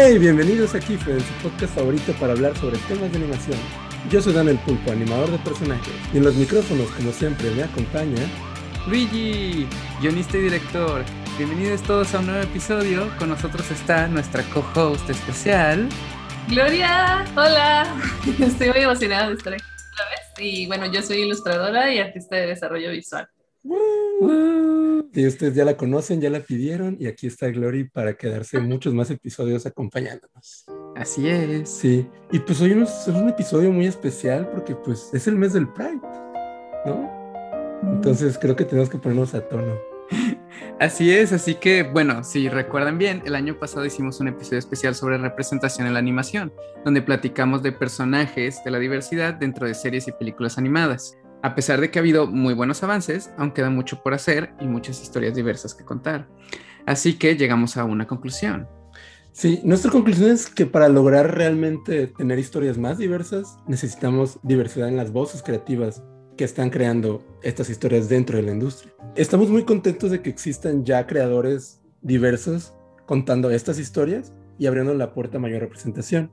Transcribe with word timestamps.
Hey, 0.00 0.16
bienvenidos 0.16 0.76
aquí 0.76 0.92
en 0.92 1.20
su 1.20 1.32
podcast 1.42 1.74
favorito 1.74 2.12
para 2.20 2.32
hablar 2.32 2.56
sobre 2.58 2.78
temas 2.86 3.10
de 3.10 3.18
animación. 3.18 3.58
Yo 4.08 4.22
soy 4.22 4.32
Daniel 4.32 4.56
Pulpo, 4.64 4.92
animador 4.92 5.28
de 5.28 5.38
personajes, 5.38 5.92
y 6.14 6.18
en 6.18 6.22
los 6.22 6.36
micrófonos, 6.36 6.88
como 6.92 7.10
siempre, 7.10 7.50
me 7.50 7.64
acompaña 7.64 8.22
Luigi, 8.86 9.66
guionista 10.00 10.36
y 10.38 10.42
director. 10.42 11.04
Bienvenidos 11.36 11.82
todos 11.82 12.14
a 12.14 12.20
un 12.20 12.26
nuevo 12.26 12.44
episodio. 12.44 13.10
Con 13.18 13.30
nosotros 13.30 13.68
está 13.72 14.06
nuestra 14.06 14.44
co-host 14.44 15.10
especial. 15.10 15.88
Gloria, 16.46 17.24
hola. 17.34 17.92
Estoy 18.38 18.68
muy 18.68 18.82
emocionada 18.82 19.30
de 19.30 19.34
estar 19.34 19.52
aquí 19.52 19.64
otra 19.64 20.10
vez. 20.10 20.20
Y 20.38 20.68
bueno, 20.68 20.86
yo 20.92 21.02
soy 21.02 21.22
ilustradora 21.22 21.92
y 21.92 21.98
artista 21.98 22.36
de 22.36 22.46
desarrollo 22.46 22.92
visual. 22.92 23.28
Y 23.64 25.26
ustedes 25.26 25.54
ya 25.54 25.64
la 25.64 25.76
conocen, 25.76 26.20
ya 26.20 26.30
la 26.30 26.40
pidieron 26.40 26.96
y 27.00 27.06
aquí 27.06 27.26
está 27.26 27.48
Glory 27.48 27.88
para 27.88 28.14
quedarse 28.14 28.60
muchos 28.60 28.94
más 28.94 29.10
episodios 29.10 29.66
acompañándonos. 29.66 30.66
Así 30.96 31.28
es. 31.28 31.68
Sí, 31.68 32.06
y 32.30 32.38
pues 32.38 32.60
hoy 32.60 32.72
es 32.72 33.08
un 33.08 33.28
episodio 33.28 33.72
muy 33.72 33.86
especial 33.86 34.48
porque 34.50 34.74
pues 34.74 35.10
es 35.12 35.26
el 35.26 35.36
mes 35.36 35.54
del 35.54 35.68
Pride, 35.72 36.00
¿no? 36.86 37.10
Entonces 37.82 38.38
creo 38.38 38.54
que 38.56 38.64
tenemos 38.64 38.88
que 38.90 38.98
ponernos 38.98 39.34
a 39.34 39.40
tono. 39.48 39.76
Así 40.80 41.10
es, 41.10 41.32
así 41.32 41.56
que 41.56 41.82
bueno, 41.82 42.22
si 42.22 42.48
recuerdan 42.48 42.98
bien, 42.98 43.22
el 43.26 43.34
año 43.34 43.58
pasado 43.58 43.84
hicimos 43.84 44.20
un 44.20 44.28
episodio 44.28 44.60
especial 44.60 44.94
sobre 44.94 45.18
representación 45.18 45.86
en 45.88 45.92
la 45.92 45.98
animación, 45.98 46.52
donde 46.84 47.02
platicamos 47.02 47.62
de 47.64 47.72
personajes 47.72 48.62
de 48.64 48.70
la 48.70 48.78
diversidad 48.78 49.34
dentro 49.34 49.66
de 49.66 49.74
series 49.74 50.06
y 50.06 50.12
películas 50.12 50.56
animadas. 50.56 51.18
A 51.42 51.54
pesar 51.54 51.80
de 51.80 51.90
que 51.90 51.98
ha 51.98 52.02
habido 52.02 52.26
muy 52.26 52.54
buenos 52.54 52.82
avances, 52.82 53.30
aún 53.36 53.52
queda 53.52 53.70
mucho 53.70 54.02
por 54.02 54.12
hacer 54.12 54.50
y 54.60 54.66
muchas 54.66 55.00
historias 55.00 55.34
diversas 55.36 55.74
que 55.74 55.84
contar. 55.84 56.28
Así 56.84 57.14
que 57.14 57.36
llegamos 57.36 57.76
a 57.76 57.84
una 57.84 58.06
conclusión. 58.06 58.66
Sí, 59.30 59.60
nuestra 59.62 59.92
conclusión 59.92 60.30
es 60.30 60.48
que 60.48 60.66
para 60.66 60.88
lograr 60.88 61.36
realmente 61.36 62.08
tener 62.08 62.40
historias 62.40 62.76
más 62.76 62.98
diversas, 62.98 63.56
necesitamos 63.68 64.40
diversidad 64.42 64.88
en 64.88 64.96
las 64.96 65.12
voces 65.12 65.42
creativas 65.42 66.02
que 66.36 66.42
están 66.42 66.70
creando 66.70 67.24
estas 67.42 67.70
historias 67.70 68.08
dentro 68.08 68.36
de 68.36 68.42
la 68.42 68.52
industria. 68.52 68.92
Estamos 69.14 69.48
muy 69.48 69.64
contentos 69.64 70.10
de 70.10 70.22
que 70.22 70.30
existan 70.30 70.84
ya 70.84 71.06
creadores 71.06 71.80
diversos 72.02 72.74
contando 73.06 73.50
estas 73.50 73.78
historias 73.78 74.32
y 74.58 74.66
abriendo 74.66 74.92
la 74.94 75.14
puerta 75.14 75.36
a 75.36 75.40
mayor 75.40 75.60
representación. 75.60 76.32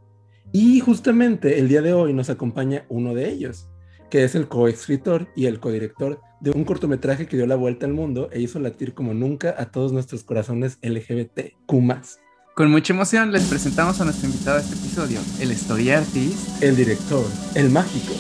Y 0.51 0.79
justamente 0.79 1.59
el 1.59 1.67
día 1.67 1.83
de 1.83 1.93
hoy 1.93 2.13
nos 2.13 2.31
acompaña 2.31 2.85
uno 2.89 3.13
de 3.13 3.29
ellos, 3.29 3.69
que 4.09 4.23
es 4.23 4.35
el 4.35 4.47
coescritor 4.47 5.27
y 5.35 5.45
el 5.45 5.59
codirector 5.59 6.21
de 6.39 6.51
un 6.51 6.63
cortometraje 6.63 7.27
que 7.27 7.37
dio 7.37 7.47
la 7.47 7.55
vuelta 7.55 7.85
al 7.85 7.93
mundo 7.93 8.29
e 8.31 8.41
hizo 8.41 8.59
latir 8.59 8.93
como 8.93 9.13
nunca 9.13 9.55
a 9.57 9.65
todos 9.65 9.91
nuestros 9.91 10.23
corazones 10.23 10.77
LGBTQ. 10.81 11.55
Con 12.55 12.71
mucha 12.71 12.93
emoción 12.93 13.31
les 13.31 13.43
presentamos 13.43 13.99
a 13.99 14.05
nuestro 14.05 14.29
invitado 14.29 14.57
a 14.57 14.61
este 14.61 14.75
episodio, 14.75 15.19
el 15.39 15.51
story 15.51 15.91
artist, 15.91 16.63
el 16.63 16.75
director, 16.75 17.25
el 17.55 17.69
mágico, 17.69 18.13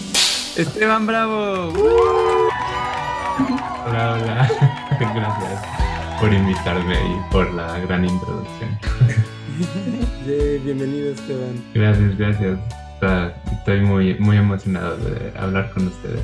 Esteban 0.57 1.07
Bravo. 1.07 1.71
Hola, 3.85 4.13
hola. 4.13 4.51
Gracias 4.99 5.61
por 6.19 6.33
invitarme 6.33 6.95
y 6.95 7.31
por 7.31 7.53
la 7.53 7.79
gran 7.79 8.03
introducción. 8.05 8.77
bienvenido, 10.65 11.11
Esteban. 11.11 11.63
Gracias, 11.73 12.17
gracias 12.17 12.84
estoy 13.51 13.81
muy, 13.81 14.15
muy 14.19 14.37
emocionado 14.37 14.97
de 14.97 15.37
hablar 15.37 15.71
con 15.71 15.87
ustedes. 15.87 16.21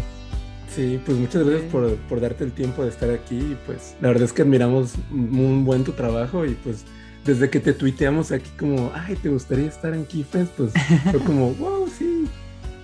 Sí, 0.70 1.00
pues 1.06 1.18
muchas 1.18 1.46
gracias 1.46 1.70
por, 1.70 1.96
por, 1.98 2.22
darte 2.22 2.46
el 2.46 2.54
tiempo 2.54 2.84
de 2.84 2.90
estar 2.90 3.10
aquí. 3.10 3.38
Y 3.38 3.58
pues 3.66 3.96
la 4.00 4.08
verdad 4.08 4.24
es 4.24 4.34
que 4.34 4.42
admiramos 4.42 4.94
muy 5.10 5.64
buen 5.64 5.84
tu 5.84 5.92
trabajo 5.92 6.46
y 6.46 6.52
pues 6.52 6.86
desde 7.26 7.50
que 7.50 7.60
te 7.60 7.74
tuiteamos 7.74 8.32
aquí 8.32 8.50
como, 8.58 8.92
ay, 8.96 9.16
¿te 9.16 9.30
gustaría 9.30 9.68
estar 9.68 9.94
en 9.94 10.06
Keyfriends? 10.06 10.52
Pues 10.56 10.74
fue 11.12 11.20
como, 11.20 11.54
wow, 11.56 11.88
sí. 11.88 12.28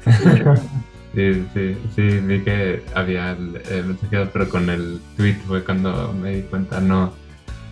Sí, 1.15 1.47
sí, 1.51 1.75
sí, 1.95 2.01
vi 2.19 2.41
que 2.41 2.83
había 2.93 3.31
el, 3.31 3.85
mensajero, 3.85 4.29
pero 4.31 4.49
con 4.49 4.69
el 4.69 4.99
tweet 5.15 5.37
fue 5.47 5.63
cuando 5.63 6.13
me 6.13 6.35
di 6.35 6.41
cuenta, 6.43 6.79
no, 6.79 7.11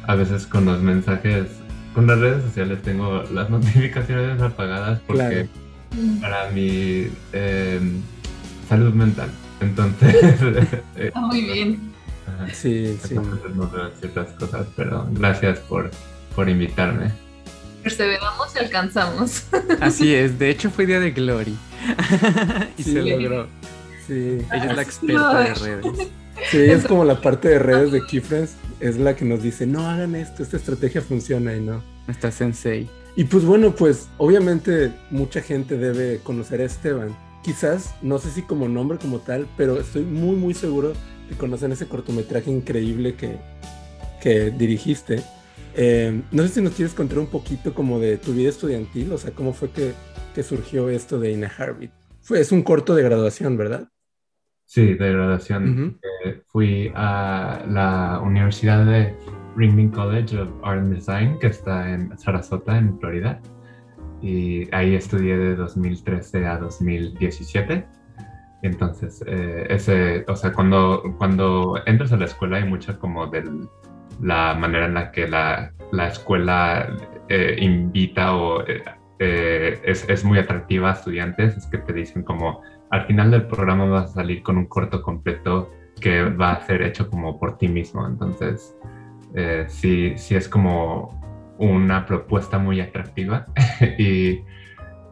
a 0.07 0.15
veces 0.15 0.47
con 0.47 0.65
los 0.65 0.81
mensajes, 0.81 1.45
con 1.93 2.07
las 2.07 2.17
redes 2.19 2.43
sociales 2.43 2.81
tengo 2.81 3.21
las 3.31 3.47
notificaciones 3.51 4.41
apagadas 4.41 4.99
porque 5.05 5.47
para 6.21 6.49
mi 6.51 7.07
eh, 7.33 7.79
salud 8.67 8.93
mental. 8.93 9.29
Entonces. 9.59 10.15
Eh, 10.97 11.07
Está 11.07 11.19
muy 11.19 11.41
bien. 11.41 11.93
sí, 12.53 12.97
sí. 13.03 13.15
Ciertas 13.99 14.29
cosas, 14.33 14.67
pero 14.75 15.07
gracias 15.11 15.59
por, 15.59 15.91
por 16.35 16.49
invitarme. 16.49 17.11
Perseveramos 17.83 18.55
y 18.55 18.59
alcanzamos. 18.59 19.43
Así 19.81 20.15
es, 20.15 20.39
de 20.39 20.49
hecho 20.49 20.69
fue 20.69 20.85
día 20.85 20.99
de 20.99 21.11
Glory. 21.11 21.55
y 22.77 22.83
se 22.83 23.01
logró. 23.01 23.47
Sí. 24.07 24.39
Ella 24.51 24.65
es 24.69 24.75
la 24.75 24.81
experta 24.81 25.39
de 25.39 25.53
redes. 25.53 26.07
Sí, 26.49 26.57
es 26.57 26.85
como 26.85 27.05
la 27.05 27.21
parte 27.21 27.49
de 27.49 27.59
redes 27.59 27.91
de 27.91 28.01
Keyfriends, 28.05 28.55
es 28.79 28.97
la 28.97 29.15
que 29.15 29.25
nos 29.25 29.41
dice, 29.41 29.65
no 29.65 29.87
hagan 29.87 30.15
esto, 30.15 30.43
esta 30.43 30.57
estrategia 30.57 31.01
funciona 31.01 31.53
y 31.55 31.61
no. 31.61 31.83
Está 32.07 32.31
sensei. 32.31 32.89
Y 33.15 33.23
pues 33.25 33.45
bueno, 33.45 33.73
pues 33.73 34.09
obviamente 34.17 34.91
mucha 35.09 35.41
gente 35.41 35.77
debe 35.77 36.19
conocer 36.19 36.59
a 36.61 36.65
Esteban. 36.65 37.15
Quizás, 37.43 37.95
no 38.01 38.17
sé 38.17 38.29
si 38.29 38.41
como 38.41 38.67
nombre 38.67 38.97
como 38.97 39.19
tal, 39.19 39.47
pero 39.55 39.79
estoy 39.79 40.03
muy 40.03 40.35
muy 40.35 40.53
seguro 40.53 40.93
que 41.29 41.35
conocen 41.35 41.71
ese 41.71 41.87
cortometraje 41.87 42.51
increíble 42.51 43.15
que, 43.15 43.37
que 44.21 44.51
dirigiste. 44.51 45.23
Eh, 45.75 46.21
no 46.31 46.43
sé 46.43 46.49
si 46.49 46.61
nos 46.61 46.73
quieres 46.73 46.93
contar 46.93 47.19
un 47.19 47.27
poquito 47.27 47.73
como 47.73 47.99
de 47.99 48.17
tu 48.17 48.33
vida 48.33 48.49
estudiantil, 48.49 49.11
o 49.11 49.17
sea, 49.17 49.31
cómo 49.31 49.53
fue 49.53 49.69
que, 49.69 49.93
que 50.33 50.43
surgió 50.43 50.89
esto 50.89 51.19
de 51.19 51.31
Ina 51.31 51.51
Harvey. 51.57 51.91
Fue, 52.21 52.39
es 52.39 52.51
un 52.51 52.63
corto 52.63 52.95
de 52.95 53.03
graduación, 53.03 53.55
¿verdad? 53.55 53.87
Sí, 54.65 54.95
de 54.95 55.11
graduación. 55.11 55.99
Eh, 56.25 56.41
fui 56.47 56.91
a 56.95 57.63
la 57.67 58.19
Universidad 58.23 58.85
de 58.85 59.15
Ringling 59.55 59.91
College 59.91 60.39
of 60.39 60.49
Art 60.63 60.79
and 60.79 60.93
Design, 60.93 61.37
que 61.39 61.47
está 61.47 61.89
en 61.89 62.17
Sarasota, 62.17 62.77
en 62.77 62.97
Florida. 62.99 63.39
Y 64.21 64.73
ahí 64.73 64.95
estudié 64.95 65.37
de 65.37 65.55
2013 65.55 66.45
a 66.45 66.57
2017. 66.57 67.85
Entonces, 68.61 69.23
eh, 69.27 69.67
ese, 69.69 70.25
o 70.27 70.35
sea, 70.35 70.51
cuando, 70.53 71.03
cuando 71.17 71.75
entras 71.85 72.11
a 72.11 72.17
la 72.17 72.25
escuela 72.25 72.57
hay 72.57 72.65
mucha 72.65 72.97
como 72.97 73.27
de 73.27 73.43
la 74.21 74.55
manera 74.55 74.85
en 74.85 74.95
la 74.95 75.11
que 75.11 75.27
la, 75.27 75.71
la 75.91 76.07
escuela 76.07 76.95
eh, 77.29 77.57
invita 77.59 78.35
o 78.35 78.63
eh, 79.19 79.79
es, 79.83 80.07
es, 80.09 80.25
muy 80.25 80.39
atractiva 80.39 80.89
a 80.89 80.93
estudiantes, 80.93 81.55
es 81.57 81.67
que 81.67 81.77
te 81.77 81.93
dicen 81.93 82.23
como 82.23 82.61
al 82.89 83.05
final 83.05 83.31
del 83.31 83.47
programa 83.47 83.85
vas 83.85 84.11
a 84.11 84.13
salir 84.15 84.41
con 84.41 84.57
un 84.57 84.65
corto 84.65 85.01
completo 85.01 85.71
que 85.99 86.23
va 86.23 86.53
a 86.53 86.61
ser 86.61 86.81
hecho 86.81 87.09
como 87.09 87.39
por 87.39 87.57
ti 87.57 87.67
mismo. 87.67 88.05
Entonces, 88.05 88.74
eh, 89.35 89.65
sí, 89.67 90.13
sí 90.17 90.35
es 90.35 90.47
como 90.47 91.21
una 91.57 92.05
propuesta 92.05 92.57
muy 92.57 92.81
atractiva 92.81 93.45
y, 93.97 94.41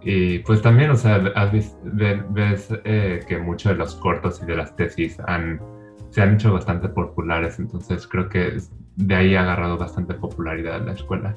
y, 0.02 0.40
pues 0.40 0.62
también, 0.62 0.92
o 0.92 0.96
sea, 0.96 1.20
ves 1.20 2.68
eh, 2.84 3.22
que 3.28 3.38
muchos 3.38 3.72
de 3.72 3.78
los 3.78 3.96
cortos 3.96 4.42
y 4.42 4.46
de 4.46 4.56
las 4.56 4.76
tesis 4.76 5.18
han, 5.28 5.62
se 6.10 6.22
han 6.22 6.36
hecho 6.36 6.54
bastante 6.54 6.90
populares, 6.90 7.60
entonces 7.60 8.08
creo 8.08 8.30
que 8.30 8.58
de 8.96 9.16
ahí 9.16 9.36
ha 9.36 9.42
agarrado 9.42 9.78
bastante 9.78 10.14
popularidad 10.14 10.86
la 10.86 10.94
escuela. 10.94 11.36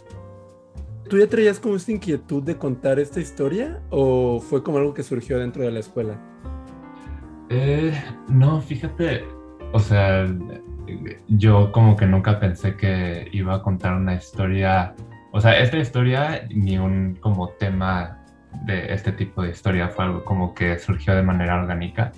¿Tú 1.09 1.19
ya 1.19 1.29
traías 1.29 1.61
como 1.61 1.77
esta 1.77 1.93
inquietud 1.93 2.43
de 2.43 2.57
contar 2.57 2.99
esta 2.99 3.21
historia 3.21 3.81
o 3.91 4.41
fue 4.41 4.65
como 4.65 4.79
algo 4.79 4.93
que 4.93 5.05
surgió 5.05 5.39
dentro 5.39 5.63
de 5.63 5.71
la 5.71 5.79
escuela? 5.79 6.21
Eh, 7.49 7.93
no, 8.29 8.61
fíjate, 8.61 9.25
o 9.73 9.79
sea, 9.79 10.27
yo 11.29 11.73
como 11.73 11.97
que 11.97 12.07
nunca 12.07 12.39
pensé 12.39 12.77
que 12.77 13.29
iba 13.33 13.57
a 13.57 13.63
contar 13.63 13.95
una 13.95 14.15
historia, 14.15 14.95
o 15.33 15.41
sea, 15.41 15.59
esta 15.59 15.79
historia 15.79 16.47
ni 16.55 16.79
un 16.79 17.17
como 17.21 17.49
tema 17.51 18.19
de 18.65 18.93
este 18.93 19.13
tipo 19.13 19.43
de 19.43 19.51
historia 19.51 19.89
fue 19.89 20.07
algo 20.07 20.25
como 20.25 20.55
que 20.55 20.79
surgió 20.79 21.15
de 21.15 21.23
manera 21.23 21.61
orgánica, 21.61 22.13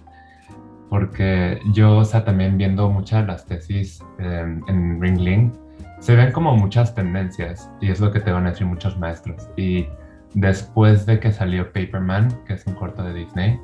porque 0.88 1.60
yo, 1.72 1.98
o 1.98 2.04
sea, 2.04 2.24
también 2.24 2.56
viendo 2.56 2.88
muchas 2.88 3.22
de 3.22 3.26
las 3.26 3.46
tesis 3.46 4.02
em, 4.18 4.62
en 4.68 5.00
Ringling, 5.00 5.52
se 6.00 6.14
ven 6.14 6.32
como 6.32 6.56
muchas 6.56 6.94
tendencias 6.94 7.70
y 7.80 7.90
es 7.90 8.00
lo 8.00 8.10
que 8.12 8.20
te 8.20 8.30
van 8.30 8.46
a 8.46 8.50
decir 8.50 8.66
muchos 8.66 8.98
maestros. 8.98 9.50
Y 9.56 9.88
después 10.34 11.06
de 11.06 11.18
que 11.18 11.32
salió 11.32 11.72
Paperman, 11.72 12.28
que 12.46 12.54
es 12.54 12.66
un 12.66 12.74
corto 12.74 13.02
de 13.02 13.14
Disney, 13.14 13.58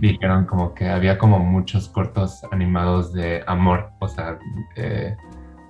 dijeron 0.00 0.44
como 0.44 0.74
que 0.74 0.88
había 0.88 1.18
como 1.18 1.38
muchos 1.38 1.88
cortos 1.88 2.42
animados 2.50 3.12
de 3.12 3.42
amor, 3.46 3.90
o 3.98 4.08
sea, 4.08 4.38
eh, 4.76 5.16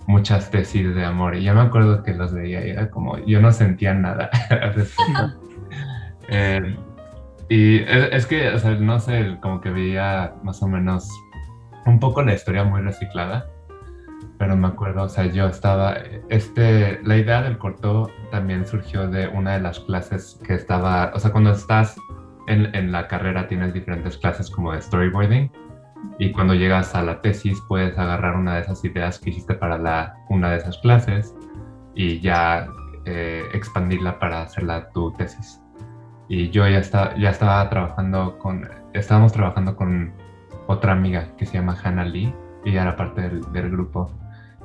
muchas 0.07 0.51
tesis 0.51 0.95
de 0.95 1.05
amor. 1.05 1.37
Y 1.37 1.45
yo 1.45 1.55
me 1.55 1.61
acuerdo 1.61 2.03
que 2.03 2.15
los 2.15 2.33
veía 2.33 2.67
y 2.67 2.71
era 2.71 2.91
como, 2.91 3.19
yo 3.19 3.41
no 3.41 3.53
sentía 3.53 3.95
nada 3.95 4.31
eh, 6.29 6.77
y 7.49 7.79
es, 7.81 8.27
que, 8.27 8.49
o 8.51 8.59
sea, 8.61 8.77
no 8.77 9.01
sé, 9.01 9.37
como 9.41 9.61
que 9.61 9.71
veía 9.71 10.35
más 10.45 10.63
o 10.63 10.69
menos 10.69 11.09
un 11.85 11.99
poco 11.99 12.23
la 12.23 12.35
historia 12.35 12.63
muy 12.63 12.81
reciclada. 12.81 13.49
pero 14.39 14.57
me 14.57 14.69
acuerdo, 14.69 15.03
o 15.03 15.09
sea, 15.09 15.27
yo 15.27 15.49
estaba, 15.49 15.97
este, 16.29 17.01
la 17.03 17.17
idea 17.17 17.43
del 17.43 17.59
corto 17.59 18.09
también 18.31 18.67
surgió 18.67 19.09
de 19.09 19.27
una 19.29 19.55
de 19.55 19.61
las 19.61 19.81
clases 19.81 20.41
que 20.47 20.55
estaba, 20.55 21.11
o 21.13 21.19
sea, 21.19 21.33
cuando 21.33 21.51
estás 21.51 21.97
en, 22.51 22.75
en 22.75 22.93
la 22.93 23.09
carrera 23.09 23.47
tienes 23.47 23.73
diferentes 23.73 24.17
clases 24.19 24.51
como 24.51 24.73
de 24.73 24.81
storyboarding 24.83 25.51
y 26.19 26.33
cuando 26.33 26.55
llegas 26.55 26.95
a 26.95 27.03
la 27.03 27.21
tesis 27.21 27.61
puedes 27.69 27.97
agarrar 27.99 28.37
una 28.37 28.57
de 28.57 28.63
esas 28.63 28.85
ideas 28.85 29.19
que 29.19 29.31
hiciste 29.31 29.55
para 29.55 29.79
la, 29.79 30.17
una 30.29 30.51
de 30.51 30.59
esas 30.59 30.79
clases 30.79 31.35
y 31.95 32.21
ya 32.21 32.69
eh, 33.07 33.45
expandirla 33.53 34.19
para 34.19 34.43
hacerla 34.43 34.91
tu 34.91 35.13
tesis. 35.13 35.63
Y 36.29 36.51
yo 36.51 36.69
ya, 36.69 36.79
está, 36.79 37.17
ya 37.17 37.31
estaba 37.31 37.69
trabajando 37.69 38.39
con, 38.39 38.69
estábamos 38.93 39.33
trabajando 39.33 39.75
con 39.77 40.13
otra 40.67 40.93
amiga 40.93 41.35
que 41.37 41.47
se 41.47 41.55
llama 41.55 41.77
Hannah 41.83 42.05
Lee 42.05 42.35
y 42.65 42.77
era 42.77 42.97
parte 42.97 43.23
del, 43.23 43.41
del 43.53 43.71
grupo. 43.71 44.11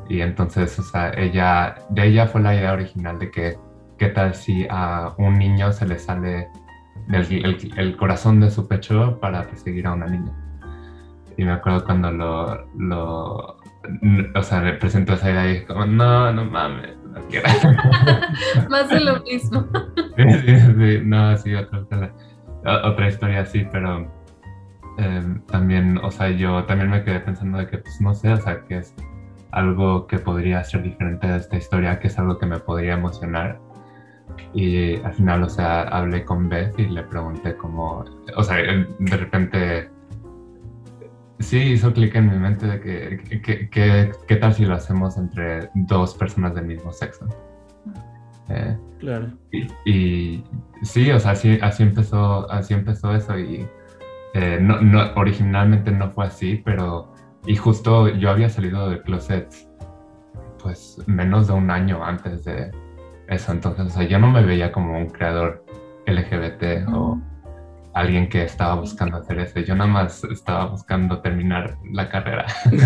Y 0.08 0.22
entonces, 0.22 0.78
o 0.78 0.84
sea, 0.84 1.12
ella, 1.16 1.76
de 1.90 2.08
ella 2.08 2.28
fue 2.28 2.42
la 2.42 2.54
idea 2.54 2.74
original 2.74 3.18
de 3.18 3.32
que, 3.32 3.58
¿qué 3.98 4.10
tal 4.10 4.36
si 4.36 4.68
a 4.70 5.14
un 5.18 5.40
niño 5.40 5.72
se 5.72 5.88
le 5.88 5.98
sale 5.98 6.50
el, 7.12 7.74
el, 7.78 7.98
corazón 7.98 8.40
de 8.40 8.50
su 8.50 8.68
pecho 8.68 9.20
para 9.20 9.44
perseguir 9.44 9.88
a 9.88 9.94
una 9.94 10.08
niña? 10.08 10.32
Y 11.38 11.44
me 11.44 11.52
acuerdo 11.52 11.84
cuando 11.86 12.12
lo, 12.12 12.68
lo 12.78 13.58
o 14.36 14.44
sea, 14.44 14.62
le 14.62 14.74
presentó 14.74 15.14
esa 15.14 15.32
idea 15.32 15.46
y 15.46 15.54
dije 15.54 15.66
como, 15.66 15.86
no, 15.86 16.32
no 16.32 16.46
mames, 16.46 16.98
no 17.06 17.22
quiero. 17.28 17.48
Más 18.70 18.90
de 18.90 19.00
lo 19.00 19.22
mismo. 19.22 19.68
sí, 20.18 20.24
sí, 20.46 20.60
sí, 20.60 21.02
no, 21.04 21.38
sí, 21.38 21.54
otra, 21.54 22.14
otra 22.84 23.08
historia 23.08 23.42
así, 23.42 23.68
pero 23.72 24.12
eh, 24.98 25.24
también, 25.48 25.98
o 25.98 26.12
sea, 26.12 26.30
yo 26.30 26.64
también 26.66 26.90
me 26.90 27.04
quedé 27.04 27.20
pensando 27.20 27.58
de 27.58 27.68
que, 27.68 27.78
pues, 27.80 28.00
no 28.02 28.14
sé, 28.14 28.32
o 28.34 28.38
sea, 28.38 28.64
que 28.66 28.78
es 28.78 28.96
algo 29.52 30.08
que 30.08 30.20
podría 30.20 30.64
ser 30.64 30.84
diferente 30.84 31.28
de 31.28 31.38
esta 31.38 31.58
historia, 31.58 32.00
que 32.00 32.08
es 32.08 32.18
algo 32.20 32.38
que 32.38 32.46
me 32.46 32.60
podría 32.60 32.94
emocionar. 32.94 33.60
Y 34.54 34.96
al 34.98 35.14
final, 35.14 35.44
o 35.44 35.50
sea, 35.50 35.84
hablé 35.84 36.24
con 36.24 36.48
Beth 36.50 36.80
y 36.80 36.88
le 36.88 37.04
pregunté 37.04 37.56
como, 37.56 38.06
o 38.36 38.44
sea, 38.44 38.58
de 38.58 39.18
repente 39.18 39.90
sí 41.40 41.58
hizo 41.58 41.94
clic 41.94 42.16
en 42.16 42.30
mi 42.30 42.38
mente 42.38 42.66
de 42.68 42.80
que, 42.80 43.70
qué 44.28 44.36
tal 44.36 44.54
si 44.54 44.66
lo 44.66 44.76
hacemos 44.76 45.18
entre 45.18 45.70
dos 45.74 46.16
personas 46.16 46.56
del 46.56 46.66
mismo 46.66 46.92
sexo. 46.92 47.28
Eh, 48.50 48.78
claro. 49.00 49.32
Y, 49.86 50.44
sí, 50.84 51.12
o 51.12 51.20
sea, 51.20 51.32
así, 51.32 51.58
así, 51.62 51.84
empezó, 51.84 52.50
así 52.52 52.74
empezó 52.74 53.14
eso 53.14 53.38
y 53.38 53.68
eh, 54.34 54.60
no, 54.62 54.82
no, 54.82 55.14
originalmente 55.16 55.92
no 55.92 56.12
fue 56.12 56.26
así, 56.26 56.62
pero 56.64 57.12
y 57.48 57.56
justo 57.56 58.10
yo 58.10 58.30
había 58.30 58.50
salido 58.50 58.90
de 58.90 59.02
closet 59.02 59.54
pues 60.62 60.98
menos 61.06 61.48
de 61.48 61.54
un 61.54 61.70
año 61.70 62.04
antes 62.04 62.44
de 62.44 62.72
eso, 63.28 63.52
entonces 63.52 63.86
o 63.88 63.90
sea, 63.90 64.08
yo 64.08 64.20
no 64.20 64.32
me 64.32 64.44
veía 64.44 64.72
como 64.72 64.98
un 64.98 65.10
creador 65.10 65.64
LGBT 66.08 66.88
o 66.94 67.20
alguien 67.94 68.30
que 68.30 68.44
estaba 68.44 68.76
buscando 68.76 69.18
hacer 69.18 69.40
eso. 69.40 69.60
Yo 69.62 69.74
nada 69.74 69.90
más 69.90 70.24
estaba 70.26 70.68
buscando 70.68 71.22
terminar 71.22 71.78
la 71.92 72.10
carrera. 72.10 72.46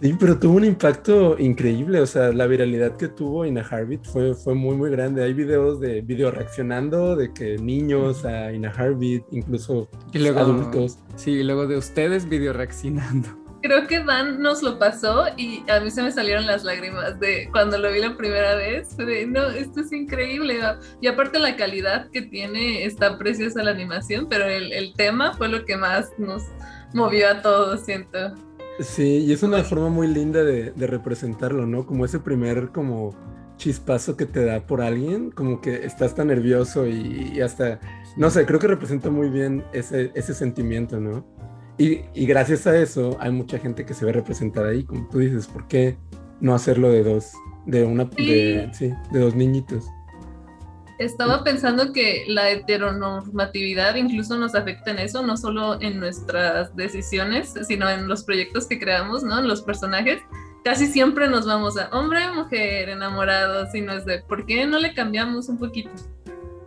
Sí, 0.00 0.14
pero 0.18 0.38
tuvo 0.38 0.58
un 0.58 0.64
impacto 0.64 1.36
increíble, 1.40 2.00
o 2.00 2.06
sea, 2.06 2.30
la 2.30 2.46
viralidad 2.46 2.96
que 2.96 3.08
tuvo 3.08 3.44
Ina 3.44 3.62
Harvit 3.68 4.04
fue, 4.04 4.32
fue 4.32 4.54
muy, 4.54 4.76
muy 4.76 4.90
grande. 4.90 5.24
Hay 5.24 5.32
videos 5.32 5.80
de 5.80 6.02
video 6.02 6.30
reaccionando, 6.30 7.16
de 7.16 7.32
que 7.32 7.58
niños 7.58 8.24
a 8.24 8.52
Ina 8.52 8.70
Harvit, 8.70 9.24
incluso 9.32 9.88
adultos. 10.36 11.00
Sí, 11.16 11.32
y 11.32 11.42
luego 11.42 11.66
de 11.66 11.78
ustedes 11.78 12.28
video 12.28 12.52
reaccionando 12.52 13.47
creo 13.62 13.86
que 13.86 14.02
Dan 14.02 14.40
nos 14.40 14.62
lo 14.62 14.78
pasó 14.78 15.26
y 15.36 15.64
a 15.70 15.80
mí 15.80 15.90
se 15.90 16.02
me 16.02 16.12
salieron 16.12 16.46
las 16.46 16.64
lágrimas 16.64 17.18
de 17.20 17.48
cuando 17.52 17.78
lo 17.78 17.90
vi 17.90 18.00
la 18.00 18.16
primera 18.16 18.54
vez. 18.54 18.96
De, 18.96 19.26
no, 19.26 19.48
esto 19.48 19.80
es 19.80 19.92
increíble. 19.92 20.60
Y 21.00 21.06
aparte 21.06 21.38
la 21.38 21.56
calidad 21.56 22.10
que 22.10 22.22
tiene, 22.22 22.84
está 22.84 23.18
preciosa 23.18 23.62
la 23.62 23.70
animación, 23.70 24.28
pero 24.28 24.46
el, 24.46 24.72
el 24.72 24.94
tema 24.94 25.34
fue 25.34 25.48
lo 25.48 25.64
que 25.64 25.76
más 25.76 26.10
nos 26.18 26.42
movió 26.94 27.28
a 27.28 27.42
todos, 27.42 27.84
siento. 27.84 28.34
Sí, 28.80 29.24
y 29.26 29.32
es 29.32 29.42
una 29.42 29.64
forma 29.64 29.88
muy 29.88 30.06
linda 30.06 30.44
de, 30.44 30.70
de 30.70 30.86
representarlo, 30.86 31.66
¿no? 31.66 31.84
Como 31.84 32.04
ese 32.04 32.20
primer 32.20 32.70
como 32.70 33.16
chispazo 33.56 34.16
que 34.16 34.24
te 34.24 34.44
da 34.44 34.66
por 34.66 34.80
alguien, 34.80 35.32
como 35.32 35.60
que 35.60 35.84
estás 35.84 36.14
tan 36.14 36.28
nervioso 36.28 36.86
y, 36.86 37.32
y 37.34 37.40
hasta, 37.40 37.80
no 38.16 38.30
sé, 38.30 38.46
creo 38.46 38.60
que 38.60 38.68
representa 38.68 39.10
muy 39.10 39.28
bien 39.28 39.64
ese, 39.72 40.12
ese 40.14 40.32
sentimiento, 40.32 41.00
¿no? 41.00 41.26
Y, 41.78 42.26
gracias 42.26 42.66
a 42.66 42.76
eso 42.76 43.16
hay 43.20 43.30
mucha 43.30 43.58
gente 43.58 43.86
que 43.86 43.94
se 43.94 44.04
ve 44.04 44.12
representada 44.12 44.70
ahí, 44.70 44.82
como 44.82 45.08
tú 45.08 45.18
dices, 45.18 45.46
¿por 45.46 45.68
qué 45.68 45.96
no 46.40 46.54
hacerlo 46.54 46.90
de 46.90 47.04
dos, 47.04 47.32
de 47.66 47.84
una, 47.84 48.04
De, 48.04 48.68
sí, 48.72 48.92
de 49.12 49.20
dos 49.20 49.36
niñitos? 49.36 49.86
Estaba 50.98 51.44
pensando 51.44 51.92
que 51.92 52.24
la 52.26 52.50
heteronormatividad 52.50 53.94
incluso 53.94 54.36
nos 54.36 54.56
afecta 54.56 54.90
en 54.90 54.98
eso, 54.98 55.24
no 55.24 55.36
solo 55.36 55.80
en 55.80 56.00
nuestras 56.00 56.74
decisiones, 56.74 57.54
sino 57.68 57.88
en 57.88 58.08
los 58.08 58.24
proyectos 58.24 58.66
que 58.66 58.80
creamos, 58.80 59.22
¿no? 59.22 59.38
En 59.38 59.46
los 59.46 59.62
personajes. 59.62 60.20
Casi 60.64 60.88
siempre 60.88 61.28
nos 61.28 61.46
vamos 61.46 61.78
a 61.78 61.88
hombre, 61.90 62.32
mujer, 62.32 62.88
enamorados, 62.88 63.72
y 63.76 63.80
no 63.80 63.92
es 63.92 64.04
de, 64.04 64.18
¿por 64.22 64.44
qué 64.44 64.66
no 64.66 64.80
le 64.80 64.92
cambiamos 64.92 65.48
un 65.48 65.58
poquito? 65.58 65.90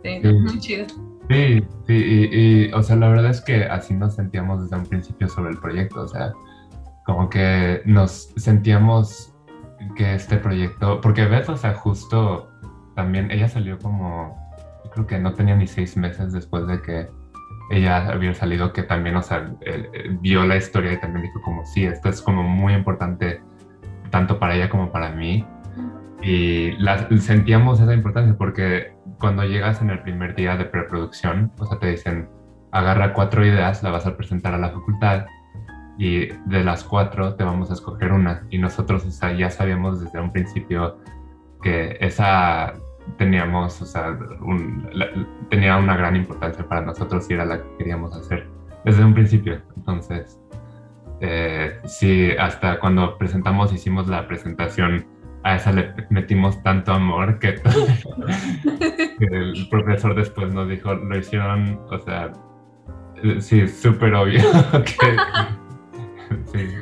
Sí, 0.02 0.20
muy 0.22 0.58
chido. 0.58 0.86
Sí, 1.32 1.64
sí, 1.86 2.28
y, 2.30 2.72
o 2.72 2.82
sea, 2.82 2.96
la 2.96 3.08
verdad 3.08 3.30
es 3.30 3.40
que 3.40 3.64
así 3.64 3.94
nos 3.94 4.16
sentíamos 4.16 4.64
desde 4.64 4.76
un 4.76 4.86
principio 4.86 5.30
sobre 5.30 5.52
el 5.52 5.58
proyecto, 5.58 6.02
o 6.02 6.08
sea, 6.08 6.32
como 7.06 7.30
que 7.30 7.80
nos 7.86 8.34
sentíamos 8.36 9.34
que 9.96 10.14
este 10.14 10.36
proyecto, 10.36 11.00
porque 11.00 11.24
Beth, 11.24 11.48
o 11.48 11.56
sea, 11.56 11.72
justo 11.72 12.50
también, 12.94 13.30
ella 13.30 13.48
salió 13.48 13.78
como, 13.78 14.36
creo 14.92 15.06
que 15.06 15.18
no 15.18 15.32
tenía 15.32 15.56
ni 15.56 15.66
seis 15.66 15.96
meses 15.96 16.34
después 16.34 16.66
de 16.66 16.82
que 16.82 17.08
ella 17.70 18.08
había 18.08 18.34
salido, 18.34 18.74
que 18.74 18.82
también, 18.82 19.16
o 19.16 19.22
sea, 19.22 19.54
vio 20.20 20.44
la 20.44 20.56
historia 20.56 20.92
y 20.92 21.00
también 21.00 21.24
dijo 21.24 21.40
como, 21.40 21.64
sí, 21.64 21.86
esto 21.86 22.10
es 22.10 22.20
como 22.20 22.42
muy 22.42 22.74
importante, 22.74 23.40
tanto 24.10 24.38
para 24.38 24.54
ella 24.54 24.68
como 24.68 24.92
para 24.92 25.10
mí. 25.12 25.46
Y 26.22 26.72
la, 26.72 27.08
sentíamos 27.18 27.80
esa 27.80 27.94
importancia 27.94 28.36
porque 28.36 28.91
cuando 29.22 29.44
llegas 29.44 29.80
en 29.80 29.90
el 29.90 30.02
primer 30.02 30.34
día 30.34 30.56
de 30.56 30.64
preproducción, 30.64 31.52
o 31.56 31.64
sea, 31.64 31.78
te 31.78 31.92
dicen, 31.92 32.28
agarra 32.72 33.14
cuatro 33.14 33.46
ideas, 33.46 33.80
la 33.84 33.90
vas 33.90 34.04
a 34.04 34.16
presentar 34.16 34.52
a 34.52 34.58
la 34.58 34.70
facultad 34.70 35.26
y 35.96 36.26
de 36.26 36.64
las 36.64 36.82
cuatro 36.82 37.36
te 37.36 37.44
vamos 37.44 37.70
a 37.70 37.74
escoger 37.74 38.10
una. 38.10 38.44
Y 38.50 38.58
nosotros, 38.58 39.06
o 39.06 39.10
sea, 39.12 39.32
ya 39.32 39.48
sabíamos 39.48 40.02
desde 40.02 40.20
un 40.20 40.32
principio 40.32 40.98
que 41.62 41.96
esa 42.00 42.74
teníamos, 43.16 43.80
o 43.80 43.86
sea, 43.86 44.18
tenía 45.48 45.76
una 45.76 45.96
gran 45.96 46.16
importancia 46.16 46.66
para 46.66 46.80
nosotros 46.80 47.30
y 47.30 47.34
era 47.34 47.44
la 47.44 47.58
que 47.62 47.76
queríamos 47.78 48.16
hacer 48.16 48.48
desde 48.84 49.04
un 49.04 49.14
principio. 49.14 49.62
Entonces, 49.76 50.40
eh, 51.20 51.78
sí, 51.84 52.32
hasta 52.36 52.80
cuando 52.80 53.16
presentamos, 53.18 53.72
hicimos 53.72 54.08
la 54.08 54.26
presentación 54.26 55.06
a 55.44 55.56
esa 55.56 55.72
le 55.72 55.94
metimos 56.10 56.62
tanto 56.62 56.92
amor 56.92 57.38
que, 57.40 57.60
el 59.20 59.68
profesor 59.70 60.14
después 60.14 60.52
nos 60.52 60.68
dijo, 60.68 60.94
lo 60.94 61.18
hicieron, 61.18 61.80
o 61.90 61.98
sea, 61.98 62.32
sí, 63.40 63.66
súper 63.68 64.14
obvio. 64.14 64.40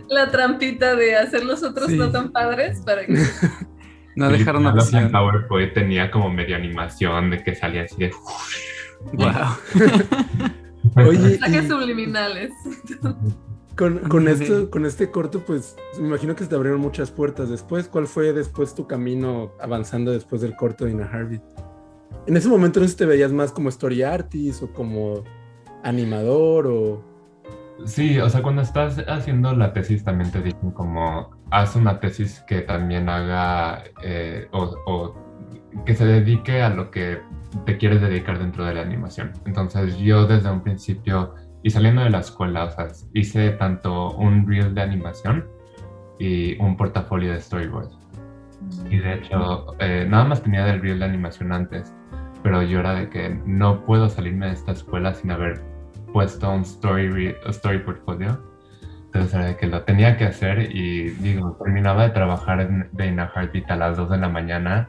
La 0.08 0.30
trampita 0.30 0.94
de 0.94 1.16
hacer 1.16 1.44
los 1.44 1.62
otros 1.62 1.90
no 1.90 2.10
tan 2.10 2.30
padres 2.30 2.82
para 2.84 3.04
que... 3.04 3.14
no 4.16 4.28
dejaron 4.28 4.66
opción. 4.66 5.10
PowerPoint 5.10 5.72
tenía 5.72 6.10
como 6.10 6.30
media 6.30 6.56
animación 6.56 7.30
de 7.30 7.42
que 7.42 7.54
salía 7.54 7.82
así 7.82 7.96
de... 7.96 8.10
Wow. 9.12 9.56
Oye, 10.96 11.18
mensajes 11.18 11.68
subliminales. 11.68 12.52
Con, 13.80 14.28
esto, 14.28 14.68
con 14.68 14.84
este 14.84 15.10
corto, 15.10 15.40
pues 15.40 15.75
me 15.99 16.08
imagino 16.08 16.37
que 16.37 16.44
se 16.44 16.50
te 16.50 16.54
abrieron 16.54 16.82
muchas 16.82 17.10
puertas 17.10 17.49
después. 17.49 17.88
¿Cuál 17.88 18.06
fue 18.06 18.34
después 18.34 18.75
tu 18.75 18.87
camino 18.87 19.52
avanzando 19.58 20.12
después 20.12 20.42
del 20.42 20.54
corto 20.54 20.84
de 20.84 20.90
Ina 20.90 21.06
Harvey? 21.10 21.40
En 22.26 22.37
ese 22.37 22.50
momento 22.50 22.78
no 22.78 22.84
sé 22.84 22.92
si 22.92 22.99
te 22.99 23.06
veías 23.06 23.32
más 23.32 23.52
como 23.52 23.70
story 23.70 24.02
artist 24.02 24.62
o 24.64 24.70
como 24.70 25.25
animador 25.82 26.66
o... 26.66 27.02
Sí, 27.87 28.18
o 28.18 28.28
sea, 28.28 28.42
cuando 28.42 28.60
estás 28.60 29.02
haciendo 29.08 29.56
la 29.56 29.72
tesis 29.72 30.04
también 30.04 30.30
te 30.30 30.42
dicen 30.42 30.72
como, 30.72 31.30
haz 31.50 31.75
una 31.75 32.00
tesis 32.00 32.44
que 32.46 32.60
también 32.60 33.08
haga 33.08 33.82
eh, 34.02 34.46
o, 34.52 34.76
o 34.84 35.14
que 35.87 35.94
se 35.94 36.04
dedique 36.04 36.60
a 36.60 36.68
lo 36.68 36.90
que 36.90 37.22
te 37.64 37.78
quieres 37.78 38.02
dedicar 38.02 38.38
dentro 38.38 38.66
de 38.66 38.75
la 38.75 38.82
animación. 38.82 39.32
Entonces 39.46 39.96
yo 39.96 40.26
desde 40.26 40.50
un 40.50 40.60
principio 40.60 41.34
y 41.62 41.70
saliendo 41.70 42.02
de 42.02 42.10
la 42.10 42.20
escuela, 42.20 42.64
o 42.64 42.70
sea, 42.70 42.88
hice 43.14 43.50
tanto 43.50 44.12
un 44.12 44.46
reel 44.48 44.74
de 44.74 44.82
animación 44.82 45.46
y 46.18 46.60
un 46.60 46.76
portafolio 46.76 47.32
de 47.32 47.40
storyboard. 47.40 47.90
Y 48.90 48.98
de 48.98 49.14
hecho, 49.14 49.74
eh, 49.78 50.06
nada 50.08 50.24
más 50.24 50.42
tenía 50.42 50.64
del 50.64 50.80
reel 50.80 50.98
de 50.98 51.04
animación 51.06 51.52
antes, 51.52 51.94
pero 52.42 52.62
yo 52.62 52.80
era 52.80 52.94
de 52.94 53.08
que 53.08 53.40
no 53.46 53.84
puedo 53.84 54.08
salirme 54.08 54.46
de 54.46 54.52
esta 54.52 54.72
escuela 54.72 55.14
sin 55.14 55.30
haber 55.30 55.62
puesto 56.12 56.50
un 56.50 56.62
story, 56.62 57.34
story 57.46 57.78
portfolio. 57.78 58.42
Entonces 59.06 59.34
era 59.34 59.46
de 59.46 59.56
que 59.56 59.66
lo 59.66 59.82
tenía 59.82 60.16
que 60.16 60.24
hacer 60.24 60.74
y 60.74 61.10
digo, 61.10 61.56
terminaba 61.62 62.04
de 62.04 62.10
trabajar 62.10 62.60
en, 62.60 62.88
de 62.92 63.06
In 63.08 63.18
a 63.20 63.30
Heartbeat 63.34 63.70
a 63.70 63.76
las 63.76 63.96
2 63.96 64.10
de 64.10 64.18
la 64.18 64.28
mañana 64.28 64.88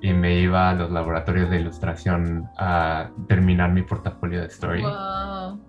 y 0.00 0.12
me 0.12 0.40
iba 0.40 0.70
a 0.70 0.74
los 0.74 0.90
laboratorios 0.90 1.48
de 1.50 1.60
ilustración 1.60 2.48
a 2.58 3.10
terminar 3.28 3.72
mi 3.72 3.82
portafolio 3.82 4.40
de 4.40 4.46
story. 4.46 4.82
Wow. 4.82 5.60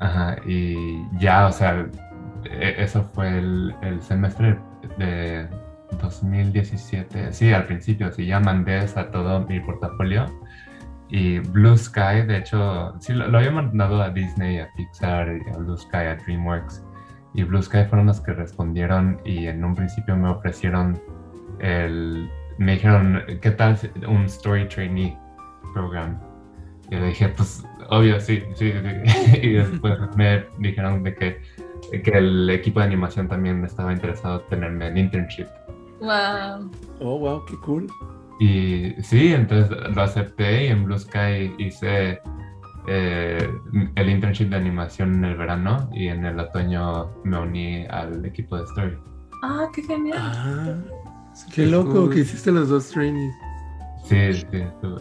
Ajá, 0.00 0.36
y 0.46 1.02
ya, 1.18 1.46
o 1.46 1.52
sea, 1.52 1.86
e- 2.44 2.74
eso 2.78 3.02
fue 3.14 3.38
el, 3.38 3.74
el 3.82 4.00
semestre 4.00 4.58
de 4.98 5.48
2017. 6.00 7.32
Sí, 7.32 7.52
al 7.52 7.66
principio, 7.66 8.12
sí, 8.12 8.26
ya 8.26 8.40
mandé 8.40 8.78
a 8.78 9.10
todo 9.10 9.40
mi 9.46 9.60
portafolio. 9.60 10.26
Y 11.08 11.38
Blue 11.38 11.76
Sky, 11.76 12.22
de 12.26 12.38
hecho, 12.38 12.94
sí, 13.00 13.14
lo, 13.14 13.36
había 13.36 13.50
mandado 13.50 14.02
a 14.02 14.10
Disney, 14.10 14.58
a 14.58 14.68
Pixar, 14.76 15.28
a 15.54 15.56
Blue 15.56 15.76
Sky, 15.76 15.96
a 15.96 16.16
DreamWorks. 16.16 16.84
Y 17.34 17.44
Blue 17.44 17.62
Sky 17.62 17.84
fueron 17.88 18.06
los 18.06 18.20
que 18.20 18.32
respondieron 18.32 19.20
y 19.24 19.46
en 19.46 19.64
un 19.64 19.74
principio 19.74 20.16
me 20.16 20.28
ofrecieron 20.28 21.00
el... 21.60 22.28
Me 22.58 22.72
dijeron, 22.72 23.22
¿qué 23.40 23.52
tal 23.52 23.78
un 24.06 24.24
Story 24.24 24.68
Trainee 24.68 25.16
Program? 25.72 26.18
Y 26.90 26.96
yo 26.96 27.04
dije, 27.04 27.28
pues, 27.30 27.64
obvio, 27.90 28.20
sí, 28.20 28.42
sí, 28.54 28.72
sí. 28.72 29.38
y 29.42 29.52
después 29.52 29.98
me 30.16 30.44
dijeron 30.58 31.02
de 31.02 31.14
que, 31.14 31.42
que 32.02 32.10
el 32.10 32.48
equipo 32.50 32.80
de 32.80 32.86
animación 32.86 33.28
también 33.28 33.64
estaba 33.64 33.92
interesado 33.92 34.40
en 34.42 34.48
tenerme 34.48 34.86
en 34.88 34.98
internship. 34.98 35.46
Wow. 36.00 36.70
Oh, 37.00 37.18
wow, 37.18 37.44
qué 37.46 37.56
cool. 37.64 37.86
Y 38.40 38.94
sí, 39.02 39.32
entonces 39.34 39.76
lo 39.94 40.02
acepté 40.02 40.66
y 40.66 40.68
en 40.68 40.84
Blue 40.84 40.98
Sky 40.98 41.54
hice 41.58 42.20
eh, 42.86 43.50
el 43.96 44.08
internship 44.08 44.48
de 44.48 44.56
animación 44.56 45.14
en 45.16 45.24
el 45.24 45.36
verano 45.36 45.90
y 45.92 46.08
en 46.08 46.24
el 46.24 46.38
otoño 46.38 47.10
me 47.24 47.38
uní 47.38 47.86
al 47.86 48.24
equipo 48.24 48.56
de 48.56 48.64
Story. 48.64 48.96
Ah, 49.42 49.68
qué 49.74 49.82
genial. 49.82 50.16
Ah, 50.20 50.76
qué 51.52 51.66
loco 51.66 51.92
cool. 51.92 52.14
que 52.14 52.20
hiciste 52.20 52.52
los 52.52 52.68
dos 52.68 52.88
trainees. 52.90 53.34
Sí, 54.04 54.32
sí, 54.32 54.46
estuvo- 54.52 55.00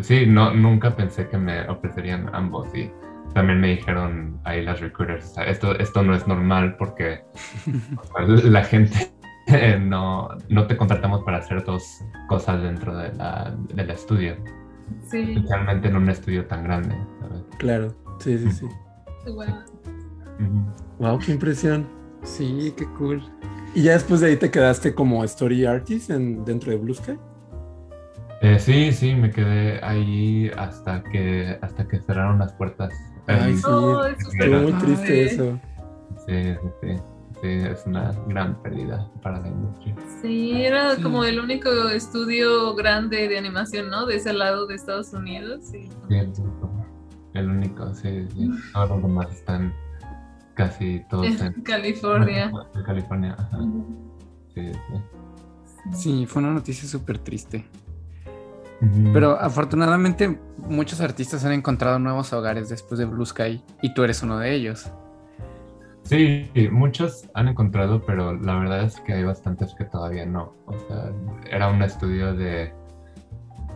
sí, 0.00 0.26
no, 0.26 0.52
nunca 0.54 0.94
pensé 0.96 1.28
que 1.28 1.38
me 1.38 1.68
ofrecerían 1.68 2.28
ambos 2.34 2.68
y 2.74 2.90
también 3.34 3.60
me 3.60 3.68
dijeron 3.68 4.40
ahí 4.44 4.62
las 4.64 4.80
recruiters, 4.80 5.24
o 5.26 5.34
sea, 5.34 5.44
esto, 5.44 5.76
esto 5.78 6.02
no 6.02 6.14
es 6.14 6.26
normal 6.26 6.76
porque 6.78 7.22
la 8.44 8.64
gente 8.64 9.10
eh, 9.48 9.78
no, 9.78 10.28
no 10.48 10.66
te 10.66 10.76
contratamos 10.76 11.22
para 11.24 11.38
hacer 11.38 11.64
dos 11.64 11.82
cosas 12.28 12.62
dentro 12.62 12.96
de 12.96 13.12
la, 13.14 13.54
del 13.74 13.90
estudio, 13.90 14.36
Sí. 15.10 15.32
especialmente 15.34 15.88
en 15.88 15.96
un 15.96 16.08
estudio 16.08 16.46
tan 16.46 16.64
grande, 16.64 16.94
¿sabes? 17.20 17.42
Claro, 17.58 17.94
sí, 18.20 18.38
sí, 18.38 18.50
sí. 18.52 18.66
Wow. 19.26 19.46
Wow, 20.98 21.18
qué 21.18 21.32
impresión. 21.32 21.86
Sí, 22.22 22.72
qué 22.76 22.86
cool. 22.98 23.22
¿Y 23.74 23.82
ya 23.82 23.92
después 23.92 24.20
de 24.20 24.28
ahí 24.28 24.36
te 24.36 24.50
quedaste 24.50 24.94
como 24.94 25.22
story 25.24 25.66
artist 25.66 26.10
en, 26.10 26.44
dentro 26.44 26.70
de 26.70 26.78
Blue 26.78 26.94
Sky? 26.94 27.18
Eh, 28.42 28.58
sí, 28.58 28.92
sí, 28.92 29.14
me 29.14 29.30
quedé 29.30 29.82
ahí 29.82 30.50
hasta 30.56 31.02
que, 31.04 31.58
hasta 31.62 31.88
que 31.88 32.00
cerraron 32.00 32.38
las 32.38 32.52
puertas. 32.52 32.92
Ay, 33.26 33.56
sí. 33.56 33.62
Oh, 33.66 34.04
eso 34.04 34.30
Estuvo 34.30 34.60
muy 34.60 34.72
triste 34.74 35.24
eso. 35.24 35.58
sí, 36.26 36.34
sí, 36.54 36.68
sí, 36.82 36.96
sí, 37.40 37.48
es 37.48 37.82
una 37.86 38.12
gran 38.28 38.60
pérdida 38.62 39.10
para 39.22 39.40
la 39.40 39.48
industria. 39.48 39.96
Sí, 40.20 40.52
era 40.64 40.96
Sí. 40.96 41.02
como 41.02 41.24
el 41.24 41.40
único 41.40 41.70
estudio 41.88 42.74
grande 42.74 43.26
de 43.28 43.38
animación, 43.38 43.88
¿no? 43.90 44.06
De 44.06 44.16
ese 44.16 44.32
lado 44.32 44.66
de 44.66 44.74
Estados 44.74 45.12
Unidos. 45.12 45.60
Sí. 45.64 45.88
Sí, 46.08 46.14
el 46.14 46.28
único, 46.28 46.86
el 47.34 47.48
único, 47.50 47.94
sí, 47.94 48.26
sí. 48.34 48.50
Todos 48.74 48.90
los 48.90 49.02
demás 49.02 49.32
están 49.32 49.72
casi 50.54 51.02
todos 51.10 51.26
en 51.26 51.42
En 51.46 51.62
California. 51.62 52.52
en 52.74 52.82
California, 52.84 53.34
ajá. 53.38 53.58
Sí, 54.54 54.72
sí. 54.72 55.92
Sí, 55.92 56.26
fue 56.26 56.42
una 56.42 56.52
noticia 56.52 56.86
súper 56.88 57.18
triste. 57.18 57.64
Pero 59.12 59.40
afortunadamente 59.40 60.38
muchos 60.58 61.00
artistas 61.00 61.44
han 61.44 61.52
encontrado 61.52 61.98
nuevos 61.98 62.32
hogares 62.32 62.68
después 62.68 62.98
de 62.98 63.06
Blue 63.06 63.24
Sky 63.24 63.62
y 63.82 63.94
tú 63.94 64.02
eres 64.04 64.22
uno 64.22 64.38
de 64.38 64.54
ellos. 64.54 64.90
Sí, 66.02 66.48
muchos 66.70 67.28
han 67.34 67.48
encontrado, 67.48 68.02
pero 68.06 68.34
la 68.34 68.58
verdad 68.58 68.82
es 68.82 69.00
que 69.00 69.14
hay 69.14 69.24
bastantes 69.24 69.74
que 69.74 69.84
todavía 69.84 70.24
no. 70.24 70.52
O 70.66 70.78
sea, 70.86 71.10
era 71.50 71.68
un 71.68 71.82
estudio 71.82 72.34
de 72.34 72.72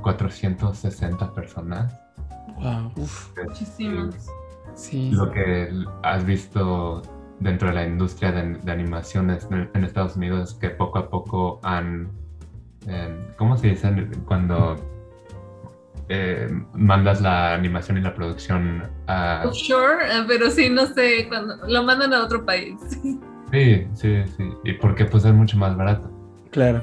460 0.03 1.35
personas. 1.35 1.93
Wow. 2.61 2.93
Uf, 2.97 3.31
Muchísimos. 3.45 4.15
sí. 4.75 5.11
Lo 5.11 5.31
que 5.33 5.73
has 6.03 6.25
visto 6.25 7.03
dentro 7.41 7.69
de 7.69 7.75
la 7.75 7.87
industria 7.87 8.33
de, 8.33 8.59
de 8.59 8.71
animaciones 8.71 9.49
en, 9.51 9.69
en 9.75 9.85
Estados 9.85 10.17
Unidos 10.17 10.51
es 10.51 10.55
que 10.57 10.71
poco 10.71 10.99
a 10.99 11.09
poco 11.09 11.59
han, 11.65 12.11
eh, 12.87 13.27
¿cómo 13.37 13.57
se 13.57 13.69
dice 13.69 14.09
cuando 14.27 14.77
eh, 16.09 16.49
mandas 16.75 17.21
la 17.21 17.55
animación 17.55 17.99
y 17.99 18.01
la 18.01 18.15
producción 18.15 18.83
a... 19.07 19.43
Offshore, 19.47 20.05
eh, 20.07 20.25
pero 20.27 20.51
sí, 20.51 20.69
no 20.71 20.87
sé, 20.87 21.27
cuando 21.29 21.57
lo 21.69 21.83
mandan 21.85 22.13
a 22.15 22.25
otro 22.25 22.45
país. 22.45 22.77
Sí, 23.53 23.87
sí, 23.95 24.23
sí. 24.37 24.53
Y 24.65 24.73
porque 24.75 25.05
pues 25.05 25.25
es 25.25 25.33
mucho 25.35 25.57
más 25.59 25.77
barato. 25.77 26.11
Claro. 26.51 26.83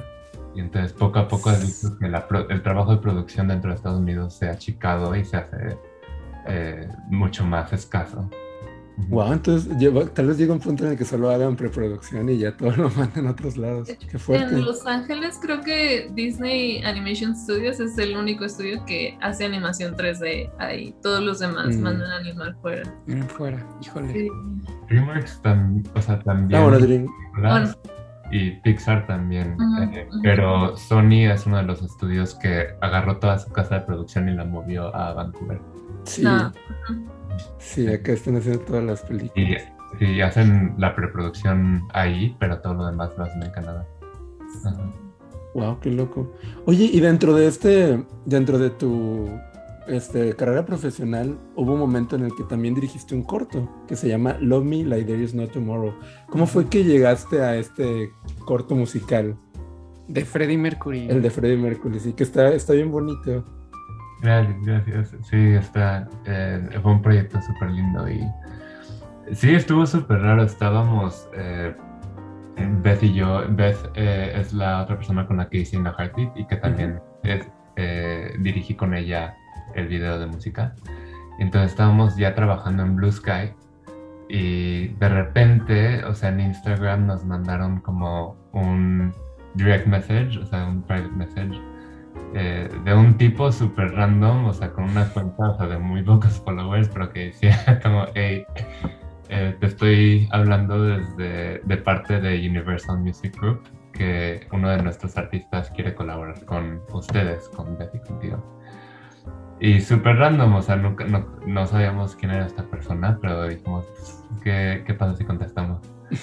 Y 0.56 0.60
entonces 0.60 0.92
poco 0.94 1.20
a 1.20 1.28
poco 1.28 1.50
has 1.50 1.62
visto 1.62 1.98
que 2.00 2.08
la 2.08 2.28
pro- 2.28 2.50
el 2.50 2.62
trabajo 2.64 2.92
de 2.96 3.02
producción 3.02 3.48
dentro 3.48 3.70
de 3.70 3.76
Estados 3.76 4.00
Unidos 4.00 4.34
se 4.34 4.48
ha 4.50 4.52
achicado 4.52 5.16
y 5.16 5.24
se 5.24 5.38
hace 5.38 5.78
eh, 6.48 6.88
mucho 7.10 7.46
más 7.46 7.72
escaso. 7.74 8.30
Wow, 9.10 9.34
entonces 9.34 9.72
lleva- 9.78 10.06
tal 10.08 10.26
vez 10.28 10.38
llega 10.40 10.54
un 10.54 10.60
punto 10.60 10.84
en 10.86 10.92
el 10.94 10.98
que 10.98 11.06
solo 11.06 11.30
hagan 11.30 11.56
preproducción 11.56 12.28
y 12.30 12.40
ya 12.40 12.58
todo 12.58 12.72
lo 12.78 12.90
mandan 12.90 13.28
a 13.28 13.32
otros 13.32 13.56
lados. 13.56 13.90
Qué 14.10 14.18
fuerte. 14.18 14.56
En 14.56 14.66
Los 14.66 14.86
Ángeles 14.88 15.38
creo 15.42 15.62
que 15.62 16.10
Disney 16.14 16.84
Animation 16.84 17.36
Studios 17.36 17.80
es 17.80 17.96
el 18.00 18.18
único 18.18 18.44
estudio 18.46 18.84
que 18.86 19.16
hace 19.22 19.46
animación 19.46 19.96
3D 19.96 20.50
ahí. 20.58 20.96
Todos 21.04 21.24
los 21.24 21.40
demás 21.40 21.76
Mm. 21.78 21.82
mandan 21.82 22.10
a 22.12 22.18
animar 22.18 22.56
fuera. 22.62 22.84
Miren 23.06 23.30
fuera, 23.30 23.64
híjole. 23.84 24.14
Sí. 24.14 24.28
DreamWorks 24.90 25.42
tam- 25.44 25.84
o 25.96 26.02
sea, 26.02 26.20
también 26.20 26.60
Ah, 26.60 26.64
bueno, 26.64 26.80
Dream. 26.80 27.06
y 28.32 28.52
Pixar 28.62 29.06
también. 29.06 29.56
Eh, 29.94 30.08
pero 30.24 30.76
Sony 30.76 31.30
es 31.32 31.46
uno 31.46 31.58
de 31.58 31.64
los 31.64 31.82
estudios 31.84 32.34
que 32.36 32.68
agarró 32.82 33.18
toda 33.20 33.38
su 33.38 33.52
casa 33.52 33.76
de 33.76 33.82
producción 33.82 34.28
y 34.28 34.34
la 34.34 34.44
movió 34.44 34.94
a 34.96 35.14
Vancouver. 35.14 35.62
Sí, 36.04 36.24
No. 36.24 36.52
Sí, 37.60 37.88
acá 37.88 38.14
están 38.14 38.38
haciendo 38.38 38.62
todas 38.62 38.84
las 38.84 39.02
películas. 39.02 39.64
Y, 40.00 40.06
y 40.06 40.22
hacen 40.22 40.76
la 40.78 40.96
preproducción 40.96 41.88
ahí, 41.94 42.36
pero 42.40 42.60
todo 42.60 42.74
lo 42.74 42.86
demás 42.88 43.12
lo 43.18 43.24
hacen 43.24 43.44
en 43.44 43.52
Canadá. 43.52 43.86
Ajá. 44.66 44.92
Wow, 45.54 45.80
qué 45.80 45.90
loco. 45.90 46.32
Oye, 46.66 46.84
y 46.86 47.00
dentro 47.00 47.34
de 47.34 47.48
este, 47.48 48.04
dentro 48.26 48.60
de 48.60 48.70
tu 48.70 49.28
este, 49.88 50.36
carrera 50.36 50.66
profesional, 50.66 51.36
hubo 51.56 51.74
un 51.74 51.80
momento 51.80 52.16
en 52.16 52.26
el 52.26 52.36
que 52.36 52.44
también 52.44 52.76
dirigiste 52.76 53.16
un 53.16 53.24
corto 53.24 53.68
que 53.88 53.96
se 53.96 54.08
llama 54.08 54.38
Love 54.40 54.66
Me 54.66 54.84
Like 54.84 55.06
There 55.06 55.24
Is 55.24 55.34
No 55.34 55.48
Tomorrow. 55.48 55.94
¿Cómo 56.30 56.46
fue 56.46 56.68
que 56.68 56.84
llegaste 56.84 57.42
a 57.42 57.56
este 57.56 58.12
corto 58.46 58.76
musical, 58.76 59.36
De 60.08 60.26
Freddie 60.26 60.58
Mercury. 60.58 61.08
el 61.10 61.22
de 61.22 61.30
Freddie 61.30 61.58
Mercury? 61.58 62.00
Sí, 62.00 62.14
que 62.14 62.24
está, 62.24 62.54
está 62.54 62.74
bien 62.74 62.92
bonito. 62.92 63.44
Gracias, 64.22 64.56
gracias. 64.66 65.16
Sí, 65.24 65.54
está, 65.54 66.08
eh, 66.26 66.80
fue 66.82 66.92
un 66.92 67.02
proyecto 67.02 67.42
súper 67.42 67.70
lindo 67.72 68.10
y 68.10 68.26
sí, 69.34 69.54
estuvo 69.54 69.86
súper 69.86 70.20
raro. 70.22 70.44
Estábamos, 70.44 71.30
eh, 71.36 71.76
Beth 72.82 73.04
y 73.04 73.14
yo, 73.14 73.44
Beth 73.50 73.78
eh, 73.96 74.34
es 74.36 74.54
la 74.54 74.82
otra 74.84 74.96
persona 74.98 75.28
con 75.28 75.38
la 75.38 75.48
que 75.50 75.60
hice 75.60 75.76
In 75.78 75.84
the 75.84 75.92
Heartbeat 75.98 76.36
y 76.36 76.46
que 76.48 76.56
también 76.56 77.00
es- 77.24 77.48
eh, 77.76 78.34
dirigí 78.40 78.74
con 78.74 78.96
ella 78.96 79.36
el 79.76 79.88
video 79.88 80.18
de 80.18 80.26
música. 80.26 80.74
Entonces 81.38 81.72
estábamos 81.72 82.16
ya 82.18 82.34
trabajando 82.34 82.82
en 82.82 82.96
Blue 82.96 83.12
Sky 83.12 83.52
y 84.30 84.88
de 84.88 85.10
repente, 85.10 86.04
o 86.06 86.16
sea, 86.16 86.30
en 86.30 86.40
Instagram 86.40 87.06
nos 87.06 87.24
mandaron 87.24 87.80
como 87.82 88.36
un 88.54 89.14
direct 89.54 89.86
message, 89.86 90.40
o 90.40 90.46
sea, 90.48 90.66
un 90.66 90.82
private 90.82 91.14
message 91.16 91.62
eh, 92.34 92.70
de 92.84 92.94
un 92.94 93.18
tipo 93.18 93.52
súper 93.52 93.94
random, 93.94 94.46
o 94.46 94.54
sea, 94.54 94.72
con 94.72 94.86
una 94.86 95.06
cuenta 95.10 95.52
o 95.52 95.58
sea, 95.58 95.68
de 95.68 95.78
muy 95.78 96.04
pocos 96.04 96.42
followers, 96.44 96.90
pero 96.90 97.12
que 97.12 97.26
decía 97.28 97.80
como, 97.84 98.06
hey, 98.16 98.46
eh, 99.30 99.56
te 99.60 99.66
estoy 99.66 100.28
hablando 100.32 100.82
desde 100.84 101.60
de 101.60 101.78
parte 101.78 102.20
de 102.20 102.48
Universal 102.48 103.00
Music 103.00 103.36
Group, 103.40 103.64
que 103.94 104.48
uno 104.52 104.70
de 104.70 104.82
nuestros 104.84 105.18
artistas 105.18 105.70
quiere 105.72 105.96
colaborar 105.96 106.44
con 106.46 106.82
ustedes, 106.92 107.50
con 107.50 107.78
Betty 107.78 108.00
contigo. 108.00 108.44
Y 109.60 109.82
súper 109.82 110.18
random, 110.18 110.54
o 110.56 110.62
sea, 110.62 110.76
nunca, 110.76 111.06
no, 111.06 111.26
no 111.48 111.66
sabíamos 111.66 112.16
quién 112.16 112.32
era 112.32 112.46
esta 112.46 112.64
persona, 112.64 113.18
pero 113.22 113.48
dijimos, 113.48 113.86
¿qué, 114.44 114.84
qué 114.86 114.94
pasa 114.94 115.16
si 115.16 115.26
contestamos? 115.26 115.82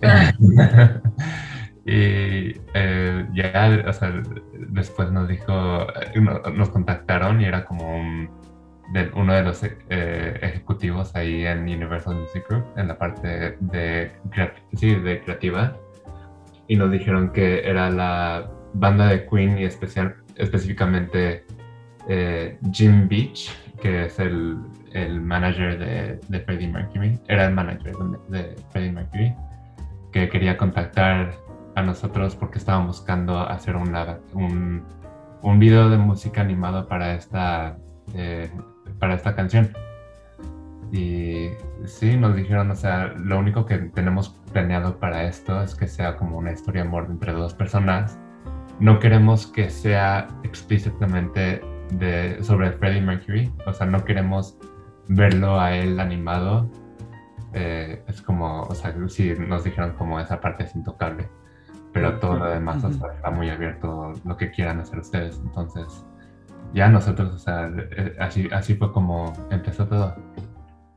y 1.86 2.54
eh, 2.74 3.26
ya, 3.32 3.84
o 3.86 3.92
sea, 3.92 4.12
después 4.68 5.10
nos 5.10 5.28
dijo, 5.28 5.52
eh, 6.00 6.20
no- 6.20 6.40
nos 6.54 6.68
contactaron 6.70 7.40
y 7.40 7.44
era 7.46 7.64
como 7.64 8.28
uno 9.14 9.32
de 9.32 9.42
los 9.42 9.62
eh, 9.62 10.38
ejecutivos 10.42 11.14
ahí 11.14 11.46
en 11.46 11.60
Universal 11.60 12.16
Music 12.16 12.44
Group, 12.48 12.64
en 12.76 12.88
la 12.88 12.98
parte 12.98 13.56
de, 13.60 14.10
sí, 14.74 14.94
de 14.96 15.20
creativa, 15.22 15.76
y 16.66 16.76
nos 16.76 16.90
dijeron 16.90 17.32
que 17.32 17.60
era 17.68 17.88
la 17.88 18.50
banda 18.74 19.06
de 19.06 19.26
Queen 19.26 19.58
y 19.58 19.64
especial, 19.64 20.16
específicamente 20.36 21.44
Jim 22.72 23.08
Beach, 23.08 23.50
que 23.80 24.06
es 24.06 24.18
el, 24.18 24.58
el 24.92 25.20
manager 25.20 25.78
de, 26.28 26.40
Freddie 26.40 26.68
Mercury, 26.68 27.18
era 27.28 27.46
el 27.46 27.54
manager 27.54 27.94
de 28.28 28.56
Freddie 28.70 28.92
Mercury, 28.92 29.34
que 30.12 30.28
quería 30.28 30.56
contactar 30.56 31.32
a 31.80 31.82
nosotros 31.82 32.36
porque 32.36 32.58
estaban 32.58 32.86
buscando 32.86 33.38
hacer 33.40 33.76
una, 33.76 34.18
un, 34.32 34.84
un 35.42 35.58
video 35.58 35.90
de 35.90 35.98
música 35.98 36.40
animado 36.40 36.86
para 36.86 37.14
esta, 37.14 37.76
eh, 38.14 38.50
para 38.98 39.14
esta 39.14 39.34
canción. 39.34 39.72
Y 40.92 41.50
sí, 41.84 42.16
nos 42.16 42.34
dijeron, 42.34 42.70
o 42.70 42.74
sea, 42.74 43.08
lo 43.16 43.38
único 43.38 43.64
que 43.64 43.78
tenemos 43.78 44.30
planeado 44.52 44.98
para 44.98 45.24
esto 45.24 45.62
es 45.62 45.74
que 45.74 45.86
sea 45.86 46.16
como 46.16 46.38
una 46.38 46.52
historia 46.52 46.82
de 46.82 46.88
amor 46.88 47.06
entre 47.08 47.32
dos 47.32 47.54
personas. 47.54 48.18
No 48.80 48.98
queremos 48.98 49.46
que 49.46 49.70
sea 49.70 50.26
explícitamente 50.42 51.60
de, 51.92 52.38
sobre 52.42 52.72
Freddie 52.72 53.02
Mercury, 53.02 53.52
o 53.66 53.72
sea, 53.72 53.86
no 53.86 54.04
queremos 54.04 54.58
verlo 55.08 55.60
a 55.60 55.74
él 55.76 56.00
animado. 56.00 56.68
Eh, 57.52 58.02
es 58.08 58.22
como, 58.22 58.62
o 58.62 58.74
sea, 58.74 58.94
sí, 59.08 59.34
nos 59.38 59.64
dijeron 59.64 59.92
como 59.92 60.18
esa 60.18 60.40
parte 60.40 60.64
es 60.64 60.74
intocable 60.74 61.28
pero 61.92 62.18
todo 62.18 62.38
lo 62.38 62.46
demás 62.46 62.82
está 62.84 63.30
muy 63.30 63.48
abierto 63.48 64.12
lo 64.24 64.36
que 64.36 64.50
quieran 64.50 64.80
hacer 64.80 64.98
ustedes. 64.98 65.40
Entonces, 65.44 65.86
ya 66.72 66.88
nosotros, 66.88 67.34
o 67.34 67.38
sea, 67.38 67.72
eh, 67.76 68.14
así, 68.18 68.48
así 68.52 68.74
fue 68.74 68.92
como 68.92 69.32
empezó 69.50 69.86
todo. 69.86 70.14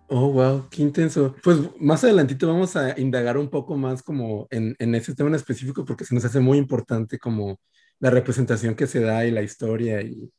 Oh, 0.07 0.31
wow, 0.31 0.67
qué 0.69 0.83
intenso. 0.83 1.35
Pues 1.43 1.59
más 1.79 2.03
adelantito 2.03 2.47
vamos 2.47 2.75
a 2.75 2.99
indagar 2.99 3.37
un 3.37 3.49
poco 3.49 3.75
más 3.75 4.03
como 4.03 4.47
en, 4.51 4.75
en 4.77 4.93
ese 4.93 5.15
tema 5.15 5.29
en 5.29 5.35
específico 5.35 5.85
porque 5.85 6.05
se 6.05 6.13
nos 6.13 6.25
hace 6.25 6.39
muy 6.39 6.57
importante 6.57 7.17
como 7.17 7.59
la 7.99 8.11
representación 8.11 8.75
que 8.75 8.85
se 8.85 8.99
da 8.99 9.25
y 9.25 9.31
la 9.31 9.41
historia 9.41 10.01
y, 10.01 10.31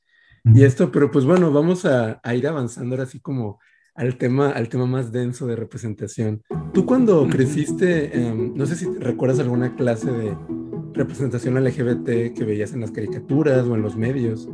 y 0.44 0.62
esto, 0.62 0.92
pero 0.92 1.10
pues 1.10 1.24
bueno, 1.24 1.50
vamos 1.50 1.86
a, 1.86 2.20
a, 2.22 2.34
ir 2.34 2.46
avanzando 2.46 2.94
ahora 2.94 3.04
así 3.04 3.20
como 3.20 3.58
al 3.94 4.16
tema, 4.16 4.50
al 4.50 4.68
tema 4.68 4.86
más 4.86 5.12
denso 5.12 5.46
de 5.46 5.56
representación. 5.56 6.42
Tú 6.72 6.84
cuando 6.84 7.28
creciste, 7.28 8.16
em, 8.16 8.52
no 8.54 8.66
sé 8.66 8.74
si 8.76 8.86
recuerdas 8.98 9.38
alguna 9.38 9.76
clase 9.76 10.10
de 10.10 10.36
representación 10.92 11.56
LGBT 11.56 12.32
que 12.34 12.44
veías 12.44 12.72
en 12.72 12.80
las 12.80 12.90
caricaturas 12.90 13.66
o 13.66 13.74
en 13.74 13.82
los 13.82 13.96
medios. 13.96 14.48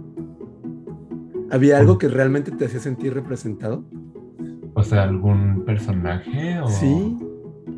¿Había 1.50 1.78
algo 1.78 1.98
que 1.98 2.08
realmente 2.08 2.50
te 2.50 2.66
hacía 2.66 2.80
sentir 2.80 3.14
representado? 3.14 3.84
O 4.74 4.82
sea, 4.82 5.02
algún 5.02 5.64
personaje 5.64 6.60
o... 6.60 6.68
Sí. 6.68 7.16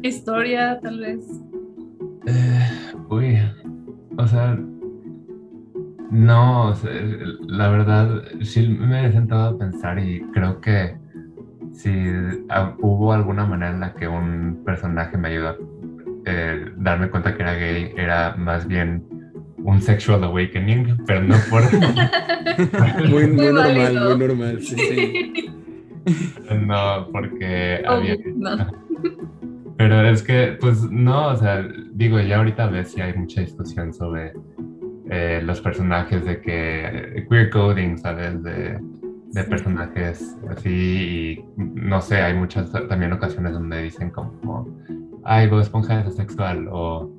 Historia, 0.03 0.79
tal 0.81 1.01
vez. 1.01 1.25
Eh, 2.27 2.69
uy, 3.09 3.39
o 4.17 4.27
sea, 4.27 4.59
no, 6.11 6.75
la 7.47 7.69
verdad, 7.69 8.23
sí 8.43 8.69
me 8.69 9.07
he 9.07 9.13
sentado 9.13 9.55
a 9.55 9.59
pensar 9.59 9.99
y 9.99 10.21
creo 10.33 10.61
que 10.61 11.02
si 11.73 11.91
hubo 12.81 13.13
alguna 13.13 13.47
manera 13.47 13.73
en 13.73 13.81
la 13.81 13.95
que 13.95 14.07
un 14.07 14.63
personaje 14.65 15.17
me 15.17 15.29
ayudó 15.29 15.49
a 15.49 15.57
eh, 16.27 16.73
darme 16.77 17.11
cuenta 17.11 17.35
que 17.35 17.43
era 17.43 17.55
gay, 17.55 17.93
era 17.97 18.37
más 18.37 18.67
bien 18.67 19.05
un 19.59 19.81
sexual 19.81 20.25
awakening, 20.25 20.99
pero 21.07 21.23
no 21.23 21.37
por... 21.51 21.63
muy, 23.09 23.27
muy, 23.27 23.53
normal, 23.53 23.95
muy 23.95 24.29
normal, 24.29 24.61
sí. 24.61 24.77
sí. 24.77 25.47
No, 26.67 27.09
porque 27.13 27.81
había... 27.87 28.17
Pero 29.77 30.03
es 30.03 30.23
que, 30.23 30.57
pues 30.61 30.83
no, 30.91 31.29
o 31.29 31.37
sea, 31.37 31.67
digo, 31.93 32.21
ya 32.21 32.39
ahorita 32.39 32.67
ves 32.67 32.93
si 32.93 33.01
hay 33.01 33.15
mucha 33.15 33.41
discusión 33.41 33.95
sobre 33.95 34.33
eh, 35.11 35.41
los 35.45 35.61
personajes 35.61 36.25
de 36.25 36.41
que 36.41 37.27
queer 37.29 37.51
coding, 37.51 37.99
¿sabes? 37.99 38.43
De 38.43 38.79
de 39.33 39.45
personajes 39.45 40.37
así 40.51 40.71
y 40.71 41.45
no 41.57 42.01
sé, 42.01 42.17
hay 42.17 42.35
muchas 42.35 42.71
también 42.71 43.13
ocasiones 43.13 43.53
donde 43.53 43.83
dicen 43.83 44.11
como, 44.11 44.69
ay, 45.25 45.49
Bob 45.49 45.61
Esponja 45.61 46.01
es 46.01 46.15
sexual 46.15 46.69
o, 46.71 47.11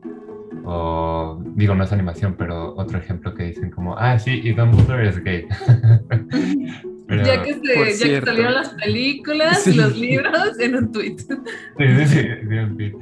o, 0.64 1.42
digo, 1.56 1.74
no 1.76 1.84
es 1.84 1.92
animación, 1.92 2.36
pero 2.38 2.76
otro 2.76 3.00
ejemplo 3.00 3.34
que 3.34 3.46
dicen 3.46 3.72
como, 3.72 3.98
ah, 3.98 4.18
sí, 4.20 4.42
y 4.44 4.54
Dumbledore 4.54 5.10
es 5.10 5.24
gay. 5.24 5.48
ya, 7.10 7.42
que 7.42 7.54
se, 7.56 7.98
ya 7.98 8.20
que 8.20 8.26
salieron 8.26 8.54
las 8.54 8.70
películas, 8.70 9.68
y 9.68 9.74
los 9.74 9.98
libros, 9.98 10.60
en 10.60 10.76
un 10.76 10.92
tweet. 10.92 11.18
sí, 11.18 11.36
sí, 11.78 12.06
sí, 12.06 12.20
en 12.20 12.78
tweet. 12.78 12.94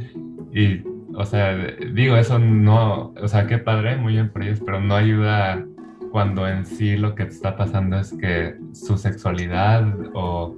Y, 0.53 0.83
o 1.15 1.25
sea, 1.25 1.55
digo, 1.93 2.15
eso 2.15 2.39
no, 2.39 3.13
o 3.21 3.27
sea, 3.27 3.45
qué 3.45 3.57
padre, 3.57 3.97
muy 3.97 4.13
bien 4.13 4.29
por 4.29 4.43
ellos, 4.43 4.61
pero 4.65 4.79
no 4.79 4.95
ayuda 4.95 5.65
cuando 6.11 6.47
en 6.47 6.65
sí 6.65 6.97
lo 6.97 7.15
que 7.15 7.23
está 7.23 7.55
pasando 7.55 7.97
es 7.99 8.13
que 8.13 8.55
su 8.73 8.97
sexualidad 8.97 9.85
o 10.13 10.57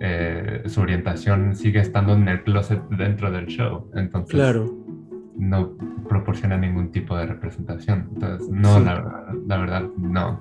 eh, 0.00 0.62
su 0.66 0.80
orientación 0.80 1.54
sigue 1.54 1.80
estando 1.80 2.14
en 2.14 2.26
el 2.28 2.42
closet 2.42 2.82
dentro 2.90 3.30
del 3.30 3.46
show. 3.46 3.90
Entonces, 3.94 4.34
claro. 4.34 4.74
no 5.36 5.76
proporciona 6.08 6.56
ningún 6.56 6.90
tipo 6.90 7.16
de 7.16 7.26
representación. 7.26 8.08
Entonces, 8.14 8.48
no, 8.48 8.80
la, 8.80 9.32
la, 9.46 9.56
verdad, 9.58 9.88
no. 9.96 10.40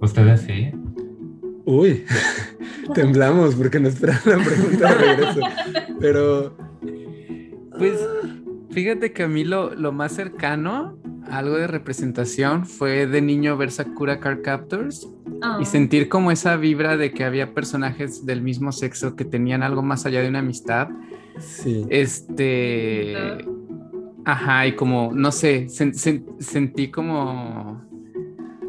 ¿Ustedes 0.00 0.42
sí? 0.42 0.70
Uy, 1.64 2.04
temblamos 2.94 3.54
porque 3.54 3.80
no 3.80 3.88
esperaban 3.88 4.38
la 4.38 4.44
pregunta 4.44 4.88
de 4.88 4.94
regreso. 4.94 5.40
Pero. 6.00 6.56
Pues, 7.78 8.06
fíjate 8.72 9.12
que 9.12 9.22
a 9.22 9.28
mí 9.28 9.44
lo, 9.44 9.74
lo 9.74 9.92
más 9.92 10.12
cercano 10.12 10.98
algo 11.30 11.56
de 11.56 11.66
representación 11.66 12.66
fue 12.66 13.06
de 13.06 13.22
niño 13.22 13.56
ver 13.56 13.70
Sakura 13.70 14.20
Card 14.20 14.42
Captors 14.42 15.08
y 15.26 15.38
ah. 15.42 15.64
sentir 15.64 16.08
como 16.08 16.30
esa 16.30 16.56
vibra 16.56 16.96
de 16.96 17.12
que 17.12 17.24
había 17.24 17.54
personajes 17.54 18.26
del 18.26 18.42
mismo 18.42 18.72
sexo 18.72 19.16
que 19.16 19.24
tenían 19.24 19.62
algo 19.62 19.82
más 19.82 20.04
allá 20.06 20.20
de 20.20 20.28
una 20.28 20.40
amistad. 20.40 20.88
Sí. 21.38 21.86
Este. 21.88 23.16
Ajá, 24.24 24.66
y 24.66 24.76
como, 24.76 25.10
no 25.12 25.32
sé, 25.32 25.68
sentí 25.68 26.90
como 26.92 27.82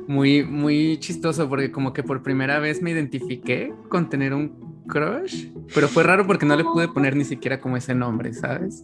muy, 0.07 0.43
muy 0.43 0.97
chistoso 0.97 1.47
porque 1.47 1.71
como 1.71 1.93
que 1.93 2.01
por 2.01 2.23
primera 2.23 2.57
vez 2.59 2.81
me 2.81 2.89
identifiqué 2.89 3.71
con 3.87 4.09
tener 4.09 4.33
un 4.33 4.72
crush, 4.87 5.47
pero 5.73 5.87
fue 5.87 6.03
raro 6.03 6.25
porque 6.27 6.45
no 6.45 6.55
le 6.55 6.63
pude 6.63 6.87
poner 6.87 7.15
ni 7.15 7.25
siquiera 7.25 7.59
como 7.59 7.77
ese 7.77 7.95
nombre, 7.95 8.33
¿sabes? 8.33 8.83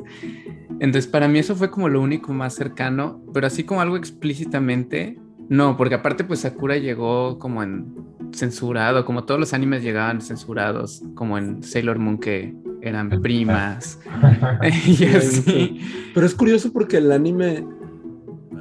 Entonces 0.80 1.08
para 1.08 1.28
mí 1.28 1.40
eso 1.40 1.56
fue 1.56 1.70
como 1.70 1.90
lo 1.90 2.02
único 2.02 2.34
más 2.34 2.56
cercano, 2.56 3.22
pero 3.34 3.48
así 3.48 3.64
como 3.64 3.82
algo 3.82 3.98
explícitamente, 3.98 5.20
no, 5.50 5.78
porque 5.78 5.96
aparte 5.96 6.24
pues 6.24 6.42
Sakura 6.42 6.78
llegó 6.78 7.40
como 7.40 7.64
en 7.64 7.94
censurado, 8.32 9.06
como 9.06 9.26
todos 9.26 9.40
los 9.40 9.54
animes 9.54 9.84
llegaban 9.84 10.22
censurados, 10.22 11.04
como 11.16 11.38
en 11.38 11.64
Sailor 11.64 12.00
Moon 12.00 12.20
que 12.20 12.56
eran 12.82 13.10
primas 13.22 14.00
y 14.86 15.06
así. 15.06 15.82
Pero 16.14 16.26
es 16.26 16.36
curioso 16.36 16.72
porque 16.72 16.98
el 16.98 17.12
anime 17.12 17.66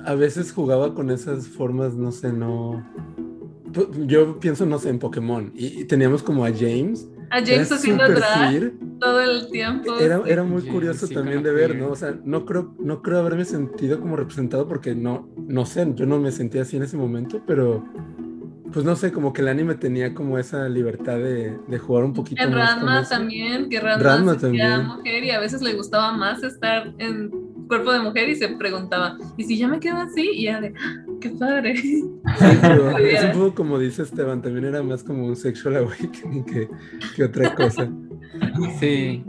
a 0.04 0.14
veces 0.14 0.52
jugaba 0.52 0.94
con 0.94 1.10
esas 1.10 1.46
formas, 1.46 1.94
no 1.94 2.12
sé, 2.12 2.32
no... 2.32 2.84
Yo 4.06 4.40
pienso, 4.40 4.64
no 4.64 4.78
sé, 4.78 4.88
en 4.88 4.98
Pokémon 4.98 5.52
y 5.54 5.84
teníamos 5.84 6.22
como 6.22 6.46
a 6.46 6.50
James 6.50 7.06
a 7.30 7.44
James 7.44 7.70
haciendo 7.70 8.08
drag 8.08 8.72
todo 8.98 9.20
el 9.20 9.50
tiempo. 9.50 9.98
Era, 9.98 10.20
era 10.26 10.44
muy 10.44 10.62
curioso 10.62 11.08
también 11.08 11.42
de 11.42 11.52
ver, 11.52 11.76
¿no? 11.76 11.90
O 11.90 11.96
sea, 11.96 12.16
no 12.24 12.44
creo, 12.44 12.74
no 12.78 13.02
creo 13.02 13.18
haberme 13.18 13.44
sentido 13.44 14.00
como 14.00 14.16
representado 14.16 14.66
porque 14.66 14.94
no, 14.94 15.28
no 15.36 15.66
sé, 15.66 15.86
yo 15.94 16.06
no 16.06 16.18
me 16.18 16.32
sentía 16.32 16.62
así 16.62 16.76
en 16.76 16.82
ese 16.82 16.96
momento, 16.96 17.42
pero 17.46 17.84
pues 18.72 18.84
no 18.84 18.96
sé, 18.96 19.12
como 19.12 19.32
que 19.32 19.40
el 19.40 19.48
anime 19.48 19.74
tenía 19.76 20.14
como 20.14 20.38
esa 20.38 20.68
libertad 20.68 21.16
de, 21.16 21.58
de 21.66 21.78
jugar 21.78 22.04
un 22.04 22.12
poquito 22.12 22.42
en 22.42 22.50
más. 22.52 22.76
Ranma 22.76 23.08
también, 23.08 23.68
que 23.68 23.80
Ranma, 23.80 24.02
Ranma 24.02 24.36
también. 24.36 24.86
mujer 24.86 25.24
y 25.24 25.30
a 25.30 25.40
veces 25.40 25.62
le 25.62 25.74
gustaba 25.74 26.12
más 26.12 26.42
estar 26.42 26.92
en 26.98 27.47
cuerpo 27.68 27.92
de 27.92 28.00
mujer 28.00 28.28
y 28.28 28.36
se 28.36 28.48
preguntaba, 28.48 29.16
¿y 29.36 29.44
si 29.44 29.56
ya 29.58 29.68
me 29.68 29.78
quedo 29.78 29.98
así? 29.98 30.30
Y 30.32 30.44
ya 30.44 30.60
de, 30.60 30.74
¡Ah, 30.78 31.04
¡qué 31.20 31.30
padre! 31.30 31.76
Sí, 31.76 32.04
es 33.10 33.24
un 33.24 33.32
poco 33.32 33.54
como 33.54 33.78
dice 33.78 34.02
Esteban, 34.02 34.42
también 34.42 34.64
era 34.64 34.82
más 34.82 35.04
como 35.04 35.26
un 35.26 35.36
sexual 35.36 35.76
awakening 35.76 36.44
que, 36.44 36.68
que 37.14 37.24
otra 37.24 37.54
cosa. 37.54 37.88
Sí. 38.80 39.24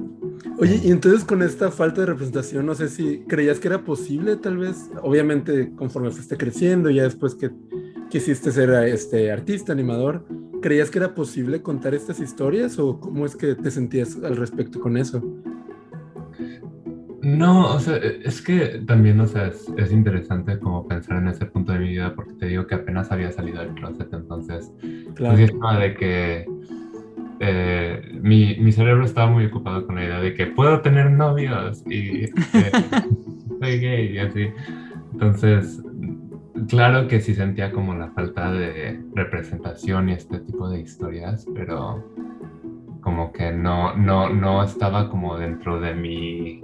Oye, 0.58 0.80
y 0.84 0.91
entonces 0.91 1.23
con 1.23 1.41
esta 1.41 1.71
falta 1.71 2.02
de 2.02 2.08
representación, 2.08 2.65
no 2.65 2.75
sé 2.75 2.89
si 2.89 3.19
creías 3.28 3.60
que 3.60 3.67
era 3.67 3.84
posible, 3.84 4.36
tal 4.36 4.58
vez, 4.58 4.89
obviamente 5.02 5.71
conforme 5.75 6.12
fuiste 6.12 6.38
creciendo, 6.38 6.89
ya 6.89 7.04
después 7.04 7.36
que 7.36 7.52
quisiste 8.10 8.52
ser 8.52 8.69
este 8.86 9.32
artista, 9.32 9.71
animador, 9.71 10.25
¿creías 10.62 10.89
que 10.89 10.97
era 10.97 11.15
posible 11.15 11.62
contar 11.62 11.93
estas 11.93 12.19
historias 12.19 12.78
o 12.80 12.99
cómo 12.99 13.25
es 13.25 13.36
que 13.36 13.56
te 13.56 13.71
sentías 13.71 14.17
al 14.23 14.36
respecto 14.36 14.80
con 14.80 14.97
eso? 14.97 15.23
No, 17.21 17.73
o 17.73 17.79
sea, 17.79 17.97
es 17.97 18.41
que 18.41 18.82
también, 18.86 19.19
o 19.19 19.27
sea, 19.27 19.47
es, 19.47 19.91
interesante 19.91 20.58
como 20.60 20.88
pensar 20.88 21.17
en 21.17 21.27
ese 21.27 21.45
punto 21.45 21.73
de 21.73 21.79
mi 21.79 21.89
vida 21.89 22.13
porque 22.15 22.34
te 22.34 22.47
digo 22.47 22.65
que 22.67 22.75
apenas 22.75 23.12
había 23.12 23.32
salido 23.32 23.60
del 23.60 23.73
closet, 23.73 24.13
entonces, 24.13 24.71
pues, 24.79 25.13
claro. 25.15 25.36
pues 25.36 25.79
de 25.79 25.93
que 25.95 26.45
eh, 27.41 28.19
mi, 28.21 28.55
mi, 28.58 28.71
cerebro 28.71 29.05
estaba 29.05 29.29
muy 29.29 29.45
ocupado 29.45 29.86
con 29.86 29.95
la 29.95 30.05
idea 30.05 30.19
de 30.19 30.34
que 30.34 30.47
puedo 30.47 30.82
tener 30.82 31.12
novios 31.12 31.84
y 31.88 32.27
soy 33.60 33.79
gay 33.79 34.13
y 34.13 34.19
así. 34.19 34.47
Entonces, 35.13 35.82
claro 36.67 37.08
que 37.08 37.19
sí 37.19 37.34
sentía 37.34 37.71
como 37.71 37.95
la 37.95 38.10
falta 38.12 38.51
de 38.51 39.01
representación 39.13 40.10
y 40.10 40.13
este 40.13 40.39
tipo 40.39 40.69
de 40.69 40.82
historias, 40.82 41.45
pero 41.55 42.03
como 43.01 43.32
que 43.32 43.51
no, 43.51 43.95
no, 43.95 44.29
no 44.29 44.63
estaba 44.63 45.10
como 45.10 45.38
dentro 45.38 45.79
de 45.79 45.93
mi... 45.95 46.63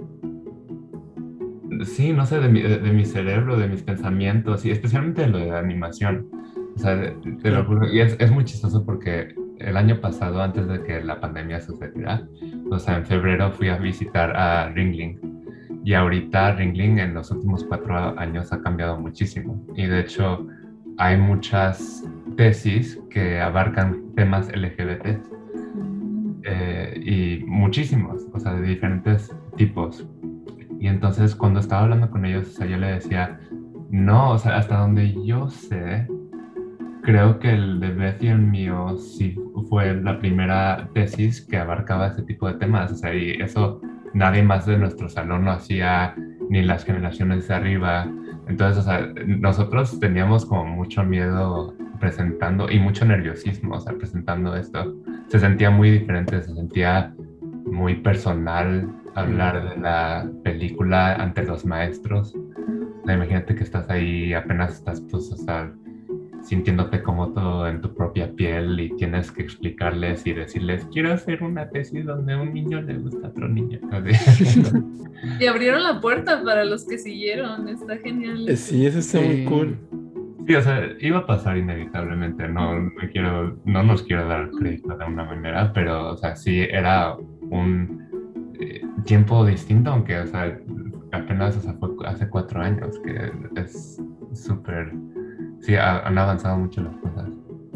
Sí, 1.84 2.12
no 2.12 2.26
sé, 2.26 2.40
de 2.40 2.48
mi, 2.48 2.62
de, 2.62 2.78
mi 2.92 3.04
cerebro, 3.04 3.56
de 3.56 3.68
mis 3.68 3.82
pensamientos, 3.82 4.64
y 4.64 4.70
especialmente 4.70 5.26
lo 5.26 5.38
de 5.38 5.46
la 5.46 5.58
animación. 5.58 6.28
O 6.74 6.78
sea, 6.78 6.94
lo 6.94 7.92
y 7.92 8.00
es, 8.00 8.16
es 8.18 8.30
muy 8.30 8.44
chistoso 8.44 8.84
porque 8.84 9.34
el 9.58 9.76
año 9.76 10.00
pasado, 10.00 10.42
antes 10.42 10.66
de 10.68 10.82
que 10.82 11.02
la 11.02 11.20
pandemia 11.20 11.60
sucediera, 11.60 12.26
o 12.70 12.78
sea, 12.78 12.98
en 12.98 13.06
febrero 13.06 13.50
fui 13.52 13.68
a 13.68 13.76
visitar 13.76 14.36
a 14.36 14.68
Ringling. 14.70 15.20
Y 15.84 15.94
ahorita 15.94 16.52
Ringling 16.52 16.98
en 16.98 17.14
los 17.14 17.30
últimos 17.30 17.64
cuatro 17.64 17.96
años 18.18 18.52
ha 18.52 18.60
cambiado 18.60 18.98
muchísimo. 19.00 19.64
Y 19.76 19.86
de 19.86 20.00
hecho, 20.00 20.46
hay 20.98 21.16
muchas 21.16 22.04
tesis 22.36 23.00
que 23.10 23.40
abarcan 23.40 24.12
temas 24.14 24.48
LGBT. 24.54 25.20
Eh, 26.48 27.00
y 27.02 27.44
muchísimos, 27.44 28.26
o 28.32 28.38
sea, 28.38 28.54
de 28.54 28.66
diferentes 28.66 29.34
tipos. 29.56 30.06
Y 30.78 30.88
entonces 30.88 31.34
cuando 31.34 31.60
estaba 31.60 31.82
hablando 31.82 32.10
con 32.10 32.24
ellos, 32.24 32.48
o 32.48 32.52
sea, 32.52 32.66
yo 32.66 32.76
le 32.76 32.88
decía, 32.88 33.38
no, 33.90 34.32
o 34.32 34.38
sea, 34.38 34.56
hasta 34.56 34.78
donde 34.78 35.14
yo 35.24 35.48
sé, 35.48 36.06
creo 37.02 37.38
que 37.38 37.50
el 37.50 37.80
de 37.80 37.90
Betty 37.90 38.28
en 38.28 38.50
mío 38.50 38.96
sí 38.98 39.38
fue 39.68 39.94
la 39.94 40.18
primera 40.18 40.88
tesis 40.92 41.40
que 41.46 41.56
abarcaba 41.56 42.08
ese 42.08 42.22
tipo 42.22 42.48
de 42.48 42.54
temas. 42.54 42.92
O 42.92 42.96
sea, 42.96 43.14
y 43.14 43.32
eso 43.40 43.80
nadie 44.14 44.42
más 44.42 44.66
de 44.66 44.78
nuestro 44.78 45.08
salón 45.08 45.44
lo 45.44 45.52
hacía, 45.52 46.14
ni 46.48 46.62
las 46.62 46.84
generaciones 46.84 47.48
de 47.48 47.54
arriba. 47.54 48.10
Entonces, 48.48 48.78
o 48.78 48.82
sea, 48.82 49.08
nosotros 49.26 49.98
teníamos 49.98 50.46
como 50.46 50.64
mucho 50.64 51.04
miedo 51.04 51.74
presentando 51.98 52.70
y 52.70 52.78
mucho 52.78 53.04
nerviosismo, 53.04 53.76
o 53.76 53.80
sea, 53.80 53.94
presentando 53.94 54.54
esto. 54.54 54.94
Se 55.28 55.40
sentía 55.40 55.70
muy 55.70 55.90
diferente, 55.90 56.42
se 56.42 56.54
sentía 56.54 57.14
muy 57.66 57.96
personal 57.96 58.88
hablar 59.16 59.68
de 59.70 59.80
la 59.80 60.30
película 60.44 61.14
ante 61.14 61.42
los 61.42 61.64
maestros. 61.64 62.34
imagínate 63.04 63.54
que 63.54 63.64
estás 63.64 63.88
ahí, 63.88 64.32
apenas 64.34 64.74
estás, 64.74 65.00
pues, 65.10 65.32
o 65.32 65.36
sea, 65.36 65.72
sintiéndote 66.42 67.02
como 67.02 67.32
todo 67.32 67.66
en 67.66 67.80
tu 67.80 67.92
propia 67.94 68.30
piel 68.32 68.78
y 68.78 68.90
tienes 68.96 69.32
que 69.32 69.42
explicarles 69.42 70.26
y 70.26 70.34
decirles, 70.34 70.86
quiero 70.92 71.12
hacer 71.12 71.42
una 71.42 71.68
tesis 71.70 72.04
donde 72.04 72.34
a 72.34 72.40
un 72.40 72.52
niño 72.52 72.82
le 72.82 72.94
gusta 72.98 73.26
a 73.26 73.30
otro 73.30 73.48
niño. 73.48 73.80
y 75.40 75.46
abrieron 75.46 75.82
la 75.82 76.00
puerta 76.00 76.42
para 76.44 76.64
los 76.64 76.86
que 76.86 76.98
siguieron, 76.98 77.68
está 77.68 77.96
genial. 77.96 78.48
Eh, 78.48 78.56
sí, 78.56 78.86
eso 78.86 78.98
está 78.98 79.20
muy 79.20 79.44
cool. 79.46 79.78
Sí, 80.46 80.54
o 80.54 80.62
sea, 80.62 80.88
iba 81.00 81.18
a 81.18 81.26
pasar 81.26 81.56
inevitablemente, 81.56 82.46
no, 82.48 82.78
no, 82.78 82.92
quiero, 83.10 83.58
no 83.64 83.82
nos 83.82 84.04
quiero 84.04 84.28
dar 84.28 84.50
crédito 84.50 84.96
de 84.96 85.04
una 85.04 85.24
manera, 85.24 85.72
pero, 85.72 86.12
o 86.12 86.16
sea, 86.16 86.36
sí 86.36 86.60
era 86.60 87.16
un 87.50 88.05
tiempo 89.06 89.44
distinto, 89.46 89.90
aunque, 89.90 90.18
o 90.18 90.26
sea, 90.26 90.58
apenas 91.12 91.56
fue 91.56 91.88
hace 92.06 92.28
cuatro 92.28 92.60
años, 92.60 93.00
que 93.00 93.32
es 93.60 94.02
súper 94.34 94.92
sí, 95.60 95.74
han 95.74 96.16
avanzado 96.18 96.58
mucho 96.58 96.82
las 96.82 96.96
cosas. 96.96 97.30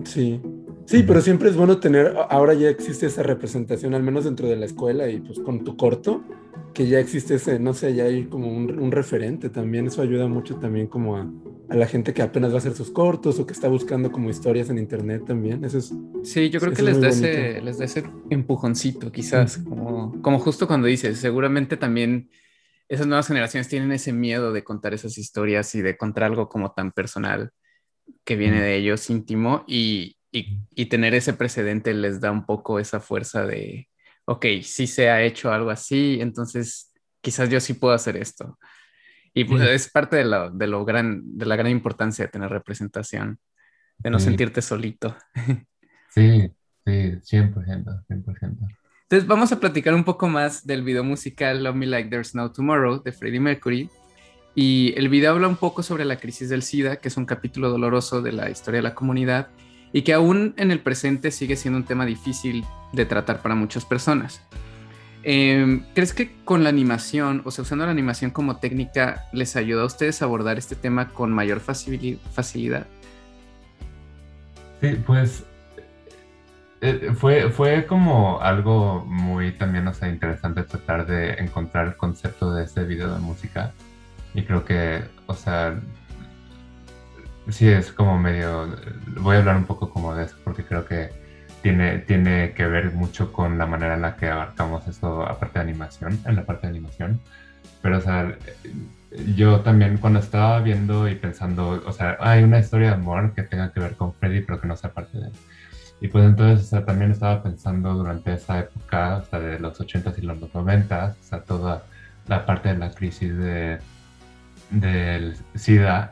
Sí. 0.05 0.41
Sí, 0.85 1.05
pero 1.05 1.21
siempre 1.21 1.49
es 1.49 1.57
bueno 1.57 1.79
tener, 1.79 2.17
ahora 2.31 2.53
ya 2.55 2.69
existe 2.69 3.07
esa 3.07 3.23
representación, 3.23 3.95
al 3.95 4.03
menos 4.03 4.25
dentro 4.25 4.49
de 4.49 4.57
la 4.57 4.67
escuela 4.67 5.09
y 5.09 5.21
pues 5.21 5.39
con 5.39 5.63
tu 5.63 5.77
corto, 5.77 6.23
que 6.75 6.87
ya 6.87 6.99
existe 6.99 7.35
ese, 7.35 7.59
no 7.59 7.75
sé, 7.75 7.95
ya 7.95 8.05
hay 8.05 8.27
como 8.27 8.49
un, 8.49 8.93
referente 8.93 9.51
también, 9.51 9.87
eso 9.87 10.03
ayuda 10.03 10.29
mucho 10.29 10.57
también 10.57 10.87
como 10.87 11.17
a, 11.17 11.31
la 11.69 11.87
gente 11.87 12.13
que 12.13 12.23
apenas 12.23 12.51
va 12.51 12.57
a 12.57 12.59
hacer 12.59 12.75
sus 12.75 12.91
cortos 12.91 13.39
o 13.39 13.47
que 13.47 13.53
está 13.53 13.69
buscando 13.69 14.11
como 14.11 14.31
historias 14.31 14.71
en 14.71 14.79
internet 14.79 15.25
también, 15.27 15.65
eso 15.65 15.79
es... 15.79 15.93
Sí, 16.23 16.51
yo 16.51 16.61
creo 16.61 16.73
que 16.73 16.83
les 16.83 17.01
da, 17.01 17.09
ese, 17.09 17.61
les 17.61 17.79
da 17.79 17.85
ese 17.85 18.05
empujoncito 18.31 19.11
quizás, 19.13 19.59
como, 19.59 20.21
como 20.23 20.39
justo 20.39 20.67
cuando 20.67 20.87
dices, 20.87 21.19
seguramente 21.19 21.77
también 21.77 22.31
esas 22.89 23.07
nuevas 23.07 23.29
generaciones 23.29 23.69
tienen 23.69 23.93
ese 23.93 24.13
miedo 24.13 24.53
de 24.53 24.65
contar 24.65 24.95
esas 24.95 25.17
historias 25.17 25.75
y 25.77 25.83
de 25.83 25.97
contar 25.97 26.25
algo 26.25 26.49
como 26.49 26.73
tan 26.73 26.91
personal 26.91 27.53
que 28.25 28.37
viene 28.37 28.61
de 28.61 28.77
ellos 28.77 29.09
íntimo 29.11 29.65
y, 29.69 30.17
y, 30.33 30.87
tener 30.87 31.15
ese 31.15 31.33
precedente 31.33 31.95
les 31.95 32.21
da 32.21 32.31
un 32.31 32.47
poco 32.47 32.79
esa 32.81 33.01
fuerza 33.01 33.47
de, 33.47 33.89
ok, 34.31 34.47
si 34.63 34.87
se 34.87 35.11
ha 35.11 35.23
hecho 35.23 35.53
algo 35.53 35.71
así, 35.71 36.19
entonces 36.21 36.93
quizás 37.21 37.49
yo 37.49 37.59
sí 37.59 37.75
puedo 37.75 37.95
hacer 37.95 38.17
esto. 38.17 38.61
Y 39.35 39.45
pues, 39.45 39.63
es 39.69 39.91
parte 39.91 40.17
de, 40.17 40.25
lo, 40.25 40.51
de, 40.51 40.69
lo 40.69 40.85
gran, 40.85 41.37
de 41.37 41.47
la 41.47 41.57
gran 41.57 41.71
importancia 41.71 42.25
de 42.25 42.31
tener 42.31 42.49
representación, 42.49 43.41
de 43.99 44.11
no 44.11 44.19
sentirte 44.19 44.63
solito. 44.63 45.17
Sí, 46.13 46.53
sí, 46.85 46.91
100%, 46.91 48.05
100%. 48.09 48.69
Entonces 49.03 49.29
vamos 49.29 49.53
a 49.53 49.61
platicar 49.61 49.95
un 49.95 50.03
poco 50.03 50.27
más 50.27 50.67
del 50.67 50.83
video 50.83 51.05
musical 51.05 51.63
Love 51.63 51.77
Me 51.77 51.87
Like 51.87 52.11
There's 52.11 52.35
No 52.35 52.51
Tomorrow 52.51 53.05
de 53.05 53.13
Freddie 53.13 53.39
Mercury, 53.39 53.89
y 54.57 54.93
el 54.97 55.09
video 55.09 55.31
habla 55.31 55.47
un 55.47 55.55
poco 55.55 55.85
sobre 55.85 56.05
la 56.05 56.17
crisis 56.17 56.49
del 56.49 56.65
SIDA, 56.65 56.97
que 56.97 57.07
es 57.07 57.17
un 57.17 57.27
capítulo 57.27 57.71
doloroso 57.71 58.23
de 58.23 58.33
la 58.33 58.51
historia 58.51 58.79
de 58.79 58.89
la 58.89 58.97
comunidad 58.97 59.51
y 59.93 60.03
que 60.03 60.13
aún 60.13 60.55
en 60.57 60.71
el 60.71 60.81
presente 60.81 61.31
sigue 61.31 61.57
siendo 61.57 61.79
un 61.79 61.85
tema 61.85 62.07
difícil 62.07 62.65
de 62.93 63.07
tratar 63.07 63.43
para 63.43 63.55
muchas 63.55 63.85
personas. 63.85 64.43
Em, 65.23 65.85
¿Crees 65.95 66.15
que 66.15 66.33
con 66.45 66.63
la 66.65 66.71
animación, 66.71 67.43
o 67.45 67.51
sea, 67.51 67.63
usando 67.63 67.85
la 67.85 67.91
animación 67.91 68.31
como 68.31 68.57
técnica, 68.57 69.27
les 69.33 69.55
ayuda 69.57 69.83
a 69.83 69.87
ustedes 69.87 70.23
a 70.23 70.25
abordar 70.25 70.59
este 70.59 70.77
tema 70.77 71.11
con 71.11 71.33
mayor 71.33 71.61
facilidad? 71.61 72.87
Sí, 74.81 74.97
pues 75.07 75.45
eh, 76.81 77.13
fue, 77.15 77.51
fue 77.51 77.85
como 77.85 78.41
algo 78.41 79.05
muy 79.05 79.53
también, 79.53 79.87
o 79.89 79.93
sea, 79.93 80.09
interesante 80.09 80.63
tratar 80.63 81.07
de 81.07 81.35
encontrar 81.35 81.89
el 81.89 81.97
concepto 81.97 82.55
de 82.55 82.65
este 82.65 82.85
video 82.85 83.13
de 83.13 83.21
música 83.21 83.73
y 84.33 84.43
creo 84.45 84.65
que, 84.65 85.03
o 85.27 85.35
sea, 85.35 85.79
sí 87.49 87.69
es 87.69 87.93
como 87.93 88.19
medio, 88.19 88.69
voy 89.21 89.37
a 89.37 89.39
hablar 89.41 89.57
un 89.57 89.65
poco 89.65 89.91
como 89.91 90.15
de 90.15 90.25
eso, 90.25 90.37
porque 90.45 90.65
creo 90.65 90.85
que 90.85 91.11
tiene, 91.63 91.99
tiene 91.99 92.53
que 92.53 92.67
ver 92.67 92.93
mucho 92.93 93.33
con 93.33 93.59
la 93.59 93.67
manera 93.67 93.95
en 93.95 94.03
la 94.03 94.17
que 94.17 94.29
abarcamos 94.29 94.87
eso 94.89 95.23
aparte 95.23 95.59
de 95.59 95.65
animación, 95.65 96.19
en 96.27 96.37
la 96.37 96.45
parte 96.45 96.67
de 96.67 96.71
animación. 96.71 97.21
Pero, 97.83 97.99
o 97.99 98.01
sea, 98.01 98.37
yo 99.35 99.61
también 99.61 99.99
cuando 99.99 100.21
estaba 100.21 100.61
viendo 100.61 101.09
y 101.09 101.15
pensando, 101.17 101.83
o 101.85 101.93
sea, 101.93 102.17
hay 102.21 102.43
una 102.43 102.59
historia 102.59 102.89
de 102.89 102.95
amor 102.95 103.35
que 103.35 103.43
tenga 103.43 103.73
que 103.73 103.81
ver 103.81 103.97
con 103.97 104.15
Freddy, 104.15 104.43
pero 104.43 104.61
que 104.61 104.69
no 104.69 104.77
sea 104.77 104.93
parte 104.93 105.19
de 105.19 105.27
él. 105.27 105.33
Y 106.01 106.09
pues 106.09 106.25
entonces, 106.25 106.67
o 106.67 106.69
sea, 106.69 106.85
también 106.85 107.11
estaba 107.11 107.43
pensando 107.43 107.93
durante 107.95 108.33
esa 108.33 108.61
época, 108.61 109.19
o 109.19 109.25
sea, 109.25 109.39
de 109.39 109.59
los 109.59 109.79
80s 109.79 110.19
y 110.19 110.23
los 110.23 110.39
90s, 110.39 111.11
o 111.11 111.23
sea, 111.23 111.41
toda 111.43 111.85
la 112.27 112.47
parte 112.47 112.71
de 112.71 112.79
la 112.79 112.91
crisis 112.91 113.37
de 113.37 113.79
del 114.71 115.37
SIDA 115.55 116.11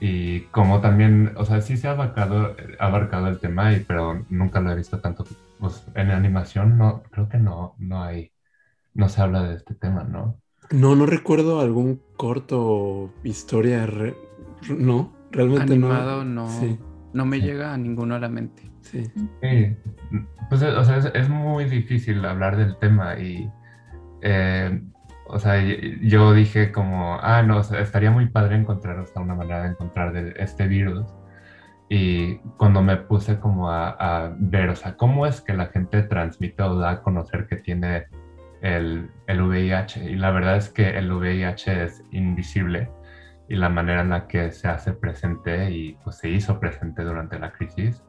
y 0.00 0.40
como 0.50 0.80
también, 0.80 1.32
o 1.36 1.44
sea, 1.44 1.60
sí 1.60 1.76
se 1.76 1.88
ha 1.88 1.92
abarcado, 1.92 2.54
abarcado 2.78 3.28
el 3.28 3.38
tema, 3.40 3.72
y, 3.72 3.80
pero 3.80 4.24
nunca 4.30 4.60
lo 4.60 4.70
he 4.70 4.76
visto 4.76 5.00
tanto. 5.00 5.24
Pues, 5.58 5.84
en 5.94 6.10
animación 6.10 6.78
no, 6.78 7.02
creo 7.10 7.28
que 7.28 7.38
no, 7.38 7.74
no 7.78 8.02
hay, 8.02 8.30
no 8.94 9.08
se 9.08 9.20
habla 9.22 9.42
de 9.42 9.56
este 9.56 9.74
tema, 9.74 10.04
¿no? 10.04 10.38
No, 10.70 10.94
no 10.94 11.06
recuerdo 11.06 11.60
algún 11.60 12.00
corto 12.16 13.12
historia, 13.24 13.88
no, 14.68 15.12
realmente 15.32 15.72
Animado, 15.72 16.24
no. 16.24 16.48
no, 17.12 17.24
me 17.24 17.40
llega 17.40 17.72
a 17.72 17.78
ninguno 17.78 18.14
a 18.14 18.20
la 18.20 18.28
mente. 18.28 18.70
Sí. 18.82 19.02
Pues, 20.48 20.62
o 20.62 20.84
sea, 20.84 20.98
es, 20.98 21.28
muy 21.28 21.64
difícil 21.64 22.24
hablar 22.24 22.56
del 22.56 22.76
tema 22.78 23.18
y 23.18 23.50
eh, 24.22 24.80
o 25.28 25.38
sea, 25.38 25.62
yo 26.02 26.32
dije 26.32 26.72
como, 26.72 27.18
ah, 27.20 27.42
no, 27.42 27.60
estaría 27.60 28.10
muy 28.10 28.26
padre 28.26 28.56
encontrar 28.56 28.98
hasta 28.98 29.20
una 29.20 29.34
manera 29.34 29.62
de 29.62 29.70
encontrar 29.70 30.12
de 30.12 30.34
este 30.38 30.66
virus. 30.66 31.06
Y 31.88 32.38
cuando 32.58 32.82
me 32.82 32.96
puse 32.96 33.38
como 33.40 33.70
a, 33.70 34.34
ver, 34.38 34.70
o 34.70 34.76
sea, 34.76 34.96
cómo 34.96 35.26
es 35.26 35.40
que 35.40 35.54
la 35.54 35.66
gente 35.66 36.02
transmite 36.02 36.62
o 36.62 36.76
da 36.78 36.90
a 36.90 37.02
conocer 37.02 37.46
que 37.46 37.56
tiene 37.56 38.06
el, 38.62 39.10
el 39.26 39.42
VIH. 39.42 40.10
Y 40.10 40.16
la 40.16 40.30
verdad 40.30 40.56
es 40.56 40.68
que 40.70 40.90
el 40.90 41.12
VIH 41.12 41.84
es 41.84 42.02
invisible 42.10 42.90
y 43.48 43.56
la 43.56 43.68
manera 43.68 44.02
en 44.02 44.10
la 44.10 44.26
que 44.26 44.52
se 44.52 44.68
hace 44.68 44.92
presente 44.92 45.70
y 45.70 45.94
pues 46.04 46.16
se 46.16 46.28
hizo 46.28 46.60
presente 46.60 47.02
durante 47.02 47.38
la 47.38 47.52
crisis 47.52 48.04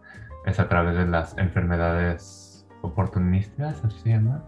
es 0.46 0.60
a 0.60 0.68
través 0.68 0.96
de 0.96 1.06
las 1.06 1.38
enfermedades 1.38 2.68
oportunistas, 2.82 3.84
así 3.84 4.00
se 4.00 4.10
llama 4.10 4.44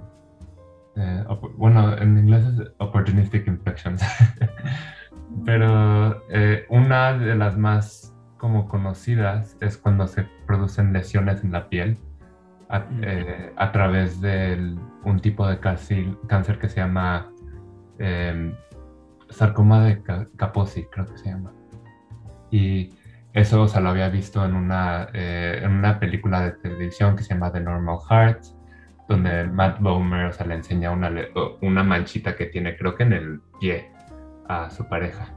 eh, 0.95 1.25
bueno, 1.57 1.97
en 1.97 2.17
inglés 2.17 2.45
es 2.45 2.71
opportunistic 2.79 3.47
infections. 3.47 4.01
Pero 5.45 6.23
eh, 6.29 6.65
una 6.69 7.17
de 7.17 7.35
las 7.35 7.57
más 7.57 8.13
como 8.37 8.67
conocidas 8.67 9.55
es 9.61 9.77
cuando 9.77 10.07
se 10.07 10.27
producen 10.45 10.93
lesiones 10.93 11.43
en 11.43 11.51
la 11.51 11.69
piel 11.69 11.97
a, 12.69 12.85
eh, 13.01 13.53
través 13.71 14.19
de 14.21 14.75
un 15.03 15.19
tipo 15.19 15.47
de 15.47 15.59
cáncer, 15.59 16.59
que 16.59 16.69
se 16.69 16.77
llama 16.77 17.29
em, 17.99 18.53
sarcoma 19.29 19.83
de 19.83 20.01
Kaposi, 20.37 20.85
creo 20.85 21.05
que 21.05 21.17
se 21.17 21.29
llama. 21.29 21.51
Y 22.49 22.93
eso, 23.33 23.63
o 23.63 23.79
lo 23.79 23.89
había 23.89 24.09
visto 24.09 24.43
en 24.45 24.55
una, 24.55 25.07
eh, 25.13 25.61
en 25.63 25.71
una 25.71 25.99
película 25.99 26.41
de 26.41 26.51
televisión 26.51 27.15
que 27.15 27.23
se 27.23 27.33
llama 27.33 27.51
The 27.51 27.61
Normal 27.61 27.99
Heart, 28.09 28.43
donde 29.11 29.45
Matt 29.45 29.79
Bomer, 29.79 30.25
o 30.25 30.33
sea, 30.33 30.45
le 30.45 30.55
enseña 30.55 30.91
una, 30.91 31.11
una 31.61 31.83
manchita 31.83 32.35
que 32.35 32.47
tiene, 32.47 32.75
creo 32.77 32.95
que 32.95 33.03
en 33.03 33.13
el 33.13 33.41
pie, 33.59 33.91
a 34.47 34.69
su 34.69 34.87
pareja. 34.87 35.33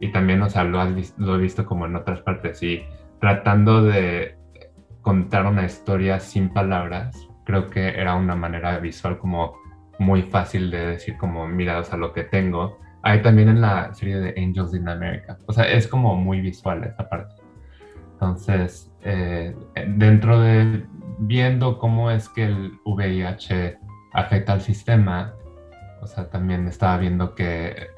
Y 0.00 0.12
también, 0.12 0.42
o 0.42 0.48
sea, 0.48 0.64
lo, 0.64 0.82
lo 1.18 1.34
he 1.36 1.38
visto 1.38 1.64
como 1.64 1.86
en 1.86 1.96
otras 1.96 2.20
partes. 2.22 2.62
Y 2.62 2.82
tratando 3.20 3.82
de 3.82 4.36
contar 5.02 5.46
una 5.46 5.64
historia 5.64 6.20
sin 6.20 6.50
palabras, 6.50 7.28
creo 7.44 7.68
que 7.68 7.88
era 7.88 8.14
una 8.16 8.34
manera 8.34 8.78
visual 8.78 9.18
como 9.18 9.54
muy 9.98 10.22
fácil 10.22 10.70
de 10.70 10.86
decir 10.86 11.16
como, 11.16 11.46
mira, 11.46 11.78
o 11.78 11.84
sea, 11.84 11.98
lo 11.98 12.12
que 12.12 12.24
tengo 12.24 12.78
hay 13.02 13.22
también 13.22 13.48
en 13.48 13.60
la 13.60 13.92
serie 13.94 14.18
de 14.18 14.34
Angels 14.36 14.74
in 14.74 14.88
America. 14.88 15.38
O 15.46 15.52
sea, 15.52 15.64
es 15.64 15.86
como 15.88 16.16
muy 16.16 16.40
visual 16.40 16.84
esa 16.84 17.08
parte. 17.08 17.34
Entonces, 18.12 18.92
eh, 19.02 19.54
dentro 19.96 20.40
de 20.40 20.84
viendo 21.20 21.78
cómo 21.78 22.10
es 22.10 22.28
que 22.28 22.44
el 22.44 22.80
VIH 22.84 23.78
afecta 24.12 24.54
al 24.54 24.60
sistema, 24.62 25.34
o 26.00 26.06
sea, 26.06 26.30
también 26.30 26.66
estaba 26.66 26.96
viendo 26.96 27.34
que 27.34 27.88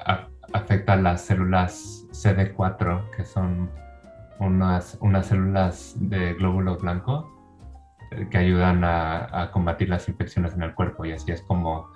afecta 0.53 0.93
a 0.93 0.97
las 0.97 1.21
células 1.21 2.05
CD4, 2.11 3.09
que 3.15 3.23
son 3.23 3.69
unas, 4.39 4.97
unas 4.99 5.27
células 5.27 5.95
de 5.99 6.33
glóbulo 6.33 6.77
blanco 6.77 7.29
eh, 8.11 8.27
que 8.29 8.37
ayudan 8.37 8.83
a, 8.83 9.49
combatir 9.51 9.89
las 9.89 10.07
infecciones 10.09 10.53
en 10.53 10.63
el 10.63 10.73
cuerpo. 10.73 11.05
Y 11.05 11.13
así 11.13 11.31
es 11.31 11.41
como 11.43 11.89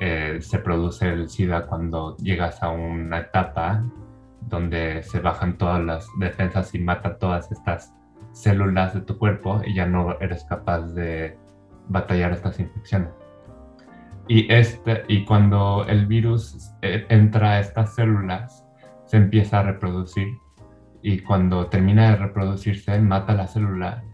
eh, 0.00 0.38
se 0.40 0.58
produce 0.58 1.08
el 1.12 1.28
SIDA 1.28 1.66
cuando 1.66 2.16
llegas 2.16 2.60
a 2.62 2.70
una 2.70 3.20
etapa 3.20 3.84
donde 4.40 5.04
se 5.04 5.20
bajan 5.20 5.56
todas 5.56 5.80
las 5.82 6.08
defensas 6.18 6.74
y 6.74 6.80
mata 6.80 7.18
todas 7.18 7.52
estas 7.52 7.94
células 8.32 8.94
de 8.94 9.02
tu 9.02 9.18
cuerpo 9.18 9.60
y 9.64 9.74
ya 9.74 9.86
no 9.86 10.18
eres 10.20 10.44
capaz 10.44 10.82
de 10.94 11.36
batallar 11.88 12.32
estas 12.32 12.58
infecciones. 12.60 13.10
Y, 14.28 14.52
este, 14.52 15.04
y 15.08 15.24
cuando 15.24 15.84
el 15.88 16.06
virus 16.06 16.72
eh, 16.82 17.06
entra 17.08 17.52
a 17.52 17.60
estas 17.60 17.94
células, 17.94 18.66
se 19.04 19.16
empieza 19.16 19.60
a 19.60 19.62
reproducir 19.62 20.28
y 21.02 21.18
cuando 21.18 21.66
termina 21.66 22.10
de 22.10 22.16
reproducirse, 22.16 22.98
mata 23.00 23.34
la 23.34 23.48
célula 23.48 24.04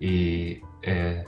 y 0.00 0.62
eh, 0.82 1.24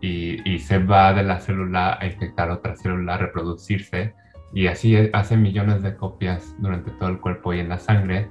y, 0.00 0.58
se 0.60 0.78
va 0.78 1.12
de 1.12 1.22
la 1.24 1.40
célula 1.40 1.98
a 2.00 2.06
infectar 2.06 2.50
otra 2.50 2.76
célula, 2.76 3.14
a 3.14 3.18
reproducirse, 3.18 4.14
y 4.54 4.66
así 4.68 4.96
hace 5.12 5.36
millones 5.36 5.82
de 5.82 5.96
copias 5.96 6.54
durante 6.58 6.90
todo 6.92 7.08
el 7.08 7.20
cuerpo 7.20 7.52
y 7.52 7.60
en 7.60 7.68
la 7.68 7.78
sangre 7.78 8.30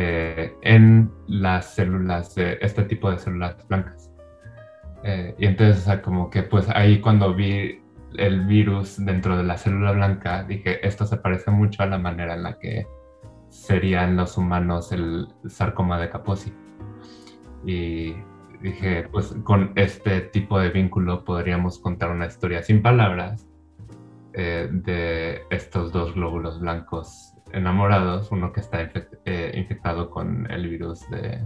eh, 0.00 0.56
en 0.62 1.10
las 1.26 1.74
células, 1.74 2.32
este 2.38 2.84
tipo 2.84 3.10
de 3.10 3.18
células 3.18 3.66
blancas. 3.66 4.12
Eh, 5.02 5.34
y 5.40 5.46
entonces, 5.46 5.98
como 6.02 6.30
que 6.30 6.44
pues 6.44 6.68
ahí 6.68 7.00
cuando 7.00 7.34
vi 7.34 7.82
el 8.16 8.46
virus 8.46 9.04
dentro 9.04 9.36
de 9.36 9.42
la 9.42 9.58
célula 9.58 9.90
blanca, 9.90 10.44
dije, 10.44 10.86
esto 10.86 11.04
se 11.04 11.16
parece 11.16 11.50
mucho 11.50 11.82
a 11.82 11.86
la 11.86 11.98
manera 11.98 12.34
en 12.34 12.44
la 12.44 12.60
que 12.60 12.86
serían 13.48 14.16
los 14.16 14.38
humanos 14.38 14.92
el 14.92 15.26
sarcoma 15.48 15.98
de 15.98 16.10
Kaposi. 16.10 16.52
Y 17.66 18.14
dije, 18.62 19.08
pues 19.10 19.34
con 19.42 19.72
este 19.74 20.20
tipo 20.20 20.60
de 20.60 20.70
vínculo 20.70 21.24
podríamos 21.24 21.80
contar 21.80 22.12
una 22.12 22.26
historia 22.26 22.62
sin 22.62 22.82
palabras 22.82 23.48
eh, 24.34 24.68
de 24.70 25.42
estos 25.50 25.90
dos 25.90 26.14
glóbulos 26.14 26.60
blancos 26.60 27.27
enamorados, 27.52 28.30
uno 28.30 28.52
que 28.52 28.60
está 28.60 28.90
eh, 29.24 29.52
infectado 29.54 30.10
con 30.10 30.50
el 30.50 30.68
virus 30.68 31.08
de, 31.10 31.42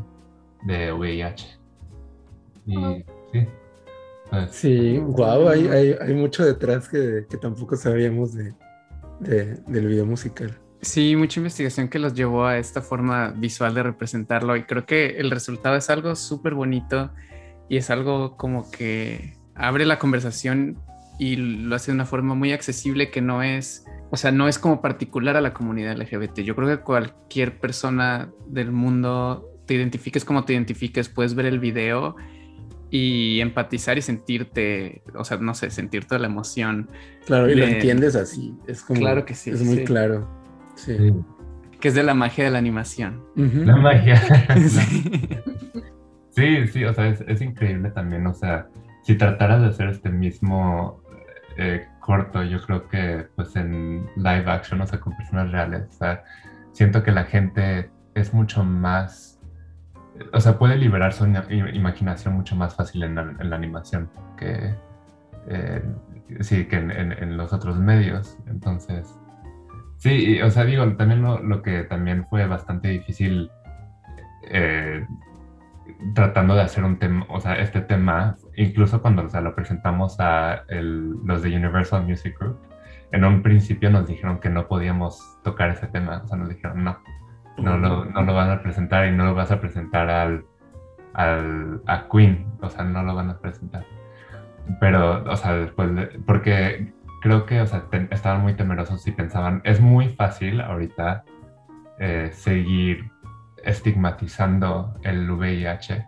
de 0.65 0.93
VIH. 0.93 1.59
Y 2.67 2.75
sí. 3.33 3.49
Pues, 4.31 4.51
sí, 4.51 4.99
wow, 4.99 5.49
hay, 5.49 5.69
hay, 5.69 5.97
hay, 6.01 6.15
mucho 6.15 6.45
detrás 6.45 6.89
que, 6.89 7.27
que 7.29 7.37
tampoco 7.37 7.77
sabíamos 7.77 8.33
de, 8.33 8.55
de, 9.21 9.57
del 9.67 9.87
video 9.87 10.07
musical. 10.07 10.59
Sí, 10.81 11.15
mucha 11.17 11.39
investigación 11.39 11.89
que 11.89 11.99
los 11.99 12.15
llevó 12.15 12.47
a 12.47 12.59
esta 12.59 12.83
forma 12.83 13.31
visual 13.37 13.75
de 13.75 13.83
representarlo 13.83 14.57
y 14.57 14.65
creo 14.65 14.87
que 14.87 15.19
el 15.19 15.31
resultado 15.31 15.77
es 15.77 15.91
algo 15.91 16.17
súper 16.17 16.55
bonito 16.55 17.13
y 17.69 17.77
es 17.77 17.91
algo 17.91 18.37
como 18.37 18.71
que 18.71 19.37
abre 19.55 19.85
la 19.85 19.99
conversación 19.99 20.79
y 21.19 21.37
lo 21.37 21.77
hace 21.77 21.93
de 21.93 21.97
una 21.97 22.07
forma 22.07 22.35
muy 22.35 22.53
accesible 22.53 23.11
que 23.11 23.21
no 23.21 23.43
es, 23.43 23.82
o 24.13 24.17
sea, 24.19 24.31
no 24.31 24.47
es 24.47 24.59
como 24.59 24.83
particular 24.83 25.39
a 25.39 25.41
la 25.41 25.55
comunidad 25.55 25.97
LGBT. 25.97 26.41
Yo 26.41 26.55
creo 26.55 26.69
que 26.69 26.85
cualquier 26.85 27.59
persona 27.59 28.31
del 28.47 28.71
mundo, 28.71 29.51
te 29.65 29.73
identifiques 29.73 30.23
como 30.27 30.45
te 30.45 30.53
identifiques, 30.53 31.09
puedes 31.09 31.35
ver 31.35 31.47
el 31.47 31.59
video 31.59 32.17
y 32.91 33.41
empatizar 33.41 33.97
y 33.97 34.03
sentirte, 34.03 35.03
o 35.15 35.25
sea, 35.25 35.39
no 35.39 35.55
sé, 35.55 35.71
sentir 35.71 36.05
toda 36.05 36.19
la 36.19 36.27
emoción. 36.27 36.91
Claro, 37.25 37.51
y 37.51 37.55
lo 37.55 37.65
entiendes 37.65 38.15
así, 38.15 38.55
es 38.67 38.83
como... 38.83 39.01
Claro 39.01 39.25
que 39.25 39.35
sí. 39.35 39.49
Es 39.49 39.63
muy 39.65 39.83
claro. 39.85 40.29
Sí. 40.75 40.95
Que 41.81 41.89
es 41.89 41.95
de 41.95 42.03
la 42.03 42.13
magia 42.13 42.45
de 42.45 42.51
la 42.51 42.59
animación. 42.59 43.25
La 43.35 43.77
magia. 43.77 44.21
sí. 46.33 46.67
sí, 46.69 46.85
o 46.85 46.93
sea, 46.93 47.09
es, 47.09 47.41
increíble 47.41 47.91
también, 47.93 48.27
o 48.27 48.35
sea, 48.35 48.69
si 49.05 49.15
trataras 49.15 49.63
de 49.63 49.69
hacer 49.69 49.89
este 49.89 50.11
mismo 50.11 51.03
eh, 51.57 51.87
corto, 52.03 52.43
yo 52.43 52.61
creo 52.61 52.89
que 52.89 53.27
pues 53.35 53.57
en 53.57 54.07
live 54.17 54.51
action, 54.51 54.83
o 54.83 54.87
sea, 54.87 55.01
con 55.01 55.17
personas 55.17 55.51
reales, 55.51 55.99
siento 56.73 57.03
que 57.03 57.13
la 57.13 57.25
gente 57.25 57.91
es 58.15 58.35
mucho 58.35 58.63
más, 58.63 59.41
o 60.35 60.41
sea, 60.41 60.59
puede 60.59 60.77
liberar 60.77 61.15
su 61.15 61.27
imaginación 61.27 62.35
mucho 62.35 62.55
más 62.57 62.75
fácil 62.75 63.05
en 63.05 63.15
la, 63.15 63.57
animación 63.57 64.11
que, 64.37 64.75
sí, 66.41 66.67
que 66.67 66.77
en 66.77 67.37
los 67.39 67.55
otros 67.55 67.79
medios. 67.79 68.37
Entonces, 68.47 69.19
Sí, 70.03 70.43
o 70.43 70.51
sea, 70.51 70.65
digo, 70.65 70.97
también 70.97 71.23
lo, 71.23 71.63
que 71.63 71.85
también 71.85 72.27
fue 72.27 72.45
bastante 72.49 72.89
difícil 72.89 73.53
eh, 74.51 75.07
tratando 76.13 76.57
de 76.57 76.63
hacer 76.63 76.83
un 76.83 76.99
tema, 76.99 77.25
o 77.29 77.41
sea, 77.41 77.55
este 77.61 77.83
tema, 77.83 78.37
incluso 78.57 79.01
cuando 79.03 79.23
o 79.23 79.29
sea, 79.29 79.41
lo 79.41 79.55
presentamos 79.55 80.17
a 80.19 80.65
los 80.69 81.43
de 81.43 81.57
Universal 81.57 82.05
Music 82.05 82.37
Group, 82.39 82.59
en 83.13 83.25
un 83.25 83.43
principio 83.43 83.91
nos 83.91 84.07
dijeron 84.07 84.39
que 84.41 84.49
no 84.49 84.69
podíamos 84.69 85.39
tocar 85.43 85.71
ese 85.71 85.87
tema, 85.87 86.23
o 86.25 86.29
sea, 86.29 86.39
nos 86.39 86.49
dijeron 86.49 86.85
no, 86.85 86.99
no 87.59 87.77
lo, 87.77 88.05
no 88.07 88.23
lo 88.23 88.35
van 88.35 88.51
a 88.51 88.63
presentar 88.63 89.07
y 89.07 89.13
no 89.13 89.27
lo 89.27 89.35
vas 89.35 89.51
a 89.51 89.61
presentar 89.61 90.09
al, 90.09 90.45
al, 91.15 91.83
a 91.87 92.09
Queen, 92.09 92.47
o 92.61 92.71
sea, 92.71 92.85
no 92.85 93.03
lo 93.03 93.15
van 93.15 93.31
a 93.31 93.39
presentar. 93.39 93.85
Pero, 94.81 95.25
o 95.25 95.37
sea, 95.37 95.55
después, 95.55 95.95
de, 95.95 96.07
porque 96.27 96.93
creo 97.21 97.47
que, 97.47 97.61
o 97.61 97.67
sea, 97.67 97.85
estaban 98.11 98.43
muy 98.43 98.55
temerosos 98.55 99.07
y 99.07 99.13
pensaban, 99.13 99.61
es 99.65 99.81
muy 99.81 100.09
fácil 100.09 100.61
ahorita 100.61 101.25
eh, 101.99 102.31
seguir 102.33 103.11
estigmatizando 103.65 104.95
el 105.03 105.31
VIH 105.31 106.07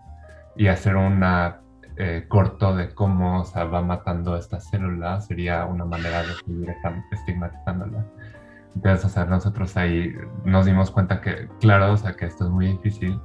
y 0.56 0.68
hacer 0.68 0.96
una 0.96 1.60
eh, 1.96 2.24
corto 2.28 2.74
de 2.74 2.92
cómo 2.94 3.40
o 3.40 3.44
sea, 3.44 3.64
va 3.64 3.82
matando 3.82 4.36
estas 4.36 4.68
células 4.68 5.26
sería 5.26 5.64
una 5.64 5.84
manera 5.84 6.22
de 6.22 6.34
seguir 6.34 6.74
estigmatizándola. 7.12 8.04
Entonces, 8.74 9.04
o 9.04 9.08
sea, 9.08 9.24
nosotros 9.26 9.76
ahí 9.76 10.12
nos 10.44 10.66
dimos 10.66 10.90
cuenta 10.90 11.20
que, 11.20 11.48
claro, 11.60 11.92
o 11.92 11.96
sea, 11.96 12.16
que 12.16 12.26
esto 12.26 12.44
es 12.44 12.50
muy 12.50 12.66
difícil. 12.68 13.20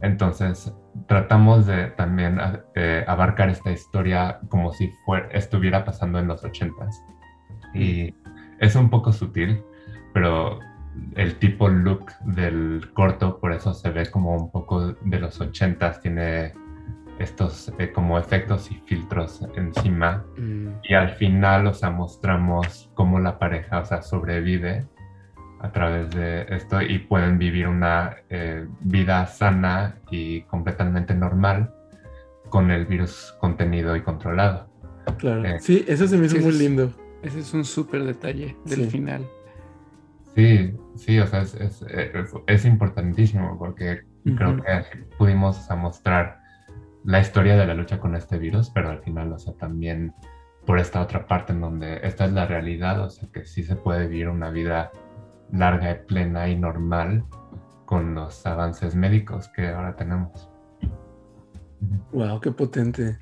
Entonces, 0.00 0.74
tratamos 1.06 1.66
de 1.66 1.88
también 1.88 2.40
eh, 2.74 3.04
abarcar 3.06 3.48
esta 3.50 3.70
historia 3.70 4.40
como 4.48 4.72
si 4.72 4.88
fuera, 5.04 5.28
estuviera 5.28 5.84
pasando 5.84 6.18
en 6.18 6.28
los 6.28 6.44
ochentas 6.44 7.00
y 7.74 8.14
es 8.60 8.74
un 8.74 8.90
poco 8.90 9.12
sutil, 9.12 9.62
pero 10.12 10.58
el 11.14 11.38
tipo 11.38 11.68
look 11.68 12.12
del 12.24 12.90
corto, 12.94 13.38
por 13.38 13.52
eso 13.52 13.74
se 13.74 13.90
ve 13.90 14.10
como 14.10 14.34
un 14.34 14.50
poco 14.50 14.92
de 14.92 15.18
los 15.20 15.40
ochentas, 15.40 16.00
tiene 16.00 16.54
estos 17.18 17.72
eh, 17.78 17.92
como 17.92 18.18
efectos 18.18 18.70
y 18.70 18.76
filtros 18.86 19.42
encima 19.56 20.24
mm. 20.36 20.68
y 20.82 20.94
al 20.94 21.10
final, 21.10 21.66
o 21.66 21.74
sea, 21.74 21.90
mostramos 21.90 22.90
cómo 22.94 23.18
la 23.18 23.38
pareja, 23.38 23.80
o 23.80 23.84
sea, 23.84 24.02
sobrevive 24.02 24.86
a 25.60 25.72
través 25.72 26.10
de 26.10 26.46
esto 26.50 26.80
y 26.80 27.00
pueden 27.00 27.38
vivir 27.38 27.66
una 27.66 28.16
eh, 28.30 28.66
vida 28.80 29.26
sana 29.26 29.96
y 30.10 30.42
completamente 30.42 31.14
normal 31.14 31.74
con 32.48 32.70
el 32.70 32.86
virus 32.86 33.34
contenido 33.40 33.96
y 33.96 34.02
controlado. 34.02 34.68
Claro, 35.18 35.44
eh, 35.44 35.58
sí, 35.60 35.84
eso 35.88 36.06
se 36.06 36.16
me 36.16 36.26
hizo 36.26 36.38
muy 36.38 36.52
lindo. 36.52 36.92
Ese 37.22 37.40
es 37.40 37.52
un 37.52 37.64
súper 37.64 38.04
detalle 38.04 38.56
del 38.64 38.88
final. 38.88 39.26
Sí, 40.36 40.72
sí, 40.94 41.18
o 41.18 41.26
sea, 41.26 41.42
es, 42.46 42.64
importantísimo 42.64 43.58
porque 43.58 44.02
creo 44.36 44.56
que 44.56 45.06
pudimos 45.18 45.68
mostrar 45.76 46.40
la 47.08 47.20
historia 47.20 47.56
de 47.56 47.66
la 47.66 47.72
lucha 47.72 47.98
con 47.98 48.14
este 48.14 48.36
virus, 48.36 48.68
pero 48.68 48.90
al 48.90 48.98
final, 48.98 49.32
o 49.32 49.38
sea, 49.38 49.54
también 49.54 50.12
por 50.66 50.78
esta 50.78 51.00
otra 51.00 51.26
parte 51.26 51.54
en 51.54 51.62
donde 51.62 52.00
esta 52.02 52.26
es 52.26 52.32
la 52.32 52.44
realidad, 52.44 53.00
o 53.00 53.08
sea, 53.08 53.26
que 53.32 53.46
sí 53.46 53.62
se 53.62 53.76
puede 53.76 54.06
vivir 54.08 54.28
una 54.28 54.50
vida 54.50 54.90
larga 55.50 55.90
y 55.90 56.06
plena 56.06 56.50
y 56.50 56.56
normal 56.56 57.24
con 57.86 58.14
los 58.14 58.44
avances 58.44 58.94
médicos 58.94 59.48
que 59.48 59.68
ahora 59.68 59.96
tenemos. 59.96 60.50
Wow, 62.12 62.40
qué 62.40 62.52
potente. 62.52 63.18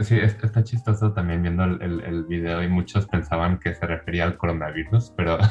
Sí, 0.00 0.18
está 0.18 0.62
chistoso 0.62 1.14
también 1.14 1.40
viendo 1.40 1.64
el, 1.64 2.02
el, 2.02 2.24
video 2.24 2.62
y 2.62 2.68
muchos 2.68 3.06
pensaban 3.06 3.58
que 3.58 3.74
se 3.74 3.86
refería 3.86 4.24
al 4.24 4.36
coronavirus, 4.36 5.14
pero... 5.16 5.38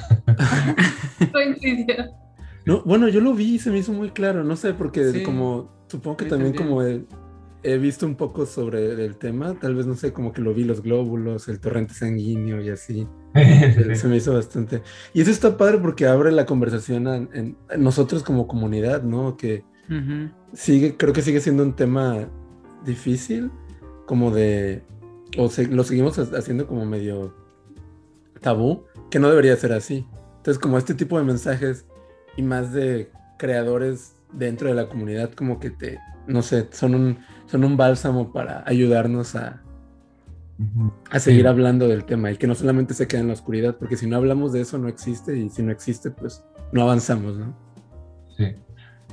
no, 2.66 2.82
bueno, 2.84 3.08
yo 3.08 3.22
lo 3.22 3.34
vi 3.34 3.56
y 3.56 3.60
se 3.60 3.70
me 3.70 3.80
hizo 3.80 3.94
muy 3.94 4.10
claro, 4.10 4.44
no 4.44 4.56
sé, 4.56 4.74
porque 4.74 5.24
como 5.24 5.72
supongo 5.88 6.18
que 6.18 6.26
también, 6.26 6.54
como 6.54 6.82
he, 6.82 7.78
visto 7.78 8.06
un 8.06 8.16
poco 8.16 8.46
sobre 8.46 9.06
el 9.06 9.18
tema, 9.18 9.54
tal 9.60 9.76
vez 9.76 9.86
no 9.86 9.96
sé, 9.96 10.14
como 10.14 10.32
que 10.32 10.42
lo 10.42 10.54
vi 10.54 10.64
los 10.64 10.82
glóbulos, 10.82 11.48
el 11.48 11.60
torrente 11.60 11.94
sanguíneo 11.94 12.62
y 12.62 12.70
así. 12.70 13.08
se 13.96 14.08
me 14.08 14.18
hizo 14.18 14.34
bastante. 14.34 14.82
Y 15.14 15.22
eso 15.22 15.32
está 15.32 15.58
padre 15.58 15.78
porque 15.78 16.08
abre 16.08 16.32
la 16.32 16.46
conversación 16.46 17.30
en, 17.34 17.58
nosotros 17.78 18.24
como 18.24 18.48
comunidad, 18.48 19.04
¿no? 19.04 19.38
Que 19.38 19.64
sigue, 20.54 20.98
creo 20.98 21.14
que 21.14 21.22
sigue 21.22 21.40
siendo 21.42 21.62
un 21.62 21.76
tema 21.76 22.28
difícil 22.84 23.52
como 24.08 24.32
de, 24.32 24.84
o 25.38 25.50
lo 25.70 25.84
seguimos 25.84 26.18
haciendo 26.18 26.66
como 26.68 26.86
medio 26.86 27.36
tabú, 28.42 28.86
que 29.10 29.20
no 29.20 29.30
debería 29.30 29.56
ser 29.56 29.74
así. 29.74 30.08
Entonces, 30.38 30.60
como 30.60 30.78
este 30.78 30.94
tipo 30.94 31.18
de 31.18 31.24
mensajes 31.24 31.86
y 32.36 32.42
más 32.42 32.74
de 32.74 33.12
creadores 33.38 34.16
dentro 34.32 34.70
de 34.70 34.76
la 34.76 34.88
comunidad, 34.88 35.32
como 35.32 35.60
que 35.60 35.70
te, 35.70 36.00
no 36.28 36.42
sé, 36.42 36.68
son 36.72 36.96
un, 36.96 37.20
son 37.46 37.64
un 37.64 37.78
bálsamo 37.78 38.32
para 38.32 38.64
ayudarnos 38.66 39.36
a, 39.36 39.62
a 41.12 41.20
seguir 41.20 41.48
hablando 41.48 41.88
del 41.88 42.06
tema 42.06 42.32
y 42.32 42.38
que 42.38 42.48
no 42.48 42.56
solamente 42.56 42.94
se 42.94 43.08
quede 43.08 43.22
en 43.22 43.28
la 43.28 43.34
oscuridad, 43.34 43.78
porque 43.78 43.98
si 43.98 44.08
no 44.08 44.18
hablamos 44.18 44.54
de 44.54 44.62
eso 44.62 44.78
no 44.78 44.88
existe 44.88 45.38
y 45.38 45.50
si 45.50 45.64
no 45.64 45.72
existe, 45.72 46.12
pues 46.12 46.44
no 46.72 46.82
avanzamos, 46.82 47.38
¿no? 47.38 47.56
Sí, 48.36 48.56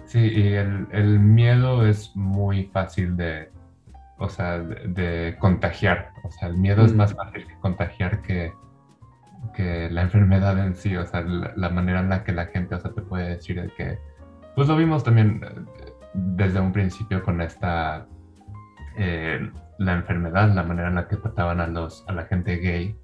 sí, 0.06 0.18
y 0.18 0.52
el, 0.54 0.86
el 0.92 1.18
miedo 1.18 1.86
es 1.86 2.10
muy 2.14 2.64
fácil 2.66 3.16
de, 3.16 3.50
o 4.18 4.28
sea, 4.28 4.58
de, 4.58 5.36
contagiar. 5.38 6.12
O 6.24 6.30
sea, 6.30 6.48
el 6.48 6.56
miedo 6.56 6.84
es 6.84 6.92
mm. 6.92 6.96
más 6.96 7.14
fácil 7.14 7.46
que 7.46 7.54
contagiar 7.60 8.22
que, 8.22 8.52
que 9.54 9.90
la 9.90 10.02
enfermedad 10.02 10.58
en 10.58 10.74
sí. 10.74 10.96
O 10.96 11.04
sea, 11.06 11.22
la, 11.22 11.68
manera 11.70 12.00
en 12.00 12.08
la 12.08 12.24
que 12.24 12.32
la 12.32 12.46
gente, 12.46 12.74
o 12.74 12.80
sea, 12.80 12.92
te 12.92 13.02
puede 13.02 13.30
decir 13.30 13.72
que, 13.76 13.98
pues 14.54 14.68
lo 14.68 14.76
vimos 14.76 15.04
también 15.04 15.42
eh, 15.44 15.92
desde 16.14 16.60
un 16.60 16.72
principio 16.72 17.22
con 17.22 17.40
esta, 17.40 18.06
eh, 18.96 19.50
la 19.78 19.94
enfermedad, 19.94 20.52
la 20.52 20.62
manera 20.62 20.88
en 20.88 20.96
la 20.96 21.08
que 21.08 21.16
trataban 21.16 21.60
a, 21.60 21.66
los, 21.66 22.04
a 22.08 22.12
la 22.12 22.24
gente 22.24 22.56
gay 22.56 22.96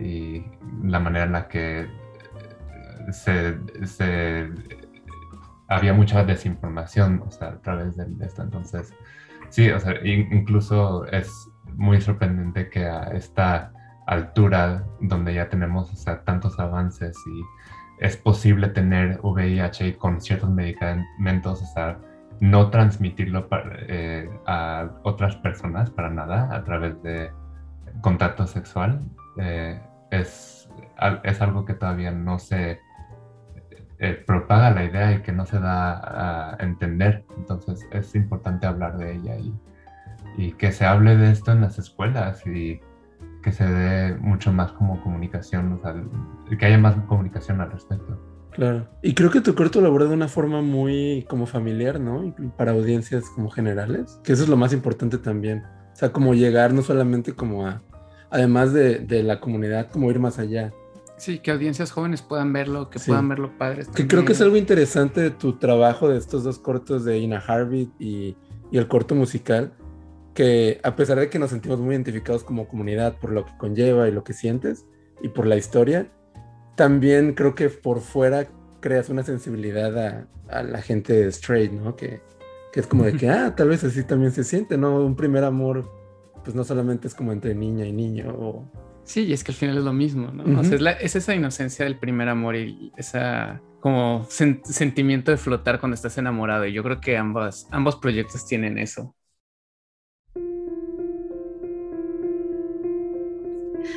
y 0.00 0.44
la 0.82 0.98
manera 0.98 1.24
en 1.26 1.32
la 1.32 1.48
que 1.48 1.80
eh, 1.82 1.88
se, 3.12 3.58
se 3.86 4.50
había 5.68 5.92
mucha 5.94 6.24
desinformación, 6.24 7.22
o 7.26 7.30
sea, 7.30 7.48
a 7.48 7.58
través 7.60 7.96
de 7.96 8.24
esto. 8.24 8.42
Entonces, 8.42 8.92
Sí, 9.52 9.70
o 9.70 9.78
sea, 9.78 9.94
incluso 10.02 11.04
es 11.08 11.30
muy 11.74 12.00
sorprendente 12.00 12.70
que 12.70 12.86
a 12.86 13.02
esta 13.12 13.70
altura 14.12 14.84
donde 15.00 15.34
ya 15.34 15.48
tenemos 15.48 15.92
o 15.92 15.96
sea, 15.96 16.22
tantos 16.24 16.58
avances 16.58 17.16
y 17.26 18.04
es 18.04 18.16
posible 18.16 18.68
tener 18.68 19.20
VIH 19.22 19.96
con 19.96 20.20
ciertos 20.20 20.50
medicamentos, 20.50 21.62
o 21.62 21.66
sea, 21.66 21.98
no 22.40 22.70
transmitirlo 22.70 23.46
eh, 23.88 24.28
a 24.46 24.90
otras 25.04 25.36
personas 25.36 25.90
para 25.90 26.10
nada 26.10 26.48
a 26.52 26.64
través 26.64 27.00
de 27.02 27.30
contacto 28.00 28.46
sexual, 28.46 29.00
eh, 29.36 29.80
es, 30.10 30.68
es 31.22 31.40
algo 31.40 31.64
que 31.64 31.74
todavía 31.74 32.10
no 32.10 32.40
se 32.40 32.80
eh, 34.00 34.24
propaga 34.26 34.70
la 34.70 34.84
idea 34.84 35.12
y 35.12 35.22
que 35.22 35.30
no 35.30 35.46
se 35.46 35.60
da 35.60 36.54
a 36.54 36.56
entender. 36.58 37.24
Entonces 37.36 37.86
es 37.92 38.14
importante 38.16 38.66
hablar 38.66 38.98
de 38.98 39.14
ella 39.14 39.36
y, 39.36 39.54
y 40.36 40.52
que 40.54 40.72
se 40.72 40.84
hable 40.84 41.16
de 41.16 41.30
esto 41.30 41.52
en 41.52 41.60
las 41.60 41.78
escuelas 41.78 42.44
y 42.44 42.80
que 43.42 43.52
se 43.52 43.64
dé 43.64 44.14
mucho 44.18 44.52
más 44.52 44.72
como 44.72 45.02
comunicación, 45.02 45.72
o 45.72 45.80
sea, 45.80 45.94
que 46.56 46.66
haya 46.66 46.78
más 46.78 46.94
comunicación 47.06 47.60
al 47.60 47.70
respecto. 47.72 48.18
Claro. 48.52 48.88
Y 49.02 49.14
creo 49.14 49.30
que 49.30 49.40
tu 49.40 49.54
corto 49.54 49.80
lo 49.80 49.88
aborda 49.88 50.08
de 50.08 50.14
una 50.14 50.28
forma 50.28 50.60
muy 50.60 51.24
como 51.28 51.46
familiar, 51.46 51.98
¿no? 51.98 52.34
Para 52.56 52.72
audiencias 52.72 53.24
como 53.30 53.50
generales, 53.50 54.20
que 54.22 54.32
eso 54.32 54.42
es 54.42 54.48
lo 54.48 54.56
más 54.56 54.72
importante 54.72 55.18
también. 55.18 55.64
O 55.92 55.96
sea, 55.96 56.12
como 56.12 56.34
llegar 56.34 56.72
no 56.72 56.82
solamente 56.82 57.34
como 57.34 57.66
a, 57.66 57.82
además 58.30 58.72
de, 58.72 59.00
de 59.00 59.22
la 59.22 59.40
comunidad, 59.40 59.90
como 59.90 60.10
ir 60.10 60.18
más 60.18 60.38
allá. 60.38 60.72
Sí, 61.16 61.38
que 61.38 61.50
audiencias 61.50 61.92
jóvenes 61.92 62.20
puedan 62.20 62.52
verlo, 62.52 62.90
que 62.90 62.98
puedan 62.98 63.28
verlo 63.28 63.56
padres. 63.56 63.88
Que 63.88 64.06
creo 64.06 64.24
que 64.24 64.32
es 64.32 64.40
algo 64.40 64.56
interesante 64.56 65.20
de 65.20 65.30
tu 65.30 65.58
trabajo 65.58 66.08
de 66.08 66.18
estos 66.18 66.42
dos 66.42 66.58
cortos 66.58 67.04
de 67.04 67.18
Ina 67.18 67.38
Harvey 67.38 67.90
y, 67.98 68.36
y, 68.70 68.78
el 68.78 68.88
corto 68.88 69.14
musical, 69.14 69.72
que 70.34 70.80
a 70.82 70.96
pesar 70.96 71.18
de 71.18 71.28
que 71.28 71.38
nos 71.38 71.50
sentimos 71.50 71.78
muy 71.80 71.94
identificados 71.94 72.44
como 72.44 72.68
comunidad 72.68 73.18
por 73.18 73.32
lo 73.32 73.44
que 73.44 73.56
conlleva 73.58 74.08
y 74.08 74.12
lo 74.12 74.24
que 74.24 74.32
sientes 74.32 74.86
y 75.22 75.28
por 75.28 75.46
la 75.46 75.56
historia, 75.56 76.10
también 76.74 77.34
creo 77.34 77.54
que 77.54 77.68
por 77.68 78.00
fuera 78.00 78.46
creas 78.80 79.08
una 79.08 79.22
sensibilidad 79.22 79.98
a, 79.98 80.28
a 80.48 80.62
la 80.62 80.82
gente 80.82 81.26
straight, 81.28 81.72
¿no? 81.72 81.96
Que, 81.96 82.20
que 82.72 82.80
es 82.80 82.86
como 82.86 83.04
de 83.04 83.14
que, 83.14 83.28
ah, 83.28 83.54
tal 83.54 83.68
vez 83.68 83.84
así 83.84 84.02
también 84.04 84.32
se 84.32 84.44
siente, 84.44 84.78
¿no? 84.78 85.04
Un 85.04 85.14
primer 85.14 85.44
amor, 85.44 85.90
pues 86.42 86.56
no 86.56 86.64
solamente 86.64 87.06
es 87.08 87.14
como 87.14 87.32
entre 87.32 87.54
niña 87.54 87.86
y 87.86 87.92
niño 87.92 88.34
o 88.36 88.64
Sí, 89.04 89.24
y 89.24 89.32
es 89.32 89.42
que 89.42 89.52
al 89.52 89.56
final 89.56 89.78
es 89.78 89.84
lo 89.84 89.92
mismo, 89.92 90.30
¿no? 90.30 90.60
o 90.60 90.64
sea, 90.64 90.92
es, 90.92 91.16
esa 91.16 91.34
inocencia 91.34 91.84
del 91.84 91.98
primer 91.98 92.28
amor 92.28 92.56
y 92.56 92.92
esa 92.96 93.60
como 93.80 94.24
sentimiento 94.28 95.32
de 95.32 95.36
flotar 95.36 95.80
cuando 95.80 95.96
estás 95.96 96.16
enamorado. 96.16 96.66
Y 96.66 96.72
yo 96.72 96.84
creo 96.84 97.00
que 97.00 97.16
ambos, 97.16 97.66
ambos 97.72 97.96
proyectos 97.96 98.46
tienen 98.46 98.78
eso. 98.78 99.16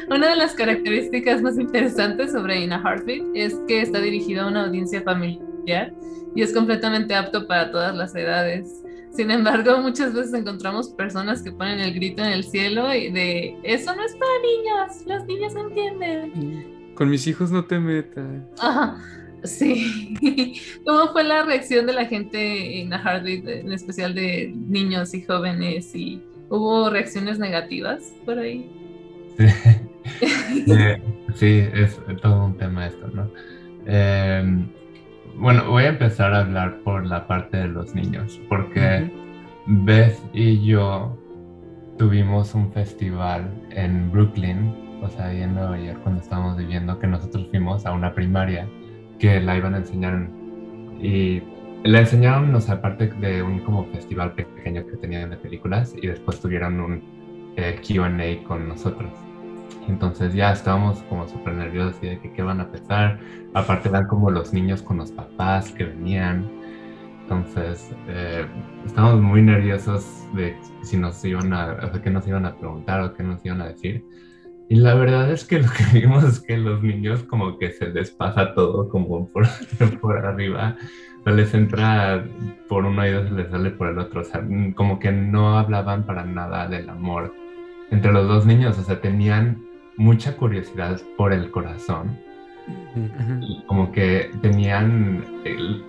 Una 0.10 0.30
de 0.30 0.36
las 0.36 0.54
características 0.54 1.42
más 1.42 1.58
interesantes 1.58 2.32
sobre 2.32 2.62
In 2.62 2.74
a 2.74 2.82
Heartbeat 2.82 3.24
es 3.34 3.56
que 3.68 3.82
está 3.82 4.00
dirigido 4.00 4.44
a 4.44 4.48
una 4.48 4.66
audiencia 4.66 5.02
familiar 5.02 5.94
y 6.36 6.42
es 6.42 6.54
completamente 6.54 7.16
apto 7.16 7.48
para 7.48 7.72
todas 7.72 7.96
las 7.96 8.16
edades. 8.16 8.84
Sin 9.12 9.32
embargo, 9.32 9.78
muchas 9.78 10.14
veces 10.14 10.34
encontramos 10.34 10.90
personas 10.90 11.42
que 11.42 11.52
ponen 11.52 11.80
el 11.80 11.94
grito 11.94 12.22
en 12.22 12.32
el 12.32 12.44
cielo 12.44 12.94
y 12.94 13.12
de 13.12 13.58
eso 13.64 13.96
no 13.96 14.04
es 14.04 14.14
para 14.16 14.32
niños, 14.42 15.06
los 15.08 15.26
niños 15.26 15.54
no 15.54 15.70
entienden. 15.70 16.94
Con 16.96 17.10
mis 17.10 17.26
hijos 17.28 17.52
no 17.52 17.64
te 17.64 17.80
metas. 17.80 18.26
Ajá, 18.60 18.98
sí. 19.44 20.60
¿Cómo 20.86 21.14
fue 21.14 21.24
la 21.24 21.44
reacción 21.44 21.86
de 21.86 21.94
la 21.94 22.06
gente 22.06 22.82
en 22.82 22.90
la 22.90 22.98
Heartbeat, 22.98 23.48
en 23.48 23.72
especial 23.72 24.14
de 24.14 24.54
niños 24.54 25.14
y 25.14 25.22
jóvenes? 25.22 25.96
¿Y 25.96 26.22
hubo 26.50 26.90
reacciones 26.90 27.40
negativas 27.40 28.14
por 28.26 28.40
ahí? 28.40 28.70
Sí, 29.38 29.46
eh, 30.72 31.02
sí 31.34 31.64
es 31.74 32.00
todo 32.22 32.46
un 32.46 32.58
tema 32.58 32.88
esto, 32.88 33.08
¿no? 33.14 33.30
Eh, 33.86 34.66
bueno, 35.38 35.70
voy 35.70 35.84
a 35.84 35.90
empezar 35.90 36.34
a 36.34 36.40
hablar 36.40 36.80
por 36.84 37.06
la 37.06 37.28
parte 37.28 37.58
de 37.58 37.68
los 37.68 37.94
niños, 37.94 38.40
porque 38.48 39.12
Beth 39.68 40.18
y 40.34 40.66
yo 40.66 41.18
tuvimos 41.98 42.56
un 42.56 42.72
festival 42.72 43.52
en 43.72 44.12
Brooklyn, 44.12 44.74
o 45.02 45.10
sea, 45.10 45.28
ahí 45.28 45.42
en 45.42 45.56
Nueva 45.56 45.78
York, 45.80 46.00
cuando 46.04 46.22
estábamos 46.22 46.58
viviendo, 46.58 46.98
que 47.00 47.08
nosotros 47.08 47.48
fuimos 47.50 47.86
a 47.86 47.92
una 47.92 48.14
primaria 48.14 48.68
que 49.20 49.42
la 49.42 49.58
iban 49.58 49.76
a 49.76 49.78
enseñar 49.80 50.30
y 51.02 51.42
la 51.84 52.00
enseñaron, 52.00 52.54
o 52.56 52.62
sea, 52.62 52.76
aparte 52.76 53.08
de 53.08 53.44
un 53.44 53.60
como 53.60 53.86
festival 53.88 54.34
pequeño 54.34 54.86
que 54.88 54.98
tenían 54.98 55.30
de 55.30 55.38
películas 55.38 55.94
y 56.02 56.08
después 56.08 56.40
tuvieron 56.40 56.80
un 56.80 57.04
eh, 57.58 57.80
QA 57.82 58.48
con 58.48 58.68
nosotros. 58.68 59.12
Entonces 59.88 60.34
ya 60.34 60.52
estábamos 60.52 61.04
como 61.04 61.28
súper 61.28 61.54
nerviosos 61.54 62.02
y 62.02 62.08
de 62.08 62.20
que 62.20 62.32
qué 62.32 62.42
van 62.42 62.60
a 62.60 62.70
pensar. 62.70 63.20
Aparte 63.54 63.90
eran 63.90 64.08
como 64.08 64.32
los 64.32 64.54
niños 64.54 64.82
con 64.82 64.98
los 64.98 65.12
papás 65.12 65.72
que 65.72 65.86
venían. 65.86 66.50
Entonces 67.22 67.92
eh, 68.08 68.46
estábamos 68.86 69.22
muy 69.22 69.42
nerviosos 69.42 70.06
de 70.34 70.56
si 70.82 70.98
nos 70.98 71.24
iban 71.24 71.54
a, 71.54 71.74
o 71.74 71.92
sea, 71.92 72.02
qué 72.02 72.10
nos 72.10 72.28
iban 72.28 72.46
a 72.46 72.56
preguntar 72.56 73.02
o 73.02 73.14
qué 73.14 73.24
nos 73.24 73.44
iban 73.46 73.62
a 73.62 73.68
decir. 73.68 74.04
Y 74.70 74.76
la 74.76 74.96
verdad 74.96 75.32
es 75.32 75.46
que 75.46 75.60
lo 75.60 75.70
que 75.70 76.00
vimos 76.00 76.24
es 76.24 76.40
que 76.40 76.58
los 76.58 76.82
niños 76.82 77.24
como 77.24 77.58
que 77.60 77.72
se 77.72 77.90
les 77.90 78.10
pasa 78.12 78.56
todo 78.56 78.90
como 78.90 79.28
por, 79.30 79.46
por 80.02 80.18
arriba. 80.18 80.76
O 81.28 81.32
les 81.32 81.54
entra 81.56 82.24
por 82.68 82.86
un 82.86 83.00
oído, 83.00 83.28
se 83.28 83.32
les 83.32 83.50
sale 83.50 83.72
por 83.72 83.90
el 83.90 83.98
otro. 83.98 84.22
O 84.22 84.24
sea, 84.24 84.44
como 84.76 85.00
que 85.00 85.12
no 85.12 85.58
hablaban 85.58 86.06
para 86.06 86.24
nada 86.24 86.68
del 86.68 86.88
amor 86.90 87.34
entre 87.92 88.12
los 88.12 88.28
dos 88.28 88.46
niños. 88.46 88.78
O 88.78 88.84
sea, 88.84 89.02
tenían 89.02 89.64
mucha 89.98 90.36
curiosidad 90.36 91.00
por 91.18 91.34
el 91.34 91.52
corazón. 91.52 92.18
Y 93.42 93.62
como 93.68 93.92
que 93.92 94.32
tenían 94.42 95.24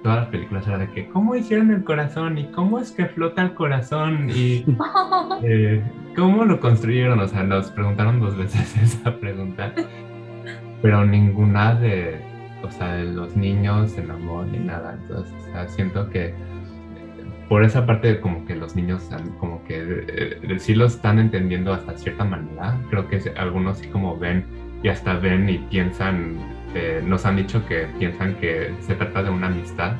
todas 0.02 0.18
las 0.18 0.28
películas 0.28 0.66
era 0.66 0.78
de 0.78 0.90
que, 0.90 1.08
¿cómo 1.08 1.34
hicieron 1.34 1.70
el 1.70 1.84
corazón? 1.84 2.36
¿Y 2.36 2.44
cómo 2.48 2.78
es 2.78 2.92
que 2.92 3.06
flota 3.06 3.42
el 3.42 3.54
corazón? 3.54 4.28
¿Y 4.28 4.64
eh, 5.42 5.82
cómo 6.14 6.44
lo 6.44 6.60
construyeron? 6.60 7.18
O 7.20 7.28
sea, 7.28 7.44
nos 7.44 7.70
preguntaron 7.70 8.20
dos 8.20 8.36
veces 8.36 8.76
esa 8.82 9.16
pregunta, 9.18 9.72
pero 10.82 11.06
ninguna 11.06 11.74
de, 11.74 12.20
o 12.62 12.70
sea, 12.70 12.94
de 12.94 13.04
los 13.04 13.36
niños 13.36 13.96
en 13.96 14.10
amor 14.10 14.46
ni 14.48 14.58
nada. 14.58 14.98
Entonces, 15.00 15.34
o 15.48 15.52
sea, 15.52 15.68
siento 15.68 16.10
que 16.10 16.34
por 17.48 17.62
esa 17.62 17.86
parte 17.86 18.20
como 18.20 18.44
que 18.44 18.56
los 18.56 18.74
niños 18.74 19.08
como 19.38 19.62
que 19.64 20.04
eh, 20.08 20.58
sí 20.58 20.74
lo 20.74 20.86
están 20.86 21.18
entendiendo 21.18 21.72
hasta 21.72 21.96
cierta 21.96 22.24
manera. 22.24 22.78
Creo 22.90 23.08
que 23.08 23.20
algunos 23.36 23.78
sí 23.78 23.88
como 23.88 24.18
ven 24.18 24.44
y 24.82 24.88
hasta 24.88 25.14
ven 25.14 25.48
y 25.48 25.58
piensan, 25.58 26.36
eh, 26.74 27.02
nos 27.04 27.24
han 27.24 27.36
dicho 27.36 27.64
que 27.66 27.86
piensan 27.98 28.34
que 28.36 28.74
se 28.80 28.94
trata 28.94 29.22
de 29.22 29.30
una 29.30 29.46
amistad. 29.46 29.96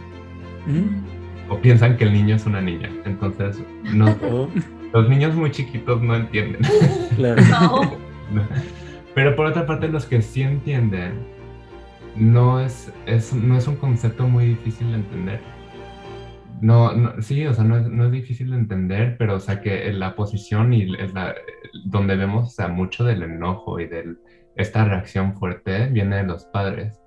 Mm. 0.66 1.48
O 1.48 1.60
piensan 1.60 1.96
que 1.96 2.04
el 2.04 2.12
niño 2.12 2.34
es 2.34 2.46
una 2.46 2.60
niña. 2.60 2.90
Entonces, 3.04 3.62
no, 3.84 4.16
oh. 4.28 4.48
los 4.92 5.08
niños 5.08 5.34
muy 5.36 5.52
chiquitos 5.52 6.02
no 6.02 6.16
entienden. 6.16 6.62
Pero 9.14 9.36
por 9.36 9.46
otra 9.46 9.64
parte, 9.66 9.86
los 9.86 10.04
que 10.04 10.20
sí 10.20 10.42
entienden, 10.42 11.24
no 12.16 12.58
es, 12.58 12.92
es, 13.06 13.32
no 13.32 13.56
es 13.56 13.68
un 13.68 13.76
concepto 13.76 14.26
muy 14.26 14.46
difícil 14.46 14.88
de 14.88 14.94
entender 14.94 15.55
no, 16.60 17.20
sí, 17.22 17.46
o 17.46 17.54
sea, 17.54 17.64
no 17.64 17.76
es, 17.78 17.88
no 17.88 18.06
es, 18.06 18.12
difícil 18.12 18.50
de 18.50 18.56
entender, 18.56 19.16
pero 19.18 19.36
o 19.36 19.40
sea 19.40 19.60
que 19.60 19.92
la 19.92 20.14
posición 20.14 20.72
y 20.72 20.86
la, 20.86 21.34
donde 21.84 22.16
vemos 22.16 22.48
o 22.48 22.50
sea, 22.50 22.68
mucho 22.68 23.04
del 23.04 23.22
enojo 23.22 23.80
y 23.80 23.86
de 23.86 24.16
esta 24.56 24.84
reacción 24.84 25.36
fuerte 25.36 25.88
viene 25.88 26.16
de 26.16 26.24
los 26.24 26.44
padres. 26.46 27.00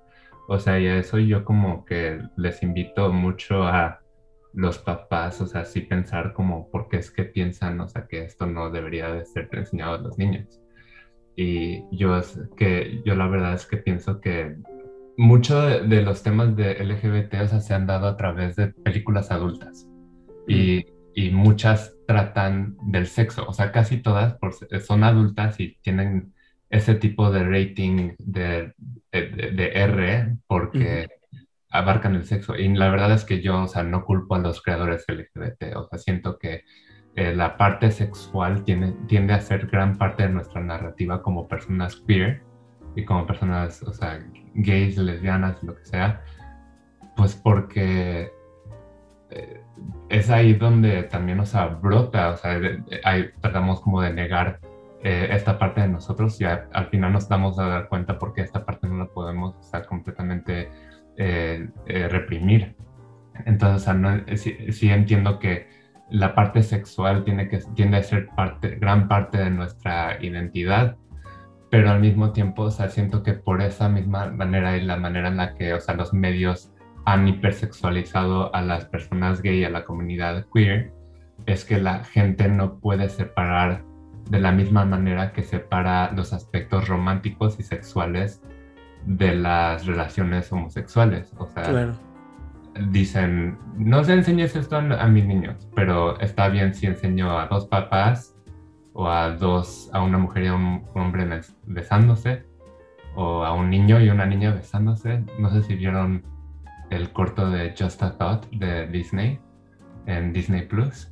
O 0.48 0.58
sea, 0.58 0.78
y 0.80 0.86
a 0.88 0.96
eso 0.98 1.18
yo 1.18 1.44
como 1.44 1.84
que 1.84 2.20
les 2.36 2.62
invito 2.62 3.12
mucho 3.12 3.64
a 3.64 4.00
los 4.52 4.78
papás, 4.78 5.40
o 5.40 5.46
sea, 5.46 5.64
sí 5.64 5.80
pensar 5.82 6.32
como 6.32 6.70
por 6.70 6.88
qué 6.88 6.98
es 6.98 7.10
que 7.10 7.24
piensan, 7.24 7.80
o 7.80 7.88
sea, 7.88 8.06
que 8.08 8.24
esto 8.24 8.46
no 8.46 8.70
debería 8.70 9.12
de 9.12 9.24
ser 9.24 9.48
enseñado 9.52 9.94
a 9.94 9.98
los 9.98 10.18
niños. 10.18 10.60
Y 11.36 11.84
yo 11.96 12.16
es 12.18 12.38
que 12.56 13.00
yo 13.04 13.14
la 13.14 13.28
verdad 13.28 13.54
es 13.54 13.66
que 13.66 13.76
pienso 13.76 14.20
que 14.20 14.56
muchos 15.20 15.86
de, 15.88 16.00
los 16.00 16.22
temas 16.22 16.56
de 16.56 16.82
LGBT 16.82 17.34
o 17.42 17.48
sea, 17.48 17.60
se 17.60 17.74
han 17.74 17.86
dado 17.86 18.08
a 18.08 18.16
través 18.16 18.56
de 18.56 18.68
películas 18.68 19.30
adultas. 19.30 19.86
Y, 20.48 20.86
y, 21.14 21.30
muchas 21.30 21.94
tratan 22.06 22.76
del 22.86 23.06
sexo, 23.06 23.46
o 23.46 23.52
sea, 23.52 23.70
casi 23.70 23.98
todas 23.98 24.36
son 24.84 25.04
adultas 25.04 25.60
y 25.60 25.76
tienen 25.82 26.32
ese 26.70 26.94
tipo 26.94 27.30
de 27.30 27.44
rating 27.44 28.14
de, 28.18 28.72
de, 29.12 29.70
R 29.74 30.36
porque 30.46 31.08
abarcan 31.70 32.16
el 32.16 32.24
sexo. 32.24 32.56
Y 32.56 32.68
la 32.74 32.90
verdad 32.90 33.12
es 33.12 33.24
que 33.24 33.42
yo, 33.42 33.62
o 33.62 33.68
sea, 33.68 33.82
no 33.82 34.04
culpo 34.04 34.34
a 34.34 34.38
los 34.38 34.62
creadores 34.62 35.04
LGBT, 35.06 35.76
o 35.76 35.84
sea, 35.84 35.98
siento 35.98 36.38
que 36.38 36.64
eh, 37.14 37.34
la 37.34 37.56
parte 37.58 37.90
sexual 37.90 38.64
tiene, 38.64 38.96
tiende 39.06 39.34
a 39.34 39.40
ser 39.40 39.66
gran 39.66 39.98
parte 39.98 40.22
de 40.22 40.30
nuestra 40.30 40.62
narrativa 40.62 41.22
como 41.22 41.46
personas 41.46 42.02
queer 42.08 42.42
y 42.94 43.04
como 43.04 43.26
personas, 43.26 43.82
o 43.82 43.92
sea, 43.92 44.24
gays, 44.54 44.96
lesbianas, 44.96 45.62
lo 45.62 45.76
que 45.76 45.84
sea, 45.84 46.22
pues 47.16 47.34
porque 47.34 48.32
eh, 49.30 49.60
es 50.08 50.30
ahí 50.30 50.54
donde 50.54 51.04
también, 51.04 51.40
o 51.40 51.46
sea, 51.46 51.66
brota, 51.66 52.30
o 52.30 52.36
sea, 52.36 52.60
ahí 53.04 53.30
tratamos 53.40 53.80
como 53.80 54.00
de 54.00 54.12
negar 54.12 54.60
eh, 55.02 55.28
esta 55.30 55.58
parte 55.58 55.80
de 55.80 55.88
nosotros 55.88 56.40
y 56.40 56.44
al 56.44 56.86
final 56.90 57.12
nos 57.12 57.28
damos 57.28 57.58
a 57.58 57.66
dar 57.66 57.88
cuenta 57.88 58.18
porque 58.18 58.42
esta 58.42 58.64
parte 58.64 58.88
no 58.88 58.98
la 58.98 59.06
podemos, 59.06 59.54
o 59.56 59.88
completamente 59.88 60.70
eh, 61.16 61.68
reprimir. 61.86 62.76
Entonces, 63.46 63.88
o 63.88 63.92
sea, 63.92 64.36
sí, 64.36 64.90
entiendo 64.90 65.38
que 65.38 65.68
la 66.10 66.34
parte 66.34 66.62
sexual 66.62 67.24
tiene 67.24 67.48
que, 67.48 67.58
tiende 67.74 67.98
a 67.98 68.02
ser 68.02 68.28
parte, 68.28 68.76
gran 68.76 69.08
parte 69.08 69.38
de 69.38 69.50
nuestra 69.50 70.22
identidad, 70.22 70.96
pero 71.70 71.90
al 71.90 72.00
mismo 72.00 72.32
tiempo, 72.32 72.64
o 72.64 72.70
sea, 72.70 72.88
siento 72.88 73.22
que 73.22 73.32
por 73.32 73.62
esa 73.62 73.88
misma 73.88 74.26
manera 74.26 74.76
y 74.76 74.82
la 74.82 74.96
manera 74.96 75.28
en 75.28 75.36
la 75.36 75.54
que, 75.54 75.72
o 75.72 75.80
sea, 75.80 75.94
los 75.94 76.12
medios 76.12 76.72
han 77.04 77.28
hipersexualizado 77.28 78.54
a 78.54 78.60
las 78.60 78.84
personas 78.86 79.40
gay, 79.40 79.64
a 79.64 79.70
la 79.70 79.84
comunidad 79.84 80.46
queer, 80.52 80.92
es 81.46 81.64
que 81.64 81.80
la 81.80 82.04
gente 82.04 82.48
no 82.48 82.78
puede 82.80 83.08
separar 83.08 83.84
de 84.28 84.40
la 84.40 84.52
misma 84.52 84.84
manera 84.84 85.32
que 85.32 85.42
separa 85.42 86.12
los 86.12 86.32
aspectos 86.32 86.88
románticos 86.88 87.58
y 87.58 87.62
sexuales 87.62 88.42
de 89.06 89.34
las 89.34 89.86
relaciones 89.86 90.52
homosexuales. 90.52 91.32
O 91.38 91.46
sea, 91.46 91.94
dicen, 92.90 93.58
no 93.76 94.04
se 94.04 94.14
enseñes 94.14 94.56
esto 94.56 94.76
a, 94.76 94.80
a 94.80 95.08
mis 95.08 95.24
niños, 95.24 95.68
pero 95.74 96.18
está 96.20 96.48
bien 96.48 96.74
si 96.74 96.86
enseño 96.86 97.38
a 97.38 97.46
dos 97.46 97.66
papás 97.66 98.36
o 98.92 99.08
a 99.08 99.30
dos, 99.30 99.90
a 99.92 100.02
una 100.02 100.18
mujer 100.18 100.44
y 100.44 100.46
a 100.48 100.54
un 100.54 100.84
hombre 100.94 101.26
besándose, 101.66 102.44
o 103.14 103.44
a 103.44 103.52
un 103.52 103.70
niño 103.70 104.00
y 104.00 104.08
una 104.08 104.26
niña 104.26 104.52
besándose. 104.52 105.24
No 105.38 105.50
sé 105.50 105.62
si 105.62 105.74
vieron 105.74 106.22
el 106.90 107.12
corto 107.12 107.50
de 107.50 107.74
Just 107.78 108.02
a 108.02 108.16
Thought 108.16 108.46
de 108.50 108.86
Disney 108.88 109.40
en 110.06 110.32
Disney 110.32 110.66
Plus. 110.66 111.08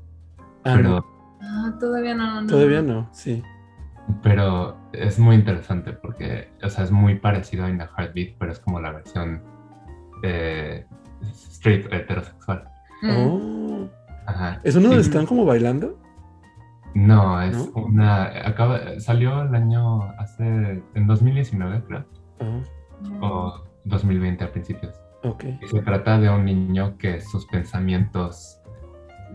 Ah, 0.65 0.75
pero 0.77 1.05
ah, 1.41 1.77
todavía 1.79 2.15
no, 2.15 2.47
Todavía 2.47 2.83
no, 2.83 3.09
sí. 3.13 3.43
Pero 4.23 4.77
es 4.93 5.19
muy 5.19 5.37
interesante 5.37 5.93
porque, 5.93 6.51
o 6.63 6.69
sea, 6.69 6.85
es 6.85 6.91
muy 6.91 7.17
parecido 7.17 7.65
a 7.65 7.71
In 7.71 7.81
a 7.81 7.91
Heartbeat, 7.97 8.37
pero 8.39 8.53
es 8.53 8.59
como 8.59 8.81
la 8.81 8.93
versión 8.93 9.43
eh, 10.23 10.87
straight 11.33 11.93
heterosexual. 11.93 12.65
Mm. 13.03 13.17
Oh. 13.17 13.89
Ajá. 14.27 14.61
¿Es 14.65 14.77
uno 14.77 14.89
donde 14.89 15.03
están 15.03 15.27
como 15.27 15.45
bailando? 15.45 15.99
No, 16.95 17.41
es 17.43 17.71
una. 17.75 18.25
Acaba, 18.47 18.99
salió 18.99 19.43
el 19.43 19.55
año 19.55 20.03
hace. 20.19 20.83
en 20.95 21.07
2019, 21.07 21.83
creo. 21.87 22.05
O 23.21 23.65
2020 23.85 24.45
a 24.45 24.53
principios. 24.53 24.95
Okay. 25.23 25.59
se 25.67 25.83
trata 25.83 26.21
de 26.21 26.31
un 26.31 26.45
niño 26.45 26.97
que 26.97 27.21
sus 27.21 27.45
pensamientos 27.47 28.61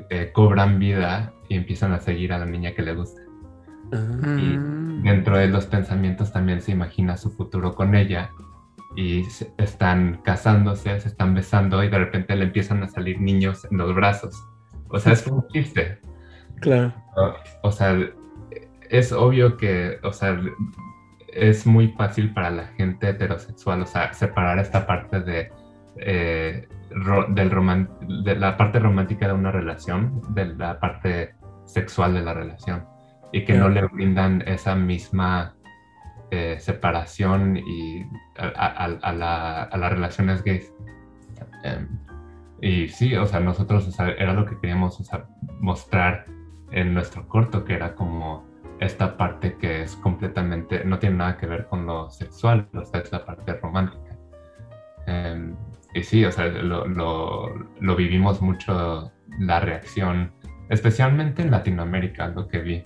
eh, 0.10 0.32
cobran 0.34 0.80
vida 0.80 1.34
y 1.49 1.56
empiezan 1.56 1.91
a 1.91 1.99
seguir 1.99 2.32
a 2.32 2.39
la 2.39 2.45
niña 2.45 2.74
que 2.74 2.82
le 2.82 2.95
gusta. 2.95 3.22
Ah. 3.91 4.38
Y 4.39 4.58
dentro 5.04 5.38
de 5.38 5.47
los 5.47 5.66
pensamientos 5.66 6.32
también 6.32 6.62
se 6.62 6.72
imagina 6.72 7.18
su 7.18 7.32
futuro 7.32 7.76
con 7.76 7.95
ella 7.95 8.32
y 8.95 9.26
están 9.58 10.22
casándose, 10.24 10.99
se 10.99 11.08
están 11.08 11.34
besando 11.34 11.84
y 11.84 11.89
de 11.89 11.97
repente 11.97 12.36
le 12.36 12.45
empiezan 12.45 12.84
a 12.84 12.88
salir 12.88 13.20
niños 13.20 13.68
en 13.70 13.78
los 13.78 13.93
brazos. 13.93 14.36
O 14.89 14.99
sea, 14.99 15.14
es 15.14 15.26
un 15.28 15.47
chiste. 15.47 15.99
Claro. 16.64 16.93
O 17.61 17.72
sea, 17.72 17.97
es 18.89 19.11
obvio 19.11 19.57
que, 19.57 19.99
o 20.03 20.11
sea, 20.11 20.39
es 21.28 21.66
muy 21.66 21.89
fácil 21.89 22.34
para 22.34 22.51
la 22.51 22.68
gente 22.68 23.09
heterosexual, 23.09 23.82
o 23.82 23.86
sea, 23.86 24.14
separar 24.14 24.59
esta 24.59 24.86
parte 24.86 25.22
de, 25.22 25.51
eh, 25.97 26.68
del 27.30 27.88
de 28.24 28.36
la 28.36 28.55
parte 28.57 28.80
romántica 28.80 29.28
de 29.28 29.34
una 29.34 29.51
relación 29.51 30.22
de 30.34 30.45
la 30.45 30.80
parte 30.80 31.36
sexual 31.66 32.14
de 32.14 32.22
la 32.22 32.34
relación 32.34 32.86
y 33.32 33.45
que 33.45 33.55
no 33.55 33.68
le 33.68 33.88
brindan 33.88 34.43
esa 34.45 34.76
misma 34.76 35.55
eh, 36.30 36.57
separación 36.59 37.57
y 37.57 38.05
a, 38.38 38.88
las 38.88 39.91
relaciones 39.91 40.43
gays. 40.43 40.72
Em, 41.64 41.88
y 42.61 42.88
sí, 42.89 43.16
o 43.16 43.26
sea, 43.26 43.39
nosotros 43.39 43.91
era 43.99 44.34
lo 44.34 44.45
que 44.45 44.59
queríamos 44.59 45.01
mostrar 45.59 46.26
en 46.74 46.93
nuestro 46.93 47.28
corto, 47.28 47.63
que 47.63 47.74
era 47.76 47.95
como 47.95 48.45
esta 48.80 49.15
parte 49.17 49.55
que 49.57 49.84
es 49.84 49.95
completamente, 49.97 50.84
no 50.84 50.99
tiene 50.99 51.17
nada 51.17 51.38
que 51.38 51.45
ver 51.45 51.67
con 51.67 51.86
lo 51.86 52.09
sexual, 52.09 52.67
o 52.74 52.84
sea, 52.84 53.01
es 53.01 53.11
la 53.11 53.24
parte 53.24 53.53
romántica. 53.53 54.17
Em, 55.05 55.55
y 55.93 56.03
sí, 56.03 56.26
o 56.26 56.32
sea, 56.32 56.47
lo, 56.47 56.86
lo, 56.88 57.95
vivimos 57.95 58.41
mucho 58.41 59.11
la 59.39 59.59
reacción, 59.59 60.32
especialmente 60.69 61.43
en 61.43 61.51
Latinoamérica, 61.51 62.28
lo 62.30 62.47
que 62.47 62.59
vi. 62.59 62.84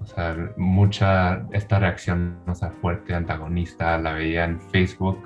O 0.00 0.06
sea, 0.06 0.36
mucha 0.56 1.46
esta 1.52 1.78
reacción, 1.78 2.38
o 2.46 2.54
sea, 2.54 2.70
fuerte, 2.70 3.14
antagonista, 3.14 3.98
la 3.98 4.12
veía 4.12 4.44
en 4.44 4.60
Facebook, 4.60 5.22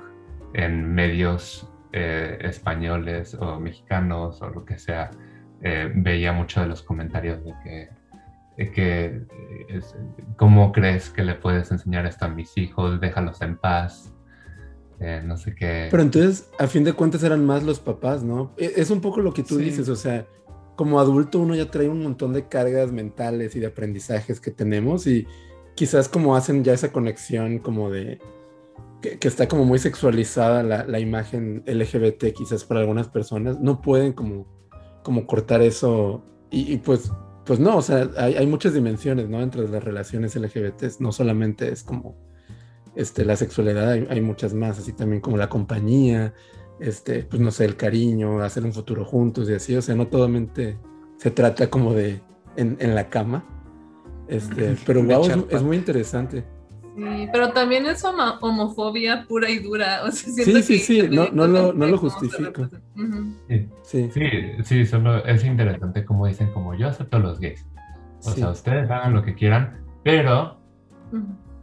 en 0.53 0.93
medios 0.93 1.71
eh, 1.93 2.37
españoles 2.41 3.35
o 3.35 3.59
mexicanos 3.59 4.41
o 4.41 4.49
lo 4.49 4.65
que 4.65 4.77
sea 4.77 5.11
eh, 5.61 5.91
veía 5.93 6.31
mucho 6.31 6.61
de 6.61 6.67
los 6.67 6.81
comentarios 6.81 7.43
de 7.43 7.53
que, 7.63 8.71
que 8.71 9.21
¿cómo 10.37 10.71
crees 10.71 11.09
que 11.09 11.23
le 11.23 11.35
puedes 11.35 11.71
enseñar 11.71 12.05
esto 12.05 12.25
a 12.25 12.27
mis 12.29 12.57
hijos? 12.57 12.99
Déjalos 12.99 13.41
en 13.41 13.57
paz. 13.57 14.13
Eh, 14.99 15.21
no 15.23 15.37
sé 15.37 15.55
qué. 15.55 15.87
Pero 15.89 16.03
entonces, 16.03 16.49
a 16.59 16.67
fin 16.67 16.83
de 16.83 16.93
cuentas, 16.93 17.23
eran 17.23 17.45
más 17.45 17.63
los 17.63 17.79
papás, 17.79 18.23
¿no? 18.23 18.53
E, 18.57 18.73
es 18.75 18.89
un 18.89 18.99
poco 18.99 19.21
lo 19.21 19.33
que 19.33 19.43
tú 19.43 19.57
dices, 19.57 19.87
o 19.87 19.95
sea, 19.95 20.27
como 20.75 20.99
adulto 20.99 21.39
uno 21.39 21.55
ya 21.55 21.71
trae 21.71 21.87
un 21.87 22.03
montón 22.03 22.33
de 22.33 22.47
cargas 22.47 22.91
mentales 22.91 23.55
y 23.55 23.59
de 23.59 23.67
aprendizajes 23.67 24.39
que 24.39 24.51
tenemos 24.51 25.07
y 25.07 25.25
quizás 25.75 26.09
como 26.09 26.35
hacen 26.35 26.63
ya 26.63 26.73
esa 26.73 26.91
conexión 26.91 27.59
como 27.59 27.89
de, 27.89 28.19
que, 29.01 29.17
está 29.21 29.47
como 29.47 29.65
muy 29.65 29.79
sexualizada 29.79 30.63
la, 30.63 30.85
la, 30.85 30.99
imagen 30.99 31.63
LGBT 31.65 32.33
quizás 32.35 32.65
para 32.65 32.81
algunas 32.81 33.07
personas, 33.07 33.59
no 33.59 33.81
pueden 33.81 34.13
como, 34.13 34.45
como 35.03 35.25
cortar 35.25 35.61
eso 35.61 36.23
y, 36.51 36.77
pues, 36.77 37.11
pues 37.45 37.59
no, 37.59 37.77
o 37.77 37.81
sea, 37.81 38.09
hay, 38.17 38.35
hay, 38.35 38.47
muchas 38.47 38.73
dimensiones, 38.73 39.29
¿no? 39.29 39.41
Entre 39.41 39.67
las 39.67 39.83
relaciones 39.83 40.35
LGBT, 40.35 40.99
no 40.99 41.11
solamente 41.11 41.71
es 41.71 41.83
como 41.83 42.15
este, 42.95 43.23
la 43.23 43.35
sexualidad, 43.35 43.91
hay, 43.91 44.07
hay 44.09 44.21
muchas 44.21 44.53
más, 44.53 44.79
así 44.79 44.93
también 44.93 45.21
como 45.21 45.37
la 45.37 45.47
compañía, 45.49 46.33
este, 46.79 47.23
pues 47.23 47.41
no 47.41 47.51
sé, 47.51 47.65
el 47.65 47.75
cariño, 47.75 48.41
hacer 48.41 48.63
un 48.63 48.73
futuro 48.73 49.05
juntos 49.05 49.49
y 49.49 49.53
así, 49.53 49.75
o 49.75 49.81
sea, 49.81 49.95
no 49.95 50.07
totalmente 50.07 50.77
se 51.17 51.31
trata 51.31 51.69
como 51.69 51.93
de 51.93 52.21
en, 52.55 52.77
en 52.79 52.95
la 52.95 53.09
cama, 53.09 53.45
este, 54.27 54.75
pero 54.85 55.03
wow, 55.03 55.25
es, 55.25 55.37
es 55.49 55.63
muy 55.63 55.77
interesante. 55.77 56.45
Sí, 56.99 57.29
pero 57.31 57.51
también 57.51 57.85
es 57.85 58.03
homofobia 58.03 59.25
pura 59.27 59.49
y 59.49 59.59
dura. 59.59 60.01
O 60.03 60.11
sea, 60.11 60.33
sí, 60.33 60.61
sí, 60.61 60.79
sí, 60.79 61.07
no, 61.09 61.29
no, 61.31 61.47
lo, 61.47 61.73
no 61.73 61.87
lo 61.87 61.97
justifico. 61.97 62.67
sí. 63.83 64.09
sí. 64.11 64.31
sí, 64.63 64.85
solo 64.85 65.23
es 65.25 65.43
interesante 65.45 66.03
como 66.03 66.27
dicen, 66.27 66.51
como 66.51 66.75
yo 66.75 66.87
acepto 66.87 67.19
los 67.19 67.39
gays. 67.39 67.65
O 68.25 68.31
sea, 68.31 68.49
ustedes 68.49 68.89
hagan 68.91 69.13
lo 69.13 69.23
que 69.23 69.33
quieran, 69.33 69.85
pero 70.03 70.59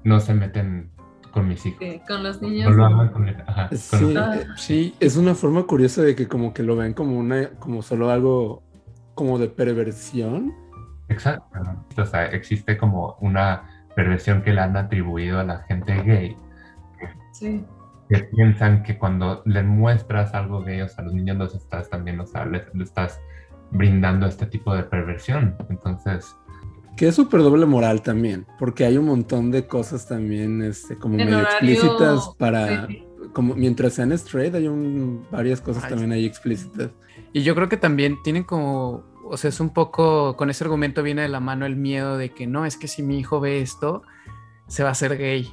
no 0.05 0.21
se 0.21 0.35
meten 0.35 0.91
con 1.33 1.49
mis 1.49 1.67
hijos. 1.67 1.85
con 2.09 2.23
los 2.23 2.41
niños. 2.41 2.71
No 2.71 2.77
lo 2.77 2.87
hagan 2.87 3.09
con 3.11 3.29
Ajá, 3.29 3.69
sí, 3.73 4.15
eh, 4.17 4.47
sí, 4.57 4.95
es 5.01 5.17
una 5.17 5.35
forma 5.35 5.65
curiosa 5.65 6.03
de 6.03 6.17
que 6.17 6.27
como 6.27 6.55
que 6.55 6.63
lo 6.63 6.77
ven 6.77 6.95
como 6.95 7.19
una, 7.19 7.51
como 7.59 7.83
solo 7.83 8.11
algo 8.11 8.63
como 9.15 9.39
de 9.39 9.49
perversión. 9.49 10.55
Exacto. 11.09 11.61
O 11.97 12.07
sea, 12.07 12.27
existe 12.27 12.79
como 12.79 13.17
una 13.21 13.76
perversión 13.97 14.43
que 14.43 14.53
le 14.53 14.61
han 14.61 14.77
atribuido 14.77 15.41
a 15.41 15.45
la 15.45 15.59
gente 15.63 16.01
gay. 16.03 16.37
Sí. 17.33 17.65
Que 18.09 18.19
piensan 18.19 18.85
que 18.85 18.97
cuando 18.97 19.43
les 19.47 19.65
muestras 19.65 20.33
algo 20.35 20.63
gay, 20.63 20.83
o 20.83 20.89
sea, 20.89 21.03
los 21.03 21.15
niños 21.15 21.39
los 21.39 21.55
estás 21.55 21.91
también, 21.91 22.21
o 22.21 22.27
sea, 22.27 22.45
les, 22.45 22.63
estás 22.81 23.21
brindando 23.73 24.27
este 24.27 24.47
tipo 24.47 24.73
de 24.75 24.85
perversión. 24.85 25.57
Entonces... 25.71 26.37
Que 26.97 27.09
es 27.09 27.15
súper 27.15 27.41
doble 27.41 27.67
moral 27.67 28.03
también, 28.03 28.47
porque 28.59 28.85
hay 28.85 28.97
un 28.97 29.07
montón 29.07 29.51
de 29.51 29.67
cosas 29.67 30.07
también 30.07 30.63
este, 30.63 30.97
como 30.97 31.17
medio 31.17 31.41
explícitas 31.41 32.31
para... 32.39 32.87
Como 33.33 33.55
mientras 33.55 33.95
sean 33.95 34.13
straight, 34.13 34.55
hay 34.55 34.67
un, 34.67 35.27
varias 35.31 35.61
cosas 35.61 35.87
también 35.89 36.13
ahí 36.13 36.25
explícitas. 36.25 36.91
Y 37.35 37.43
yo 37.43 37.55
creo 37.55 37.69
que 37.69 37.77
también 37.77 38.17
tienen 38.23 38.45
como 38.45 39.05
o 39.29 39.37
sea, 39.37 39.49
es 39.49 39.61
un 39.61 39.71
poco, 39.71 40.37
con 40.37 40.51
ese 40.51 40.65
argumento 40.65 41.03
viene 41.03 41.23
de 41.23 41.29
la 41.29 41.41
mano 41.41 41.67
el 41.67 41.77
miedo 41.77 42.17
de 42.17 42.31
que 42.31 42.47
no, 42.47 42.65
es 42.67 42.77
que 42.77 42.89
si 42.89 43.03
mi 43.03 43.19
hijo 43.19 43.41
ve 43.41 43.61
esto, 43.61 44.03
se 44.67 44.83
va 44.83 44.91
a 44.91 44.93
hacer 44.93 45.17
gay. 45.17 45.53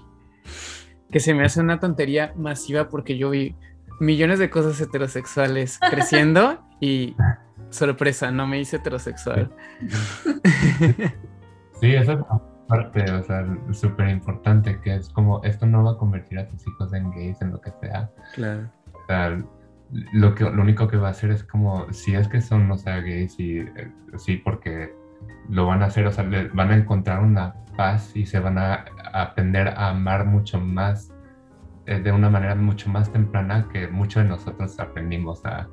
Que 1.12 1.20
se 1.20 1.34
me 1.34 1.44
hace 1.46 1.62
una 1.62 1.80
tontería 1.80 2.34
masiva 2.36 2.90
porque 2.90 3.18
yo 3.18 3.30
vi 3.30 3.56
millones 4.00 4.40
de 4.40 4.50
cosas 4.50 4.80
heterosexuales 4.82 5.80
creciendo 5.90 6.60
y 6.80 7.16
sorpresa, 7.70 8.32
no 8.32 8.48
me 8.48 8.60
hice 8.60 8.78
heterosexual. 8.78 9.52
Sí, 11.80 11.94
eso 11.94 12.14
es 12.14 12.20
parte, 12.68 13.12
o 13.12 13.24
sea, 13.24 13.46
súper 13.72 14.08
importante, 14.08 14.80
que 14.80 14.96
es 14.96 15.10
como, 15.10 15.44
esto 15.44 15.66
no 15.66 15.84
va 15.84 15.92
a 15.92 15.98
convertir 15.98 16.40
a 16.40 16.48
tus 16.48 16.66
hijos 16.66 16.94
en 16.94 17.12
gays, 17.12 17.42
en 17.42 17.52
lo 17.52 17.60
que 17.60 17.72
sea. 17.82 18.10
Claro. 18.36 18.70
O 18.94 19.06
sea, 19.06 19.44
lo, 20.12 20.36
que, 20.36 20.44
lo 20.44 20.62
único 20.62 20.88
que 20.88 20.98
va 20.98 21.10
a 21.10 21.12
hacer 21.12 21.32
es 21.32 21.44
como, 21.44 21.92
si 21.94 22.16
es 22.16 22.28
que 22.28 22.42
son, 22.42 22.68
no 22.68 22.78
sea, 22.78 23.02
gays, 23.02 23.40
y, 23.40 23.60
eh, 23.60 23.92
sí, 24.18 24.38
porque 24.38 24.94
lo 25.50 25.66
van 25.66 25.84
a 25.84 25.86
hacer, 25.86 26.06
o 26.08 26.12
sea, 26.12 26.26
van 26.54 26.72
a 26.72 26.76
encontrar 26.76 27.22
una 27.22 27.56
paz 27.78 28.16
y 28.16 28.26
se 28.26 28.40
van 28.40 28.58
a, 28.58 28.86
aprender 29.14 29.68
a 29.70 29.90
amar 29.90 30.26
mucho 30.26 30.60
más, 30.60 31.12
eh, 31.86 32.00
de 32.00 32.12
una 32.12 32.30
manera 32.30 32.56
mucho 32.56 32.90
más 32.90 33.12
temprana 33.12 33.68
que 33.72 33.88
muchos 33.88 34.24
de 34.24 34.30
nosotros 34.30 34.80
aprendimos 34.80 35.46
a 35.46 35.68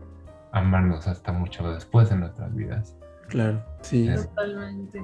amarnos 0.52 1.06
hasta 1.06 1.32
mucho 1.32 1.72
después 1.72 2.10
en 2.10 2.20
nuestras 2.20 2.54
vidas. 2.54 2.96
Claro, 3.28 3.62
sí. 3.82 4.10
Totalmente. 4.12 5.00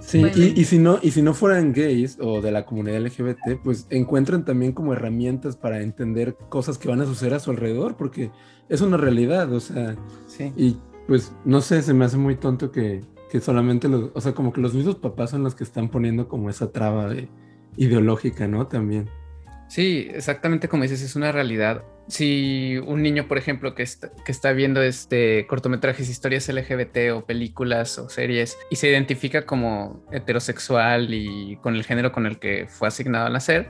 Sí, 0.00 0.22
y, 0.34 0.64
si 0.64 0.78
no, 0.78 0.98
y 1.02 1.10
si 1.12 1.22
no 1.22 1.34
fueran 1.34 1.72
gays 1.72 2.18
o 2.20 2.40
de 2.40 2.52
la 2.52 2.66
comunidad 2.66 3.00
LGBT, 3.00 3.62
pues 3.62 3.86
encuentran 3.90 4.44
también 4.44 4.72
como 4.72 4.92
herramientas 4.92 5.56
para 5.56 5.80
entender 5.80 6.36
cosas 6.48 6.78
que 6.78 6.88
van 6.88 7.00
a 7.00 7.06
suceder 7.06 7.34
a 7.34 7.40
su 7.40 7.50
alrededor, 7.50 7.96
porque 7.96 8.30
es 8.68 8.80
una 8.80 8.96
realidad, 8.96 9.52
o 9.52 9.60
sea, 9.60 9.96
sí. 10.26 10.52
y 10.56 10.76
pues 11.06 11.32
no 11.44 11.60
sé, 11.60 11.82
se 11.82 11.94
me 11.94 12.04
hace 12.04 12.16
muy 12.16 12.36
tonto 12.36 12.70
que, 12.70 13.02
que 13.30 13.40
solamente 13.40 13.88
los, 13.88 14.10
o 14.14 14.20
sea, 14.20 14.32
como 14.32 14.52
que 14.52 14.60
los 14.60 14.74
mismos 14.74 14.96
papás 14.96 15.30
son 15.30 15.42
los 15.42 15.54
que 15.54 15.64
están 15.64 15.88
poniendo 15.88 16.28
como 16.28 16.50
esa 16.50 16.70
traba 16.70 17.08
de, 17.08 17.28
ideológica, 17.76 18.46
¿no? 18.46 18.66
También. 18.66 19.08
Sí, 19.74 20.08
exactamente 20.14 20.68
como 20.68 20.84
dices, 20.84 21.02
es 21.02 21.16
una 21.16 21.32
realidad. 21.32 21.82
Si 22.06 22.76
un 22.86 23.02
niño, 23.02 23.26
por 23.26 23.38
ejemplo, 23.38 23.74
que 23.74 23.82
está, 23.82 24.52
viendo 24.52 24.80
este 24.80 25.48
cortometrajes, 25.48 26.08
historias 26.08 26.48
LGBT 26.48 27.10
o 27.12 27.26
películas 27.26 27.98
o 27.98 28.08
series 28.08 28.56
y 28.70 28.76
se 28.76 28.88
identifica 28.88 29.46
como 29.46 30.06
heterosexual 30.12 31.12
y 31.12 31.56
con 31.56 31.74
el 31.74 31.82
género 31.82 32.12
con 32.12 32.26
el 32.26 32.38
que 32.38 32.68
fue 32.68 32.86
asignado 32.86 33.26
a 33.26 33.30
nacer, 33.30 33.68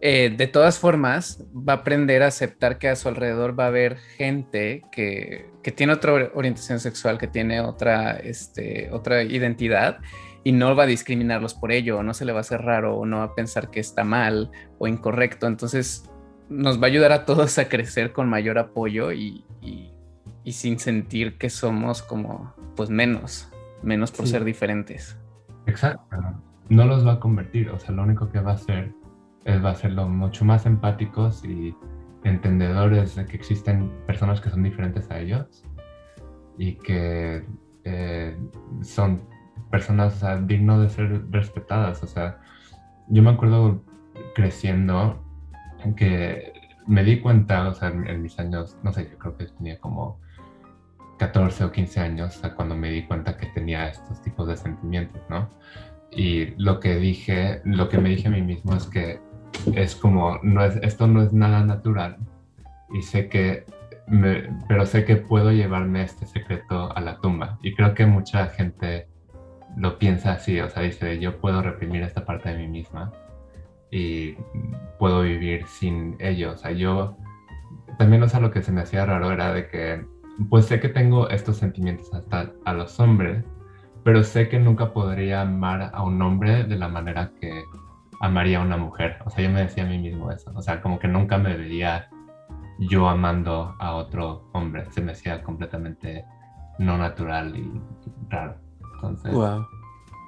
eh, 0.00 0.34
de 0.36 0.48
todas 0.48 0.80
formas 0.80 1.44
va 1.54 1.74
a 1.74 1.76
aprender 1.76 2.24
a 2.24 2.26
aceptar 2.26 2.78
que 2.78 2.88
a 2.88 2.96
su 2.96 3.06
alrededor 3.08 3.56
va 3.56 3.66
a 3.66 3.68
haber 3.68 3.98
gente 4.16 4.82
que, 4.90 5.52
que 5.62 5.70
tiene 5.70 5.92
otra 5.92 6.32
orientación 6.34 6.80
sexual, 6.80 7.16
que 7.16 7.28
tiene 7.28 7.60
otra, 7.60 8.16
este, 8.16 8.88
otra 8.90 9.22
identidad 9.22 10.00
y 10.44 10.52
no 10.52 10.76
va 10.76 10.84
a 10.84 10.86
discriminarlos 10.86 11.54
por 11.54 11.72
ello, 11.72 11.98
o 11.98 12.02
no 12.02 12.12
se 12.12 12.26
le 12.26 12.32
va 12.32 12.38
a 12.38 12.40
hacer 12.42 12.60
raro, 12.60 12.96
o 12.96 13.06
no 13.06 13.18
va 13.18 13.24
a 13.24 13.34
pensar 13.34 13.70
que 13.70 13.80
está 13.80 14.04
mal 14.04 14.50
o 14.78 14.86
incorrecto. 14.86 15.46
Entonces, 15.46 16.08
nos 16.50 16.78
va 16.78 16.84
a 16.84 16.86
ayudar 16.90 17.12
a 17.12 17.24
todos 17.24 17.58
a 17.58 17.68
crecer 17.68 18.12
con 18.12 18.28
mayor 18.28 18.58
apoyo 18.58 19.12
y, 19.12 19.44
sin 20.44 20.78
sentir 20.78 21.38
que 21.38 21.48
somos 21.48 22.02
como, 22.02 22.54
pues 22.76 22.90
menos, 22.90 23.50
menos 23.82 24.12
por 24.12 24.26
ser 24.26 24.44
diferentes. 24.44 25.18
Exacto, 25.66 26.04
no 26.68 26.84
los 26.84 27.06
va 27.06 27.14
a 27.14 27.20
convertir, 27.20 27.70
o 27.70 27.78
sea, 27.78 27.94
lo 27.94 28.02
único 28.02 28.30
que 28.30 28.40
va 28.40 28.52
a 28.52 28.54
hacer 28.54 28.92
es 29.44 29.64
va 29.64 29.70
a 29.70 29.72
hacerlo 29.72 30.08
mucho 30.08 30.44
más 30.44 30.66
empáticos 30.66 31.42
y 31.44 31.74
entendedores 32.24 33.16
de 33.16 33.24
que 33.26 33.36
existen 33.36 33.90
personas 34.06 34.40
que 34.40 34.50
son 34.50 34.62
diferentes 34.62 35.10
a 35.10 35.18
ellos 35.20 35.64
y 36.58 36.76
que 36.76 37.44
eh, 37.84 38.36
son 38.82 39.22
personas 39.70 40.24
dignas 40.46 40.80
de 40.80 40.90
ser 40.90 41.30
respetadas. 41.30 42.02
O 42.02 42.06
sea, 42.06 42.38
yo 43.08 43.22
me 43.22 43.30
acuerdo 43.30 43.82
creciendo 44.34 45.22
que 45.96 46.52
me 46.86 47.04
di 47.04 47.20
cuenta, 47.20 47.68
o 47.68 47.74
sea, 47.74 47.88
en, 47.88 48.22
mis 48.22 48.38
años, 48.38 48.76
no 48.82 48.92
sé, 48.92 49.08
yo 49.10 49.18
creo 49.18 49.36
que 49.36 49.46
tenía 49.46 49.78
como 49.78 50.20
14 51.18 51.64
o 51.64 51.72
15 51.72 52.00
años, 52.00 52.36
o 52.36 52.40
sea, 52.40 52.54
cuando 52.54 52.74
me 52.74 52.90
di 52.90 53.06
cuenta 53.06 53.36
que 53.36 53.46
tenía 53.46 53.88
estos 53.88 54.20
tipos 54.22 54.46
de 54.48 54.56
sentimientos, 54.56 55.22
¿no? 55.28 55.48
Y 56.10 56.54
lo 56.56 56.80
que 56.80 56.96
dije, 56.96 57.60
lo 57.64 57.88
que 57.88 57.98
me 57.98 58.10
dije 58.10 58.28
a 58.28 58.30
mí 58.30 58.42
mismo 58.42 58.74
es 58.74 58.86
que 58.86 59.20
es 59.74 59.96
como, 59.96 60.38
no 60.42 60.64
es, 60.64 60.76
esto 60.76 61.06
no 61.06 61.22
es 61.22 61.32
nada 61.32 61.64
natural 61.64 62.18
y 62.92 63.02
sé 63.02 63.28
que, 63.28 63.64
pero 64.68 64.86
sé 64.86 65.04
que 65.04 65.16
puedo 65.16 65.50
llevarme 65.50 66.02
este 66.02 66.26
secreto 66.26 66.94
a 66.94 67.00
la 67.00 67.18
tumba. 67.18 67.58
Y 67.62 67.74
creo 67.74 67.94
que 67.94 68.06
mucha 68.06 68.46
gente 68.46 69.08
lo 69.76 69.98
piensa 69.98 70.32
así, 70.32 70.60
o 70.60 70.68
sea, 70.68 70.82
dice, 70.82 71.18
yo 71.18 71.40
puedo 71.40 71.62
reprimir 71.62 72.02
esta 72.02 72.24
parte 72.24 72.50
de 72.50 72.58
mí 72.58 72.68
misma 72.68 73.12
y 73.90 74.36
puedo 74.98 75.22
vivir 75.22 75.66
sin 75.66 76.16
ellos. 76.20 76.54
O 76.54 76.58
sea, 76.58 76.72
yo 76.72 77.16
también, 77.98 78.22
o 78.22 78.28
sea, 78.28 78.40
lo 78.40 78.50
que 78.50 78.62
se 78.62 78.72
me 78.72 78.82
hacía 78.82 79.06
raro 79.06 79.30
era 79.32 79.52
de 79.52 79.68
que, 79.68 80.04
pues 80.48 80.66
sé 80.66 80.80
que 80.80 80.88
tengo 80.88 81.28
estos 81.28 81.56
sentimientos 81.56 82.12
hasta 82.12 82.52
a 82.64 82.72
los 82.72 82.98
hombres, 83.00 83.44
pero 84.02 84.22
sé 84.22 84.48
que 84.48 84.58
nunca 84.58 84.92
podría 84.92 85.42
amar 85.42 85.90
a 85.92 86.02
un 86.02 86.20
hombre 86.22 86.64
de 86.64 86.76
la 86.76 86.88
manera 86.88 87.32
que 87.40 87.62
amaría 88.20 88.58
a 88.58 88.62
una 88.62 88.76
mujer. 88.76 89.18
O 89.24 89.30
sea, 89.30 89.44
yo 89.44 89.50
me 89.50 89.62
decía 89.62 89.84
a 89.84 89.86
mí 89.86 89.98
mismo 89.98 90.30
eso. 90.30 90.52
O 90.54 90.62
sea, 90.62 90.80
como 90.80 90.98
que 90.98 91.08
nunca 91.08 91.38
me 91.38 91.56
veía 91.56 92.08
yo 92.78 93.08
amando 93.08 93.74
a 93.78 93.94
otro 93.94 94.48
hombre. 94.52 94.86
Se 94.90 95.00
me 95.00 95.12
hacía 95.12 95.42
completamente 95.42 96.24
no 96.78 96.98
natural 96.98 97.56
y 97.56 97.80
raro. 98.28 98.63
Entonces, 99.08 99.32
wow. 99.32 99.66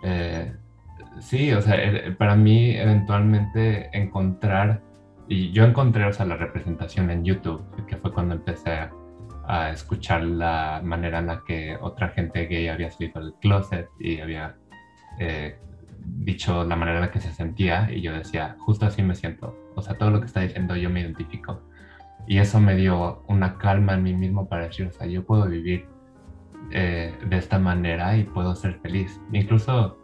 eh, 0.02 0.54
sí, 1.20 1.52
o 1.52 1.60
sea, 1.60 1.76
para 2.18 2.36
mí 2.36 2.70
eventualmente 2.76 3.90
encontrar, 3.96 4.82
y 5.28 5.50
yo 5.52 5.64
encontré, 5.64 6.04
o 6.04 6.12
sea, 6.12 6.26
la 6.26 6.36
representación 6.36 7.10
en 7.10 7.24
YouTube, 7.24 7.62
que 7.86 7.96
fue 7.96 8.12
cuando 8.12 8.34
empecé 8.34 8.70
a, 8.70 8.90
escuchar 9.70 10.24
la 10.24 10.80
manera 10.82 11.20
en 11.20 11.28
la 11.28 11.44
que 11.46 11.76
otra 11.80 12.08
gente 12.08 12.46
gay 12.46 12.66
había 12.66 12.90
salido 12.90 13.20
del 13.20 13.32
closet 13.34 13.88
y 14.00 14.18
había 14.18 14.56
eh, 15.20 15.56
dicho 16.04 16.64
la 16.64 16.74
manera 16.74 16.98
en 16.98 17.02
la 17.02 17.10
que 17.12 17.20
se 17.20 17.32
sentía, 17.32 17.88
y 17.92 18.00
yo 18.00 18.12
decía, 18.12 18.56
justo 18.58 18.86
así 18.86 19.04
me 19.04 19.14
siento, 19.14 19.56
o 19.76 19.82
sea, 19.82 19.96
todo 19.96 20.10
lo 20.10 20.18
que 20.18 20.26
está 20.26 20.40
diciendo 20.40 20.74
yo 20.76 20.90
me 20.90 21.00
identifico. 21.00 21.62
Y 22.26 22.38
eso 22.38 22.60
me 22.60 22.74
dio 22.74 23.22
una 23.28 23.56
calma 23.56 23.94
en 23.94 24.02
mí 24.02 24.14
mismo 24.14 24.48
para 24.48 24.64
decir, 24.64 24.86
o 24.86 24.92
sea, 24.92 25.06
yo 25.06 25.24
puedo 25.24 25.46
vivir 25.46 25.86
eh, 26.72 27.16
de 27.28 27.36
esta 27.36 27.58
manera 27.58 28.16
y 28.16 28.24
puedo 28.24 28.54
ser 28.54 28.78
feliz. 28.80 29.20
Incluso 29.32 29.98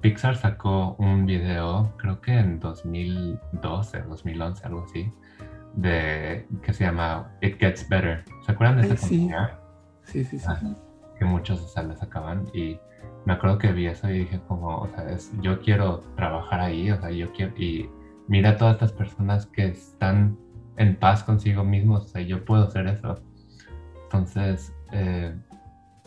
Pixar 0.00 0.36
sacó 0.36 0.96
un 0.98 1.24
video, 1.24 1.94
creo 1.96 2.20
que 2.20 2.32
en 2.38 2.60
2012, 2.60 4.02
2011, 4.02 4.66
algo 4.66 4.84
así, 4.84 5.10
de 5.74 6.46
que 6.62 6.72
se 6.72 6.84
llama 6.84 7.32
It 7.40 7.58
Gets 7.58 7.88
Better. 7.88 8.24
¿Se 8.44 8.52
acuerdan 8.52 8.80
de 8.80 8.88
esa 8.88 8.96
sí. 8.96 9.30
Sí, 10.02 10.24
sí, 10.24 10.38
sí. 10.38 10.46
Ah, 10.46 10.60
que 11.18 11.24
muchos 11.24 11.62
o 11.62 11.68
sea, 11.68 11.90
sacaban 11.96 12.46
y 12.52 12.78
me 13.24 13.32
acuerdo 13.32 13.58
que 13.58 13.72
vi 13.72 13.86
eso 13.86 14.10
y 14.10 14.20
dije 14.20 14.40
como, 14.46 14.76
o 14.76 14.88
sea, 14.88 15.08
es, 15.10 15.32
yo 15.40 15.60
quiero 15.60 16.04
trabajar 16.16 16.60
ahí, 16.60 16.90
o 16.90 17.00
sea, 17.00 17.10
yo 17.10 17.32
quiero, 17.32 17.56
y 17.56 17.88
mira 18.28 18.50
a 18.50 18.56
todas 18.56 18.74
estas 18.74 18.92
personas 18.92 19.46
que 19.46 19.68
están 19.68 20.36
en 20.76 20.96
paz 20.96 21.24
consigo 21.24 21.64
mismos, 21.64 22.04
o 22.04 22.08
sea, 22.08 22.22
yo 22.22 22.44
puedo 22.44 22.64
hacer 22.64 22.86
eso. 22.88 23.22
Entonces, 24.04 24.74
eh, 24.92 25.34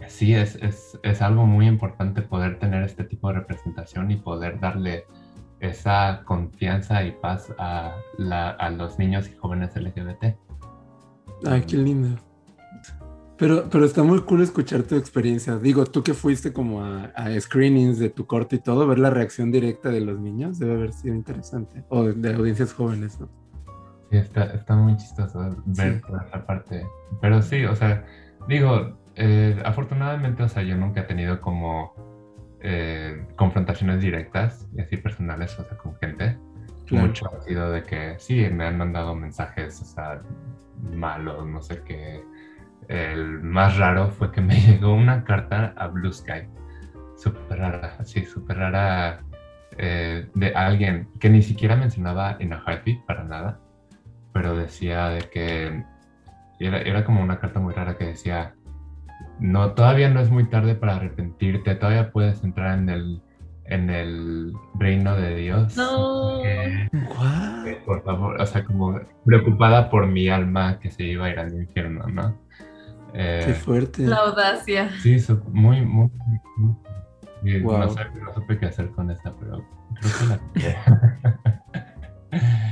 sí, 0.08 0.34
es, 0.34 0.56
es, 0.56 1.00
es, 1.04 1.22
algo 1.22 1.46
muy 1.46 1.68
importante 1.68 2.22
poder 2.22 2.60
tener 2.60 2.84
este 2.84 3.04
tipo 3.04 3.30
de 3.30 3.36
representación 3.36 4.12
y 4.12 4.18
poder 4.18 4.60
darle 4.60 5.06
esa 5.60 6.22
confianza 6.26 7.04
y 7.04 7.12
paz 7.12 7.52
a, 7.58 7.96
la, 8.18 8.52
a 8.52 8.70
los 8.70 9.00
niños 9.00 9.28
y 9.30 9.36
jóvenes 9.36 9.76
LGBT. 9.76 10.38
Ay, 11.46 11.62
qué 11.62 11.78
lindo. 11.78 12.20
Pero, 13.38 13.70
pero 13.70 13.86
está 13.86 14.02
muy 14.02 14.22
cool 14.22 14.42
escuchar 14.42 14.84
tu 14.84 14.96
experiencia. 14.96 15.58
Digo, 15.58 15.86
tú 15.86 16.04
que 16.04 16.16
fuiste 16.16 16.52
como 16.52 16.84
a, 16.84 17.06
a, 17.16 17.40
screenings 17.40 18.00
de 18.00 18.10
tu 18.10 18.26
corte 18.26 18.56
y 18.56 18.60
todo, 18.60 18.88
ver 18.88 18.98
la 18.98 19.12
reacción 19.12 19.52
directa 19.52 19.90
de 19.90 20.02
los 20.02 20.20
niños 20.20 20.58
debe 20.58 20.74
haber 20.74 20.94
sido 20.94 21.14
interesante. 21.14 21.84
O 21.90 22.04
de, 22.04 22.14
de 22.14 22.34
audiencias 22.34 22.74
jóvenes, 22.74 23.20
¿no? 23.20 23.30
Sí, 24.10 24.18
está, 24.18 24.46
está 24.46 24.76
muy 24.76 24.96
chistoso 24.98 25.40
ver 25.66 26.02
sí. 26.02 26.02
esa 26.26 26.46
parte. 26.46 26.88
Pero 27.22 27.42
sí, 27.42 27.66
o 27.66 27.76
sea, 27.76 28.06
digo, 28.48 28.98
eh, 29.18 29.62
afortunadamente, 29.66 30.44
o 30.44 30.50
sea, 30.50 30.64
yo 30.64 30.76
nunca 30.76 31.02
he 31.02 31.04
tenido 31.04 31.42
como 31.42 31.94
eh, 32.62 33.26
confrontaciones 33.36 34.02
directas 34.02 34.68
y 34.76 34.82
así 34.82 34.98
personales, 34.98 35.58
o 35.60 35.66
sea, 35.66 35.78
con 35.78 35.96
gente. 35.98 36.38
Claro. 36.86 37.08
Mucho 37.08 37.30
ha 37.36 37.42
sido 37.42 37.70
de 37.72 37.84
que 37.84 38.16
sí, 38.18 38.48
me 38.50 38.66
han 38.66 38.78
mandado 38.78 39.14
mensajes, 39.14 39.82
o 39.82 39.86
sea, 39.86 40.22
malos, 40.94 41.46
no 41.46 41.62
sé 41.62 41.82
qué 41.84 42.24
el 42.88 43.42
más 43.42 43.78
raro 43.78 44.10
fue 44.10 44.32
que 44.32 44.42
me 44.42 44.60
llegó 44.60 44.94
una 44.94 45.24
carta 45.24 45.74
a 45.76 45.88
Blue 45.88 46.12
Sky, 46.12 46.48
súper 47.16 47.60
rara, 47.60 47.98
sí, 48.06 48.26
súper 48.26 48.58
rara, 48.58 49.22
eh, 49.78 50.30
de 50.34 50.56
alguien 50.56 51.10
que 51.20 51.30
ni 51.30 51.42
siquiera 51.42 51.76
mencionaba 51.76 52.38
en 52.40 52.54
a 52.54 52.64
Heartbeat 52.66 53.06
para 53.06 53.24
nada, 53.24 53.60
pero 54.34 54.56
decía 54.56 55.10
de 55.10 55.22
que 55.30 55.84
era, 56.60 56.80
era, 56.82 57.06
como 57.06 57.22
una 57.22 57.40
carta 57.40 57.60
muy 57.60 57.74
rara 57.74 57.98
que 57.98 58.06
decía, 58.06 58.56
no, 59.40 59.72
todavía 59.74 60.10
no 60.10 60.20
es 60.20 60.30
muy 60.30 60.50
tarde 60.50 60.76
para 60.76 60.96
arrepentirte, 60.96 61.76
todavía 61.76 62.12
puedes 62.12 62.44
entrar 62.44 62.78
en 62.78 62.90
el, 62.90 63.22
en 63.66 63.90
el 63.90 64.54
reino 64.76 65.16
de 65.16 65.36
Dios. 65.36 65.76
No. 65.76 66.42
Que, 66.42 66.90
por 67.86 68.04
favor, 68.04 68.42
o 68.42 68.46
sea, 68.46 68.64
como 68.64 69.00
preocupada 69.26 69.90
por 69.90 70.08
mi 70.08 70.30
alma 70.30 70.80
que 70.80 70.90
se 70.90 71.04
iba 71.04 71.26
a 71.26 71.30
ir 71.30 71.40
al 71.40 71.54
infierno, 71.54 72.08
¿no? 72.08 72.38
Eh, 73.14 73.44
Qué 73.46 73.54
fuerte. 73.54 74.04
La 74.06 74.18
audacia. 74.18 74.92
Sí, 75.02 75.18
muy, 75.52 75.82
muy. 75.86 76.10
muy 77.42 77.62
wow. 77.62 77.80
no, 77.80 77.90
sé, 77.90 78.02
no, 78.22 78.34
supe 78.34 78.58
qué 78.58 78.66
hacer 78.66 78.90
con 78.92 79.12
esta, 79.12 79.34
pero 79.40 79.64
creo 80.00 80.14
que 80.20 80.26
la 80.26 81.62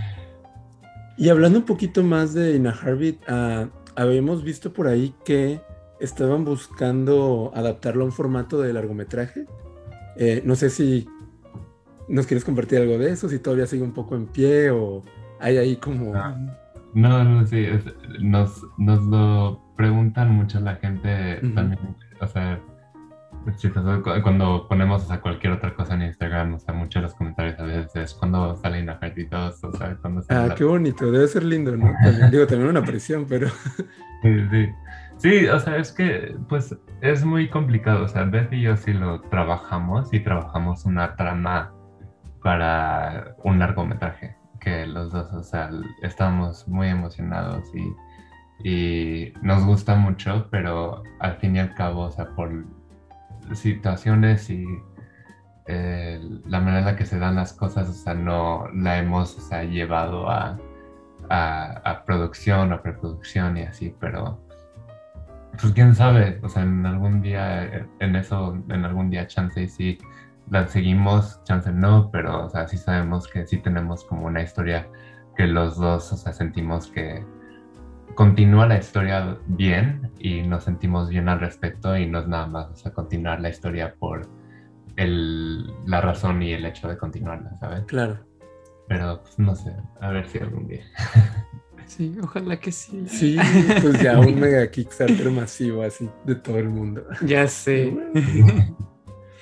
Y 1.17 1.29
hablando 1.29 1.59
un 1.59 1.65
poquito 1.65 2.03
más 2.03 2.33
de 2.33 2.55
Ina 2.55 2.71
Harvey, 2.71 3.17
uh, 3.29 3.67
habíamos 3.95 4.43
visto 4.43 4.73
por 4.73 4.87
ahí 4.87 5.15
que 5.23 5.61
estaban 5.99 6.43
buscando 6.45 7.51
adaptarlo 7.55 8.03
a 8.03 8.05
un 8.05 8.11
formato 8.11 8.61
de 8.61 8.73
largometraje. 8.73 9.45
Eh, 10.17 10.41
no 10.45 10.55
sé 10.55 10.69
si 10.69 11.07
nos 12.07 12.27
quieres 12.27 12.45
compartir 12.45 12.79
algo 12.79 12.97
de 12.97 13.11
eso, 13.11 13.29
si 13.29 13.39
todavía 13.39 13.65
sigue 13.65 13.83
un 13.83 13.93
poco 13.93 14.15
en 14.15 14.27
pie 14.27 14.69
o 14.69 15.03
hay 15.39 15.57
ahí 15.57 15.75
como... 15.77 16.13
Ah, 16.15 16.35
no, 16.93 17.23
no, 17.23 17.45
sí, 17.45 17.59
es, 17.59 17.83
nos, 18.21 18.61
nos 18.77 19.03
lo 19.03 19.61
preguntan 19.75 20.31
mucho 20.31 20.59
la 20.61 20.75
gente 20.75 21.39
uh 21.41 21.45
-huh. 21.45 21.53
también, 21.53 21.95
o 22.21 22.27
sea, 22.27 22.61
cuando 24.23 24.67
ponemos 24.67 25.03
o 25.03 25.07
sea, 25.07 25.21
cualquier 25.21 25.53
otra 25.53 25.75
cosa 25.75 25.93
en 25.95 26.03
Instagram, 26.03 26.55
o 26.55 26.59
sea, 26.59 26.73
muchos 26.73 26.95
de 26.95 27.01
los 27.01 27.13
comentarios 27.13 27.59
a 27.59 27.63
veces 27.63 27.95
es 27.95 28.13
cuando 28.13 28.55
salen 28.55 28.85
2, 28.87 29.63
o 29.63 29.71
sea, 29.73 29.95
cuando 30.01 30.21
Ah, 30.29 30.47
la... 30.47 30.55
qué 30.55 30.63
bonito, 30.63 31.11
debe 31.11 31.27
ser 31.27 31.43
lindo, 31.43 31.75
¿no? 31.75 31.91
También, 32.03 32.31
digo, 32.31 32.47
también 32.47 32.69
una 32.69 32.83
presión, 32.83 33.25
pero... 33.27 33.47
Sí, 34.23 34.31
sí. 34.49 34.69
Sí, 35.17 35.47
o 35.47 35.59
sea, 35.59 35.77
es 35.77 35.91
que, 35.91 36.35
pues, 36.49 36.77
es 37.01 37.23
muy 37.23 37.49
complicado, 37.49 38.03
o 38.03 38.07
sea, 38.07 38.23
Beth 38.23 38.51
y 38.51 38.61
yo 38.61 38.75
sí 38.77 38.93
lo 38.93 39.21
trabajamos 39.21 40.13
y 40.13 40.19
trabajamos 40.19 40.85
una 40.85 41.15
trama 41.15 41.73
para 42.43 43.35
un 43.43 43.59
largometraje, 43.59 44.35
que 44.59 44.85
los 44.85 45.11
dos, 45.11 45.31
o 45.33 45.43
sea, 45.43 45.69
estamos 46.03 46.67
muy 46.67 46.89
emocionados 46.89 47.71
y 48.63 49.33
nos 49.41 49.65
gusta 49.65 49.95
mucho, 49.95 50.47
pero 50.51 51.03
al 51.19 51.37
fin 51.37 51.55
y 51.55 51.59
al 51.59 51.73
cabo, 51.73 52.03
o 52.03 52.11
sea, 52.11 52.29
por 52.35 52.65
situaciones 53.53 54.49
y 54.49 54.65
eh, 55.67 56.19
la 56.45 56.59
manera 56.59 56.79
en 56.79 56.85
la 56.85 56.95
que 56.95 57.05
se 57.05 57.19
dan 57.19 57.35
las 57.35 57.53
cosas, 57.53 57.89
o 57.89 57.93
sea, 57.93 58.13
no 58.13 58.67
la 58.73 58.97
hemos 58.99 59.37
o 59.37 59.41
sea, 59.41 59.63
llevado 59.63 60.29
a 60.29 60.57
producción 62.05 62.71
o 62.73 62.81
preproducción 62.81 63.57
y 63.57 63.63
así, 63.63 63.95
pero 63.99 64.44
pues 65.59 65.73
quién 65.73 65.95
sabe, 65.95 66.39
o 66.43 66.49
sea, 66.49 66.63
en 66.63 66.85
algún 66.85 67.21
día, 67.21 67.87
en 67.99 68.15
eso, 68.15 68.61
en 68.69 68.85
algún 68.85 69.09
día 69.09 69.27
chance 69.27 69.61
y 69.61 69.67
sí 69.67 69.97
la 70.49 70.67
seguimos, 70.67 71.41
chance 71.43 71.71
no, 71.71 72.09
pero 72.11 72.45
o 72.45 72.49
sea, 72.49 72.67
sí 72.67 72.77
sabemos 72.77 73.27
que 73.27 73.45
sí 73.47 73.57
tenemos 73.57 74.03
como 74.03 74.27
una 74.27 74.41
historia 74.41 74.87
que 75.35 75.47
los 75.47 75.77
dos, 75.77 76.11
o 76.13 76.17
sea, 76.17 76.33
sentimos 76.33 76.87
que 76.87 77.25
continúa 78.15 78.67
la 78.67 78.77
historia 78.77 79.37
bien 79.47 80.11
y 80.19 80.41
nos 80.41 80.63
sentimos 80.63 81.09
bien 81.09 81.27
al 81.27 81.39
respecto 81.39 81.97
y 81.97 82.07
no 82.07 82.19
es 82.19 82.27
nada 82.27 82.47
más, 82.47 82.67
o 82.69 82.75
sea, 82.75 82.93
continuar 82.93 83.41
la 83.41 83.49
historia 83.49 83.95
por 83.99 84.27
el, 84.95 85.73
la 85.85 86.01
razón 86.01 86.41
y 86.41 86.53
el 86.53 86.65
hecho 86.65 86.87
de 86.87 86.97
continuarla, 86.97 87.55
¿sabes? 87.57 87.83
Claro. 87.85 88.19
Pero 88.87 89.21
pues, 89.21 89.39
no 89.39 89.55
sé, 89.55 89.75
a 89.99 90.09
ver 90.09 90.27
si 90.27 90.37
algún 90.39 90.67
día. 90.67 90.83
Sí, 91.87 92.15
ojalá 92.21 92.59
que 92.59 92.71
sí. 92.71 93.05
Sí, 93.07 93.37
pues 93.81 94.01
ya 94.01 94.19
un 94.19 94.39
mega 94.39 94.69
Kickstarter 94.69 95.29
masivo 95.31 95.83
así 95.83 96.09
de 96.25 96.35
todo 96.35 96.57
el 96.57 96.69
mundo. 96.69 97.03
Ya 97.25 97.47
sé. 97.47 97.95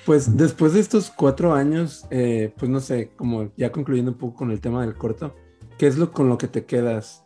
Pues 0.04 0.36
después 0.36 0.74
de 0.74 0.80
estos 0.80 1.10
cuatro 1.10 1.54
años, 1.54 2.06
eh, 2.10 2.52
pues 2.58 2.70
no 2.70 2.80
sé, 2.80 3.12
como 3.16 3.50
ya 3.56 3.72
concluyendo 3.72 4.10
un 4.10 4.18
poco 4.18 4.36
con 4.36 4.50
el 4.50 4.60
tema 4.60 4.82
del 4.82 4.94
corto, 4.94 5.34
¿qué 5.78 5.86
es 5.86 5.96
lo 5.96 6.12
con 6.12 6.28
lo 6.28 6.36
que 6.36 6.46
te 6.46 6.66
quedas 6.66 7.24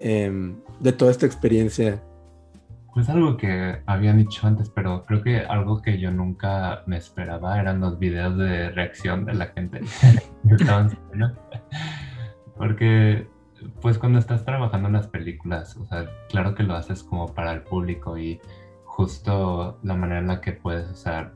eh, 0.00 0.54
de 0.80 0.92
toda 0.92 1.10
esta 1.10 1.26
experiencia? 1.26 2.02
Pues 2.94 3.08
algo 3.08 3.36
que 3.36 3.82
habían 3.86 4.18
dicho 4.18 4.46
antes, 4.46 4.70
pero 4.70 5.04
creo 5.04 5.22
que 5.22 5.40
algo 5.40 5.82
que 5.82 5.98
yo 5.98 6.12
nunca 6.12 6.84
me 6.86 6.96
esperaba 6.96 7.60
eran 7.60 7.80
los 7.80 7.98
videos 7.98 8.38
de 8.38 8.70
reacción 8.70 9.24
de 9.24 9.34
la 9.34 9.46
gente. 9.46 9.80
Porque, 12.56 13.26
pues 13.80 13.98
cuando 13.98 14.18
estás 14.18 14.44
trabajando 14.44 14.88
en 14.88 14.94
las 14.94 15.08
películas, 15.08 15.78
claro 16.28 16.54
que 16.54 16.62
lo 16.62 16.74
haces 16.74 17.02
como 17.02 17.34
para 17.34 17.52
el 17.52 17.62
público 17.62 18.16
y 18.18 18.40
justo 18.84 19.78
la 19.82 19.94
manera 19.94 20.20
en 20.20 20.28
la 20.28 20.40
que 20.40 20.52
puedes, 20.52 20.88
o 20.90 20.94
sea, 20.94 21.32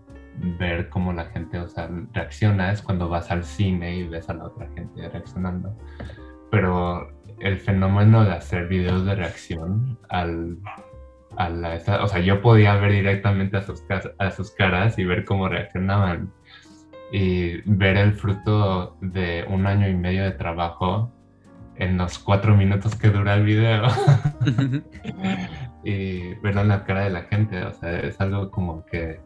ver 0.58 0.88
cómo 0.88 1.12
la 1.12 1.26
gente, 1.26 1.58
o 1.58 1.68
sea, 1.68 1.90
reacciona 2.12 2.72
es 2.72 2.82
cuando 2.82 3.08
vas 3.08 3.30
al 3.30 3.44
cine 3.44 3.96
y 3.96 4.08
ves 4.08 4.28
a 4.28 4.34
la 4.34 4.44
otra 4.44 4.68
gente 4.74 5.08
reaccionando. 5.08 5.76
Pero 6.50 7.10
el 7.40 7.58
fenómeno 7.58 8.24
de 8.24 8.32
hacer 8.32 8.68
videos 8.68 9.04
de 9.04 9.14
reacción 9.14 9.98
al, 10.08 10.58
a 11.36 11.48
la, 11.48 11.80
o 12.02 12.08
sea, 12.08 12.20
yo 12.20 12.40
podía 12.40 12.76
ver 12.76 12.92
directamente 12.92 13.56
a 13.56 14.30
sus 14.30 14.50
caras 14.52 14.98
y 14.98 15.04
ver 15.04 15.24
cómo 15.24 15.48
reaccionaban 15.48 16.32
y 17.12 17.60
ver 17.64 17.96
el 17.96 18.12
fruto 18.12 18.96
de 19.00 19.44
un 19.48 19.66
año 19.66 19.88
y 19.88 19.94
medio 19.94 20.24
de 20.24 20.32
trabajo 20.32 21.12
en 21.78 21.96
los 21.96 22.18
cuatro 22.18 22.56
minutos 22.56 22.94
que 22.96 23.10
dura 23.10 23.34
el 23.34 23.44
video. 23.44 23.84
Y 25.84 26.34
verlo 26.42 26.62
en 26.62 26.68
la 26.68 26.84
cara 26.84 27.04
de 27.04 27.10
la 27.10 27.22
gente, 27.22 27.62
o 27.62 27.72
sea, 27.72 28.00
es 28.00 28.20
algo 28.20 28.50
como 28.50 28.84
que 28.84 29.20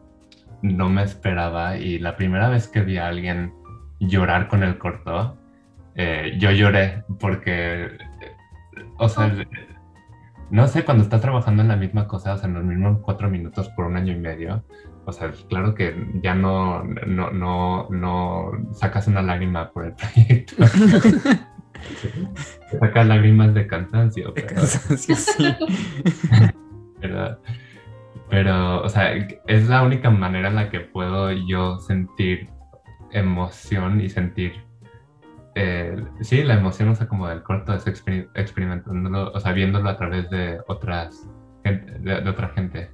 no 0.61 0.87
me 0.87 1.03
esperaba. 1.03 1.77
Y 1.77 1.99
la 1.99 2.15
primera 2.15 2.47
vez 2.47 2.67
que 2.67 2.81
vi 2.81 2.97
a 2.97 3.07
alguien 3.07 3.53
llorar 3.99 4.47
con 4.47 4.63
el 4.63 4.77
corto, 4.77 5.37
eh, 5.95 6.37
yo 6.39 6.51
lloré 6.51 7.03
porque, 7.19 7.97
o 8.97 9.09
sea, 9.09 9.35
no 10.51 10.67
sé, 10.67 10.85
cuando 10.85 11.03
estás 11.03 11.21
trabajando 11.21 11.63
en 11.63 11.69
la 11.69 11.75
misma 11.75 12.07
cosa, 12.07 12.35
o 12.35 12.37
sea, 12.37 12.47
en 12.47 12.53
los 12.53 12.63
mismos 12.63 12.99
cuatro 13.01 13.29
minutos 13.29 13.67
por 13.69 13.85
un 13.85 13.97
año 13.97 14.13
y 14.13 14.19
medio, 14.19 14.63
o 15.05 15.11
sea, 15.11 15.31
claro 15.49 15.75
que 15.75 15.95
ya 16.21 16.33
no, 16.33 16.83
no, 16.83 17.31
no, 17.31 17.89
no 17.89 18.51
sacas 18.71 19.07
una 19.07 19.21
lágrima 19.21 19.71
por 19.71 19.85
el 19.85 19.93
proyecto. 19.93 20.55
sacas 22.79 23.07
lágrimas 23.07 23.53
de 23.53 23.67
cansancio. 23.67 24.31
De 24.31 24.41
pero, 24.41 24.55
cansancio, 24.55 25.15
sí. 25.15 25.55
pero, 27.01 27.39
pero, 28.29 28.83
o 28.83 28.89
sea, 28.89 29.13
es 29.47 29.67
la 29.67 29.83
única 29.83 30.09
manera 30.09 30.49
en 30.49 30.55
la 30.55 30.69
que 30.69 30.79
puedo 30.81 31.31
yo 31.31 31.79
sentir 31.79 32.49
emoción 33.11 34.01
y 34.01 34.09
sentir 34.09 34.53
sí, 36.21 36.43
la 36.43 36.55
emoción, 36.55 36.89
o 36.89 36.95
sea, 36.95 37.07
como 37.07 37.27
del 37.27 37.43
corto 37.43 37.73
es 37.73 37.85
experimentándolo, 37.87 39.31
o 39.31 39.39
sea, 39.39 39.51
viéndolo 39.51 39.89
a 39.89 39.97
través 39.97 40.29
de 40.29 40.59
otras, 40.67 41.27
de, 41.63 42.29
otra 42.29 42.49
gente. 42.49 42.91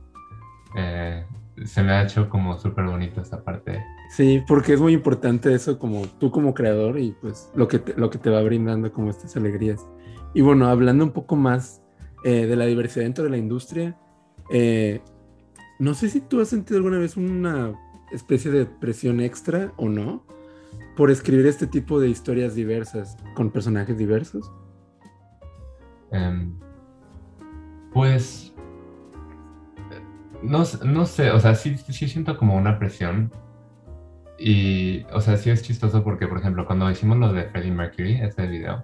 Eh, 0.75 1.25
se 1.65 1.83
me 1.83 1.91
ha 1.91 2.03
hecho 2.03 2.29
como 2.29 2.57
súper 2.57 2.85
bonito 2.85 3.21
esta 3.21 3.43
parte. 3.43 3.83
Sí, 4.09 4.43
porque 4.47 4.73
es 4.73 4.81
muy 4.81 4.93
importante 4.93 5.53
eso 5.53 5.77
como 5.77 6.03
tú 6.19 6.31
como 6.31 6.53
creador 6.53 6.99
y 6.99 7.11
pues 7.21 7.51
lo 7.55 7.67
que 7.67 7.79
te, 7.79 7.93
lo 7.95 8.09
que 8.09 8.17
te 8.17 8.29
va 8.29 8.41
brindando 8.41 8.91
como 8.91 9.09
estas 9.09 9.35
alegrías. 9.35 9.85
Y 10.33 10.41
bueno, 10.41 10.67
hablando 10.67 11.03
un 11.03 11.11
poco 11.11 11.35
más 11.35 11.81
eh, 12.23 12.45
de 12.45 12.55
la 12.55 12.65
diversidad 12.65 13.05
dentro 13.05 13.23
de 13.23 13.29
la 13.29 13.37
industria, 13.37 13.97
eh, 14.51 15.01
no 15.79 15.93
sé 15.93 16.09
si 16.09 16.21
tú 16.21 16.41
has 16.41 16.49
sentido 16.49 16.77
alguna 16.77 16.99
vez 16.99 17.17
una 17.17 17.73
especie 18.11 18.51
de 18.51 18.65
presión 18.65 19.19
extra 19.21 19.73
o 19.77 19.87
no 19.87 20.23
por 20.95 21.11
escribir 21.11 21.45
este 21.45 21.67
tipo 21.67 21.99
de 21.99 22.09
historias 22.09 22.55
diversas 22.55 23.17
con 23.35 23.51
personajes 23.51 23.97
diversos. 23.97 24.51
Em, 26.11 26.53
pues 27.93 28.48
no, 30.41 30.63
no, 30.85 31.05
sé, 31.05 31.31
o 31.31 31.39
sea, 31.39 31.55
sí, 31.55 31.77
sí 31.77 32.07
siento 32.07 32.37
como 32.37 32.55
una 32.55 32.79
presión. 32.79 33.31
Y, 34.37 35.03
o 35.11 35.19
sea, 35.19 35.35
sí 35.37 35.49
es 35.49 35.63
chistoso 35.63 36.03
porque, 36.03 36.27
por 36.27 36.39
ejemplo, 36.39 36.65
cuando 36.65 36.89
hicimos 36.89 37.17
lo 37.17 37.33
de 37.33 37.43
Freddie 37.45 37.71
Mercury, 37.71 38.21
ese 38.21 38.47
video, 38.47 38.83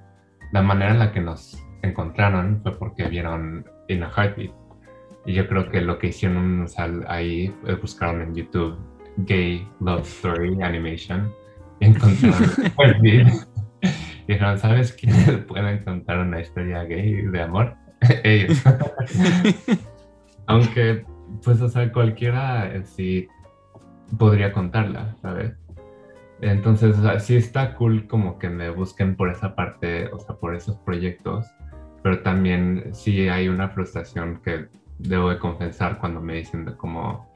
la 0.52 0.62
manera 0.62 0.92
en 0.92 1.00
la 1.00 1.12
que 1.12 1.22
nos 1.22 1.58
encontraron 1.82 2.60
fue 2.62 2.78
porque 2.78 3.08
vieron 3.08 3.66
In 3.88 4.04
a 4.04 4.10
Heartbeat. 4.10 4.52
Y 5.26 5.34
yo 5.34 5.48
creo 5.48 5.70
que 5.70 5.82
lo 5.82 5.98
que 5.98 6.08
hicieron 6.08 6.62
o 6.64 6.68
sea, 6.68 6.90
ahí 7.08 7.54
buscaron 7.82 8.22
en 8.22 8.36
YouTube 8.36 8.78
Gay 9.18 9.68
Love 9.80 10.06
Story 10.06 10.62
Animation 10.62 11.32
y 11.80 11.86
encontraron 11.86 12.50
Heartbeat. 12.78 13.34
Y 14.28 14.34
dijeron, 14.34 14.58
¿sabes 14.58 14.92
quién 14.92 15.46
puede 15.48 15.84
contar 15.84 16.20
una 16.20 16.42
historia 16.42 16.84
gay 16.84 17.22
de 17.22 17.42
amor? 17.42 17.76
Ellos. 18.24 18.62
Aunque 20.48 21.06
pues, 21.44 21.62
o 21.62 21.70
sea, 21.70 21.92
cualquiera 21.92 22.84
sí 22.86 23.28
podría 24.18 24.52
contarla, 24.52 25.16
¿sabes? 25.22 25.54
Entonces, 26.42 26.96
sí 27.24 27.36
está 27.36 27.76
cool 27.76 28.08
como 28.08 28.38
que 28.40 28.50
me 28.50 28.70
busquen 28.70 29.16
por 29.16 29.30
esa 29.30 29.56
parte, 29.56 30.08
o 30.12 30.20
sea, 30.20 30.36
por 30.36 30.54
esos 30.56 30.76
proyectos, 30.78 31.48
pero 32.04 32.22
también 32.22 32.94
sí 32.94 33.30
hay 33.30 33.48
una 33.48 33.70
frustración 33.70 34.42
que 34.44 34.68
debo 35.00 35.30
de 35.30 35.40
confesar 35.40 35.98
cuando 36.00 36.22
me 36.22 36.36
dicen 36.36 36.66
de 36.66 36.76
como 36.76 37.34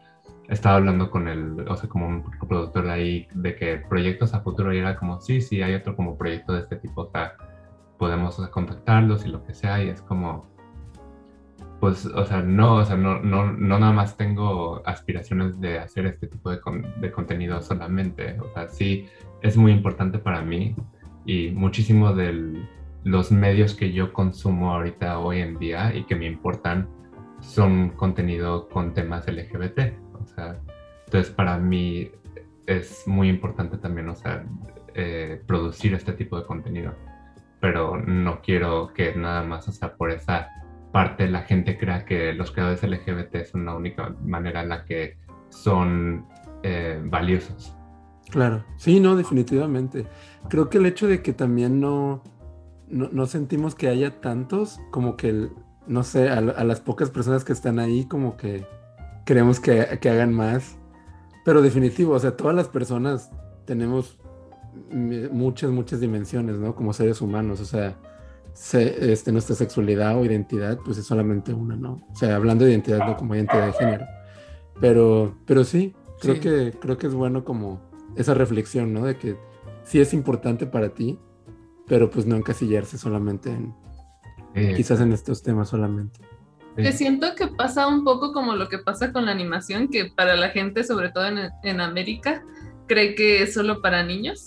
estaba 0.49 0.77
hablando 0.77 1.11
con 1.11 1.27
el, 1.27 1.67
o 1.67 1.75
sea, 1.75 1.87
como 1.87 2.07
un 2.07 2.23
productor 2.47 2.85
de 2.85 2.91
ahí, 2.91 3.27
de 3.33 3.55
que 3.55 3.77
proyectos 3.77 4.33
a 4.33 4.41
futuro 4.41 4.73
y 4.73 4.79
era 4.79 4.95
como, 4.95 5.21
sí, 5.21 5.41
sí, 5.41 5.61
hay 5.61 5.75
otro 5.75 5.95
como 5.95 6.17
proyecto 6.17 6.53
de 6.53 6.61
este 6.61 6.75
tipo, 6.75 7.01
o 7.03 7.09
sea, 7.11 7.35
podemos 7.97 8.35
contactarlos 8.49 9.25
y 9.25 9.29
lo 9.29 9.43
que 9.43 9.53
sea, 9.53 9.83
y 9.83 9.89
es 9.89 10.01
como, 10.01 10.47
pues, 11.79 12.05
o 12.05 12.25
sea, 12.25 12.41
no, 12.41 12.75
o 12.75 12.85
sea, 12.85 12.97
no, 12.97 13.19
no, 13.19 13.53
no 13.53 13.79
nada 13.79 13.93
más 13.93 14.17
tengo 14.17 14.81
aspiraciones 14.85 15.59
de 15.61 15.79
hacer 15.79 16.05
este 16.05 16.27
tipo 16.27 16.51
de, 16.51 16.59
de, 16.97 17.11
contenido 17.11 17.61
solamente, 17.61 18.37
o 18.39 18.51
sea, 18.53 18.67
sí 18.67 19.07
es 19.41 19.55
muy 19.55 19.71
importante 19.71 20.19
para 20.19 20.41
mí 20.41 20.75
y 21.25 21.51
muchísimo 21.51 22.13
de 22.13 22.65
los 23.03 23.31
medios 23.31 23.75
que 23.75 23.93
yo 23.93 24.11
consumo 24.11 24.73
ahorita 24.73 25.19
hoy 25.19 25.39
en 25.39 25.57
día 25.57 25.95
y 25.95 26.03
que 26.03 26.15
me 26.15 26.25
importan 26.25 26.89
son 27.39 27.91
contenido 27.91 28.67
con 28.67 28.93
temas 28.93 29.25
LGBT, 29.27 29.93
o 30.21 30.25
sea, 30.25 30.59
entonces 31.05 31.33
para 31.33 31.57
mí 31.57 32.11
es 32.65 33.07
muy 33.07 33.29
importante 33.29 33.77
también, 33.77 34.09
o 34.09 34.15
sea, 34.15 34.45
eh, 34.95 35.41
producir 35.47 35.93
este 35.93 36.11
tipo 36.11 36.37
de 36.37 36.45
contenido, 36.45 36.93
pero 37.61 37.97
no 37.97 38.41
quiero 38.41 38.93
que 38.93 39.15
nada 39.15 39.43
más, 39.43 39.67
o 39.69 39.71
sea, 39.71 39.95
por 39.95 40.11
esa 40.11 40.49
parte 40.91 41.29
la 41.29 41.41
gente 41.41 41.77
crea 41.77 42.05
que 42.05 42.33
los 42.33 42.51
creadores 42.51 42.83
LGBT 42.83 43.45
son 43.45 43.65
la 43.65 43.75
única 43.75 44.15
manera 44.23 44.61
en 44.63 44.69
la 44.69 44.85
que 44.85 45.17
son 45.49 46.25
eh, 46.63 47.01
valiosos. 47.03 47.75
Claro, 48.29 48.63
sí, 48.77 48.99
no, 48.99 49.15
definitivamente. 49.15 50.05
Creo 50.49 50.69
que 50.69 50.77
el 50.77 50.85
hecho 50.85 51.07
de 51.07 51.21
que 51.21 51.33
también 51.33 51.79
no, 51.79 52.23
no, 52.87 53.25
sentimos 53.25 53.75
que 53.75 53.87
haya 53.87 54.21
tantos, 54.21 54.79
como 54.91 55.17
que, 55.17 55.49
no 55.87 56.03
sé, 56.03 56.29
a, 56.29 56.41
las 56.41 56.79
pocas 56.79 57.09
personas 57.09 57.43
que 57.43 57.53
están 57.53 57.79
ahí, 57.79 58.05
como 58.05 58.37
que 58.37 58.65
queremos 59.25 59.59
que, 59.59 59.97
que 59.99 60.09
hagan 60.09 60.33
más. 60.33 60.77
Pero 61.43 61.61
definitivo, 61.61 62.13
o 62.13 62.19
sea, 62.19 62.37
todas 62.37 62.55
las 62.55 62.67
personas 62.67 63.31
tenemos 63.65 64.19
muchas, 64.91 65.71
muchas 65.71 65.99
dimensiones, 65.99 66.57
¿no? 66.57 66.75
Como 66.75 66.93
seres 66.93 67.21
humanos, 67.21 67.59
o 67.59 67.65
sea, 67.65 67.97
este, 68.73 69.31
nuestra 69.31 69.55
sexualidad 69.55 70.17
o 70.17 70.25
identidad, 70.25 70.77
pues 70.83 70.97
es 70.97 71.05
solamente 71.05 71.53
una, 71.53 71.75
¿no? 71.75 72.05
O 72.11 72.15
sea, 72.15 72.35
hablando 72.35 72.65
de 72.65 72.71
identidad 72.71 72.99
no 73.05 73.15
como 73.15 73.35
identidad 73.35 73.67
de 73.67 73.73
género. 73.73 74.05
Pero, 74.81 75.37
pero 75.45 75.63
sí, 75.63 75.95
creo, 76.19 76.39
Que, 76.39 76.73
creo 76.79 76.97
que 76.97 77.07
es 77.07 77.13
bueno 77.13 77.43
como 77.43 77.81
esa 78.15 78.33
reflexión, 78.33 78.93
¿no? 78.93 79.05
De 79.05 79.17
que 79.17 79.37
sí 79.83 79.99
es 79.99 80.13
importante 80.13 80.65
para 80.65 80.89
ti, 80.89 81.17
pero 81.87 82.09
pues 82.09 82.25
no 82.25 82.35
encasillarse 82.35 82.97
solamente 82.97 83.49
en, 83.49 84.75
quizás 84.75 84.99
en 85.01 85.13
estos 85.13 85.41
temas 85.41 85.69
solamente. 85.69 86.19
Te 86.75 86.91
siento 86.93 87.35
que 87.35 87.47
pasa 87.47 87.87
un 87.87 88.03
poco 88.03 88.31
como 88.31 88.55
lo 88.55 88.69
que 88.69 88.77
pasa 88.77 89.11
con 89.11 89.25
la 89.25 89.31
animación, 89.31 89.89
que 89.89 90.11
para 90.15 90.35
la 90.35 90.49
gente, 90.49 90.83
sobre 90.83 91.09
todo 91.09 91.27
en, 91.27 91.49
en 91.63 91.81
América, 91.81 92.43
cree 92.87 93.15
que 93.15 93.43
es 93.43 93.53
solo 93.53 93.81
para 93.81 94.03
niños. 94.03 94.45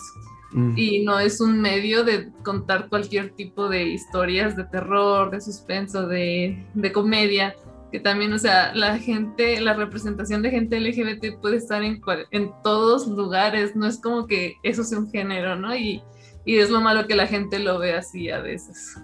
Mm. 0.52 0.74
y 0.76 1.04
no 1.04 1.18
es 1.18 1.40
un 1.40 1.60
medio 1.60 2.04
de 2.04 2.30
contar 2.42 2.88
cualquier 2.88 3.30
tipo 3.30 3.68
de 3.68 3.84
historias 3.84 4.56
de 4.56 4.64
terror, 4.64 5.30
de 5.30 5.40
suspenso, 5.40 6.06
de, 6.06 6.66
de, 6.74 6.92
comedia, 6.92 7.54
que 7.90 8.00
también, 8.00 8.32
o 8.32 8.38
sea, 8.38 8.74
la 8.74 8.98
gente, 8.98 9.60
la 9.60 9.74
representación 9.74 10.42
de 10.42 10.50
gente 10.50 10.78
LGBT 10.78 11.40
puede 11.40 11.56
estar 11.56 11.82
en, 11.82 12.00
en 12.30 12.50
todos 12.62 13.06
lugares, 13.06 13.74
no 13.74 13.86
es 13.86 13.98
como 13.98 14.26
que 14.26 14.56
eso 14.62 14.84
sea 14.84 14.98
un 14.98 15.10
género, 15.10 15.56
¿no? 15.56 15.74
Y, 15.74 16.02
y, 16.44 16.58
es 16.58 16.70
lo 16.70 16.80
malo 16.80 17.06
que 17.06 17.16
la 17.16 17.26
gente 17.26 17.58
lo 17.58 17.78
ve 17.78 17.94
así 17.94 18.30
a 18.30 18.40
veces. 18.40 18.98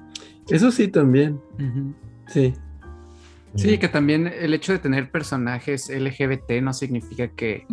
Eso 0.49 0.71
sí 0.71 0.89
también, 0.89 1.41
sí. 2.27 2.55
Sí, 3.55 3.79
que 3.79 3.89
también 3.89 4.27
el 4.27 4.55
hecho 4.55 4.73
de 4.73 4.79
tener 4.79 5.11
personajes 5.11 5.89
LGBT 5.89 6.63
no 6.63 6.73
significa 6.73 7.29
que, 7.29 7.67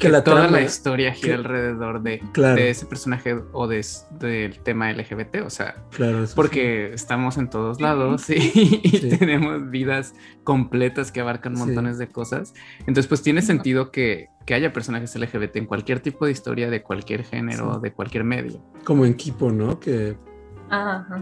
que, 0.00 0.08
la 0.08 0.24
toda 0.24 0.50
la 0.50 0.62
historia 0.62 1.12
gira 1.12 1.36
alrededor 1.36 2.02
de, 2.02 2.22
de, 2.34 2.70
ese 2.70 2.86
personaje 2.86 3.36
o 3.52 3.68
de, 3.68 3.84
del 4.18 4.58
tema 4.60 4.92
LGBT, 4.92 5.42
o 5.44 5.50
sea, 5.50 5.76
claro, 5.90 6.24
porque 6.34 6.92
estamos 6.92 7.36
en 7.36 7.48
todos 7.50 7.80
lados 7.80 8.28
y, 8.30 8.80
tenemos 9.18 9.70
vidas 9.70 10.14
completas 10.42 11.12
que 11.12 11.20
abarcan 11.20 11.54
montones 11.54 11.98
de 11.98 12.08
cosas. 12.08 12.54
Entonces, 12.80 13.06
pues 13.06 13.22
tiene 13.22 13.42
sentido 13.42 13.90
que, 13.90 14.28
que, 14.46 14.54
haya 14.54 14.72
personajes 14.72 15.14
LGBT 15.14 15.56
en 15.56 15.66
cualquier 15.66 16.00
tipo 16.00 16.26
de 16.26 16.32
historia, 16.32 16.70
de 16.70 16.82
cualquier 16.82 17.24
género, 17.24 17.78
de 17.78 17.92
cualquier 17.92 18.24
medio. 18.24 18.64
Como 18.84 19.04
en 19.04 19.12
equipo, 19.12 19.52
¿no? 19.52 19.78
Que 19.78 20.16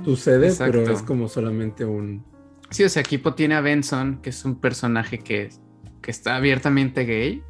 sucede, 0.04 0.54
pero 0.58 0.90
es 0.90 1.02
como 1.02 1.28
solamente 1.28 1.84
un 1.84 2.24
Sí, 2.70 2.84
o 2.84 2.88
sea, 2.88 3.02
Kipo 3.02 3.34
tiene 3.34 3.54
a 3.54 3.60
Benson, 3.60 4.20
que 4.22 4.30
es 4.30 4.44
un 4.44 4.60
personaje 4.60 5.18
que, 5.18 5.48
que 6.02 6.10
está 6.10 6.36
abiertamente 6.36 7.04
gay 7.04 7.42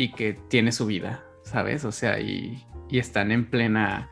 y 0.00 0.12
que 0.12 0.32
tiene 0.48 0.72
su 0.72 0.86
vida, 0.86 1.22
¿sabes? 1.42 1.84
O 1.84 1.92
sea, 1.92 2.20
y, 2.20 2.64
y 2.88 2.98
están 2.98 3.30
en 3.32 3.50
plena 3.50 4.08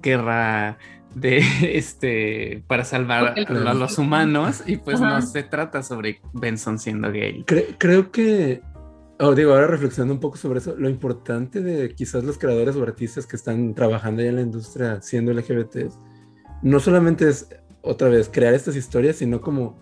guerra 0.00 0.78
de 1.14 1.42
este 1.62 2.64
para 2.66 2.84
salvar 2.84 3.34
a 3.36 3.74
los 3.74 3.98
humanos 3.98 4.62
y 4.66 4.78
pues 4.78 4.98
no 4.98 5.20
se 5.20 5.42
trata 5.42 5.82
sobre 5.82 6.22
Benson 6.32 6.78
siendo 6.78 7.12
gay. 7.12 7.44
creo 7.44 8.10
que 8.10 8.62
oh, 9.18 9.34
digo, 9.34 9.52
ahora 9.52 9.66
reflexionando 9.66 10.14
un 10.14 10.20
poco 10.20 10.38
sobre 10.38 10.60
eso, 10.60 10.74
lo 10.78 10.88
importante 10.88 11.60
de 11.60 11.94
quizás 11.94 12.24
los 12.24 12.38
creadores 12.38 12.74
o 12.74 12.82
artistas 12.82 13.26
que 13.26 13.36
están 13.36 13.74
trabajando 13.74 14.22
ya 14.22 14.30
en 14.30 14.36
la 14.36 14.42
industria 14.42 15.02
siendo 15.02 15.34
LGBT 15.34 15.92
no 16.62 16.80
solamente 16.80 17.28
es 17.28 17.46
otra 17.82 18.08
vez, 18.08 18.30
crear 18.32 18.54
estas 18.54 18.74
historias, 18.74 19.16
sino 19.16 19.42
como, 19.42 19.78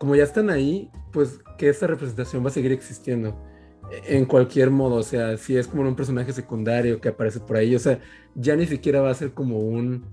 como 0.00 0.16
ya 0.16 0.24
están 0.24 0.48
ahí, 0.48 0.90
pues 1.12 1.40
que 1.58 1.68
esa 1.68 1.86
representación 1.86 2.42
va 2.42 2.48
a 2.48 2.52
seguir 2.52 2.72
existiendo 2.72 3.38
en 3.90 4.24
cualquier 4.24 4.70
modo, 4.70 4.96
o 4.96 5.02
sea, 5.02 5.36
si 5.36 5.56
es 5.56 5.66
como 5.66 5.82
un 5.82 5.94
personaje 5.94 6.32
secundario 6.32 7.00
que 7.00 7.08
aparece 7.08 7.40
por 7.40 7.56
ahí, 7.56 7.74
o 7.74 7.78
sea, 7.78 8.00
ya 8.34 8.56
ni 8.56 8.66
siquiera 8.66 9.00
va 9.00 9.10
a 9.10 9.14
ser 9.14 9.32
como 9.32 9.58
un, 9.58 10.04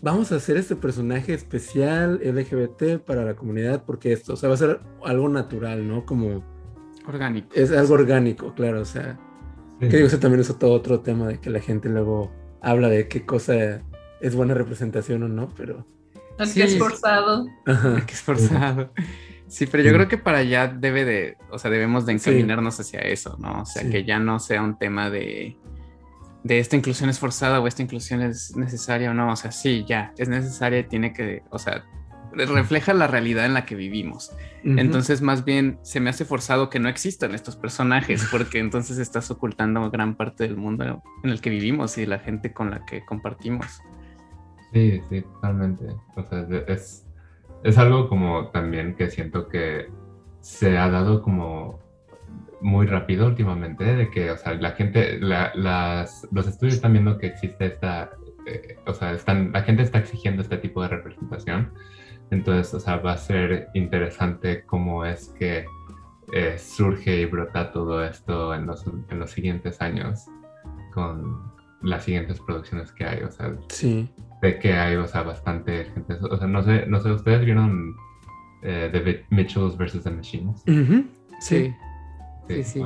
vamos 0.00 0.32
a 0.32 0.36
hacer 0.36 0.56
este 0.56 0.76
personaje 0.76 1.34
especial 1.34 2.20
LGBT 2.22 2.98
para 3.04 3.24
la 3.24 3.34
comunidad, 3.34 3.84
porque 3.84 4.12
esto, 4.12 4.34
o 4.34 4.36
sea, 4.36 4.48
va 4.48 4.54
a 4.54 4.58
ser 4.58 4.80
algo 5.04 5.28
natural, 5.28 5.86
¿no? 5.86 6.06
Como... 6.06 6.42
Orgánico. 7.06 7.48
Es 7.54 7.72
algo 7.72 7.94
orgánico, 7.94 8.54
claro, 8.54 8.80
o 8.80 8.84
sea, 8.84 9.18
que 9.80 9.88
digo, 9.88 10.06
eso 10.06 10.18
también 10.18 10.40
es 10.40 10.58
todo 10.58 10.72
otro 10.72 11.00
tema 11.00 11.26
de 11.26 11.40
que 11.40 11.50
la 11.50 11.60
gente 11.60 11.88
luego 11.88 12.30
habla 12.60 12.88
de 12.88 13.08
qué 13.08 13.26
cosa 13.26 13.82
es 14.20 14.34
buena 14.36 14.54
representación 14.54 15.24
o 15.24 15.28
no, 15.28 15.48
pero 15.56 15.84
el 16.38 16.52
que 16.52 16.62
esforzado. 16.64 17.46
El 17.66 18.06
que 18.06 18.14
esforzado. 18.14 18.90
Sí, 18.96 19.02
pero 19.70 19.82
yo 19.82 19.92
creo 19.92 20.08
que 20.08 20.18
para 20.18 20.38
allá 20.38 20.68
debe 20.68 21.04
de, 21.04 21.36
o 21.50 21.58
sea, 21.58 21.70
debemos 21.70 22.06
de 22.06 22.12
encaminarnos 22.12 22.80
hacia 22.80 23.00
eso, 23.00 23.36
¿no? 23.38 23.62
O 23.62 23.66
sea, 23.66 23.88
que 23.88 24.04
ya 24.04 24.18
no 24.18 24.38
sea 24.38 24.62
un 24.62 24.78
tema 24.78 25.10
de, 25.10 25.56
de 26.42 26.58
esta 26.58 26.76
inclusión 26.76 27.10
es 27.10 27.18
forzada 27.18 27.60
o 27.60 27.66
esta 27.66 27.82
inclusión 27.82 28.22
es 28.22 28.56
necesaria 28.56 29.10
o 29.10 29.14
no. 29.14 29.30
O 29.32 29.36
sea, 29.36 29.52
sí, 29.52 29.84
ya, 29.86 30.12
es 30.16 30.28
necesaria, 30.28 30.86
tiene 30.88 31.12
que, 31.12 31.42
o 31.50 31.58
sea, 31.58 31.84
refleja 32.32 32.94
la 32.94 33.06
realidad 33.06 33.44
en 33.44 33.54
la 33.54 33.64
que 33.66 33.74
vivimos. 33.74 34.32
Entonces, 34.64 35.22
más 35.22 35.44
bien, 35.44 35.78
se 35.82 36.00
me 36.00 36.10
hace 36.10 36.24
forzado 36.24 36.70
que 36.70 36.78
no 36.78 36.88
existan 36.88 37.34
estos 37.34 37.56
personajes, 37.56 38.26
porque 38.30 38.58
entonces 38.58 38.98
estás 38.98 39.30
ocultando 39.30 39.90
gran 39.90 40.16
parte 40.16 40.44
del 40.44 40.56
mundo 40.56 41.02
en 41.22 41.30
el 41.30 41.40
que 41.40 41.50
vivimos 41.50 41.98
y 41.98 42.06
la 42.06 42.18
gente 42.18 42.52
con 42.52 42.70
la 42.70 42.84
que 42.86 43.04
compartimos. 43.04 43.82
Sí, 44.72 45.00
sí, 45.10 45.20
totalmente. 45.20 45.86
O 46.16 46.24
sea, 46.24 46.46
es, 46.68 47.04
es 47.64 47.78
algo 47.78 48.08
como 48.08 48.48
también 48.48 48.94
que 48.94 49.10
siento 49.10 49.48
que 49.48 49.88
se 50.40 50.76
ha 50.78 50.90
dado 50.90 51.22
como 51.22 51.80
muy 52.60 52.86
rápido 52.86 53.26
últimamente, 53.26 53.84
de 53.84 54.10
que, 54.10 54.30
o 54.30 54.36
sea, 54.36 54.54
la 54.54 54.72
gente, 54.72 55.18
las, 55.20 56.28
los 56.30 56.46
estudios 56.46 56.76
están 56.76 56.92
viendo 56.92 57.18
que 57.18 57.26
existe 57.26 57.66
esta, 57.66 58.10
eh, 58.46 58.76
o 58.86 58.94
sea, 58.94 59.12
están, 59.12 59.52
la 59.52 59.62
gente 59.62 59.82
está 59.82 59.98
exigiendo 59.98 60.42
este 60.42 60.58
tipo 60.58 60.80
de 60.82 60.88
representación. 60.88 61.72
Entonces, 62.30 62.72
o 62.72 62.80
sea, 62.80 62.96
va 62.96 63.12
a 63.12 63.18
ser 63.18 63.68
interesante 63.74 64.64
cómo 64.64 65.04
es 65.04 65.28
que 65.38 65.64
eh, 66.32 66.56
surge 66.56 67.20
y 67.20 67.24
brota 67.26 67.72
todo 67.72 68.02
esto 68.04 68.54
en 68.54 68.66
los, 68.66 68.86
en 68.86 69.18
los 69.18 69.30
siguientes 69.30 69.80
años 69.80 70.26
con 70.94 71.52
las 71.82 72.04
siguientes 72.04 72.40
producciones 72.40 72.92
que 72.92 73.04
hay, 73.04 73.22
o 73.22 73.30
sea, 73.30 73.54
sí. 73.68 74.08
De 74.42 74.58
que 74.58 74.72
hay, 74.74 74.96
o 74.96 75.06
sea, 75.06 75.22
bastante 75.22 75.84
gente, 75.84 76.14
o 76.14 76.36
sea, 76.36 76.48
no 76.48 76.62
sé, 76.64 76.84
no 76.86 77.00
sé, 77.00 77.12
¿ustedes 77.12 77.44
vieron 77.44 77.94
eh, 78.62 78.90
The 78.92 79.24
Mitchells 79.30 79.78
vs. 79.78 80.02
The 80.02 80.10
Machines? 80.10 80.64
sí. 81.40 81.72
Sí, 82.48 82.64
sí. 82.64 82.82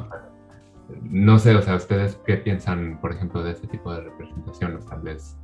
No 1.03 1.39
sé, 1.39 1.55
o 1.57 1.63
sea, 1.63 1.77
¿ustedes 1.77 2.21
qué 2.27 2.37
piensan, 2.37 3.01
por 3.01 3.11
ejemplo, 3.11 3.43
de 3.43 3.53
este 3.53 3.67
tipo 3.67 3.93
de 3.93 4.03
representación? 4.03 4.77
O 4.77 4.83
sea, 4.83 4.99
¿les, 4.99 5.37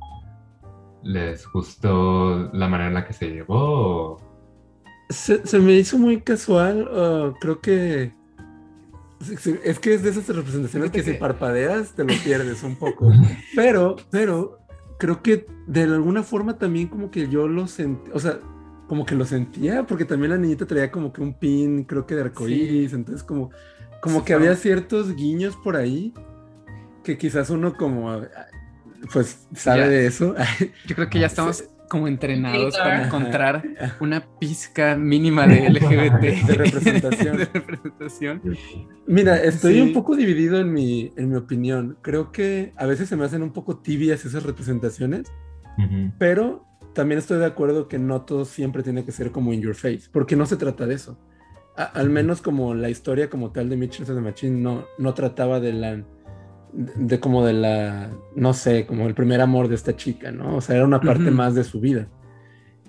les 1.01 1.51
gustó 1.51 2.49
la 2.53 2.67
manera 2.67 2.89
en 2.89 2.93
la 2.93 3.05
que 3.05 3.13
se 3.13 3.29
llevó? 3.29 4.21
Se, 5.09 5.59
me 5.59 5.73
hizo 5.73 5.97
muy 5.97 6.21
casual, 6.21 7.35
creo 7.41 7.59
que... 7.59 8.13
Es 9.63 9.79
que 9.79 9.93
es 9.93 10.03
de 10.03 10.09
esas 10.09 10.27
representaciones 10.27 10.91
que, 10.91 11.01
si 11.01 11.13
parpadeas 11.13 11.93
te 11.93 12.03
lo 12.03 12.13
pierdes 12.23 12.61
un 12.61 12.75
poco. 12.75 13.09
pero, 13.55 13.95
pero, 14.11 14.62
creo 14.97 15.21
que 15.21 15.45
de 15.67 15.83
alguna 15.83 16.23
forma 16.23 16.57
también 16.57 16.87
como 16.87 17.11
que 17.11 17.29
yo 17.29 17.47
lo 17.47 17.67
sentí, 17.67 18.11
o 18.13 18.19
sea, 18.19 18.39
como 18.87 19.05
que 19.05 19.15
lo 19.15 19.25
sentía, 19.25 19.85
porque 19.87 20.05
también 20.05 20.31
la 20.31 20.37
niñita 20.37 20.65
traía 20.65 20.91
como 20.91 21.13
que 21.13 21.21
un 21.21 21.33
pin, 21.33 21.83
creo 21.83 22.05
que 22.05 22.15
de 22.15 22.21
arcoíris, 22.21 22.93
entonces 22.93 23.23
como 23.23 23.51
como 24.01 24.25
que 24.25 24.33
había 24.33 24.53
ciertos 24.57 25.15
guiños 25.15 25.55
por 25.63 25.77
ahí 25.77 26.13
que 27.05 27.17
quizás 27.17 27.49
uno 27.49 27.73
como 27.73 28.21
pues 29.11 29.47
sabe 29.55 29.87
de 29.89 30.05
eso. 30.05 30.35
Yo 30.85 30.95
creo 30.95 31.09
que 31.09 31.19
ya 31.19 31.27
estamos 31.27 31.63
como 31.93 32.07
entrenados 32.07 32.75
para 32.75 33.05
encontrar 33.05 33.63
una 33.99 34.25
pizca 34.39 34.95
mínima 34.95 35.45
de 35.45 35.69
LGBT 35.69 36.47
de 36.47 36.53
representación. 36.55 37.37
de 37.37 37.45
representación. 37.45 38.41
Mira, 39.05 39.37
estoy 39.43 39.79
un 39.79 39.93
poco 39.93 40.15
dividido 40.15 40.59
en 40.59 40.73
mi, 40.73 41.13
en 41.17 41.29
mi 41.29 41.35
opinión. 41.35 41.95
Creo 42.01 42.31
que 42.31 42.73
a 42.77 42.87
veces 42.87 43.09
se 43.09 43.15
me 43.15 43.25
hacen 43.25 43.43
un 43.43 43.53
poco 43.53 43.77
tibias 43.77 44.25
esas 44.25 44.41
representaciones, 44.41 45.31
pero 46.17 46.65
también 46.95 47.19
estoy 47.19 47.37
de 47.37 47.45
acuerdo 47.45 47.87
que 47.87 47.99
no 47.99 48.23
todo 48.23 48.43
siempre 48.45 48.81
tiene 48.81 49.05
que 49.05 49.11
ser 49.11 49.29
como 49.29 49.53
in 49.53 49.61
your 49.61 49.75
face, 49.75 50.09
porque 50.11 50.35
no 50.35 50.47
se 50.47 50.57
trata 50.57 50.87
de 50.87 50.95
eso. 50.95 51.19
Al 51.75 52.09
menos 52.09 52.41
como 52.41 52.73
la 52.73 52.89
historia 52.89 53.29
como 53.29 53.51
tal 53.51 53.69
de 53.69 53.77
Mitchell 53.77 54.07
de 54.07 54.19
Machine 54.19 54.59
no, 54.59 54.85
no 54.97 55.13
trataba 55.13 55.59
de 55.59 55.73
la 55.73 56.03
de, 56.73 57.19
como 57.19 57.45
de 57.45 57.53
la 57.53 58.09
no 58.35 58.53
sé 58.53 58.85
como 58.85 59.07
el 59.07 59.13
primer 59.13 59.41
amor 59.41 59.67
de 59.67 59.75
esta 59.75 59.95
chica 59.95 60.31
no 60.31 60.57
o 60.57 60.61
sea 60.61 60.75
era 60.75 60.85
una 60.85 61.01
parte 61.01 61.31
más 61.31 61.55
de 61.55 61.63
su 61.63 61.79
vida. 61.79 62.07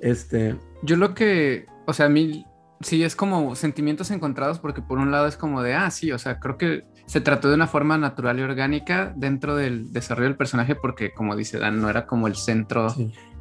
Este 0.01 0.57
yo 0.83 0.97
lo 0.97 1.15
que 1.15 1.67
o 1.87 1.93
sea 1.93 2.07
a 2.07 2.11
mí 2.11 2.45
sí 2.81 3.03
es 3.03 3.17
como 3.17 3.55
sentimientos 3.55 4.11
encontrados 4.11 4.59
porque 4.59 4.83
por 4.83 4.99
un 4.99 5.11
lado 5.11 5.27
es 5.27 5.37
como 5.37 5.63
de 5.63 5.75
ah 5.75 5.91
sí 5.91 6.13
o 6.13 6.19
sea 6.19 6.41
creo 6.41 6.59
que 6.59 6.85
se 7.07 7.21
trató 7.21 7.49
de 7.49 7.55
una 7.55 7.67
forma 7.67 7.99
natural 7.99 8.39
y 8.39 8.43
orgánica 8.43 9.13
dentro 9.17 9.57
del 9.57 9.93
desarrollo 9.93 10.29
del 10.29 10.37
personaje 10.37 10.75
porque 10.75 11.13
como 11.13 11.37
dice 11.37 11.59
Dan 11.59 11.81
no 11.81 11.91
era 11.91 12.07
como 12.07 12.27
el 12.27 12.35
centro 12.35 12.95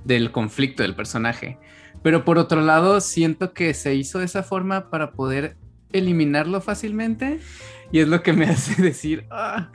del 0.03 0.31
conflicto 0.31 0.83
del 0.83 0.95
personaje. 0.95 1.57
Pero 2.01 2.25
por 2.25 2.37
otro 2.37 2.61
lado, 2.61 2.99
siento 3.01 3.53
que 3.53 3.73
se 3.73 3.95
hizo 3.95 4.19
de 4.19 4.25
esa 4.25 4.43
forma 4.43 4.89
para 4.89 5.11
poder 5.11 5.55
eliminarlo 5.91 6.59
fácilmente. 6.59 7.39
Y 7.93 7.99
es 7.99 8.07
lo 8.07 8.23
que 8.23 8.33
me 8.33 8.45
hace 8.49 8.81
decir, 8.81 9.25
ah". 9.29 9.69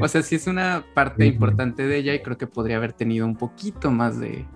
o 0.00 0.08
sea, 0.08 0.22
sí 0.22 0.34
es 0.36 0.46
una 0.46 0.84
parte 0.94 1.26
importante 1.26 1.86
de 1.86 1.98
ella 1.98 2.14
y 2.14 2.20
creo 2.20 2.38
que 2.38 2.46
podría 2.46 2.78
haber 2.78 2.94
tenido 2.94 3.26
un 3.26 3.36
poquito 3.36 3.90
más 3.90 4.18
de, 4.18 4.46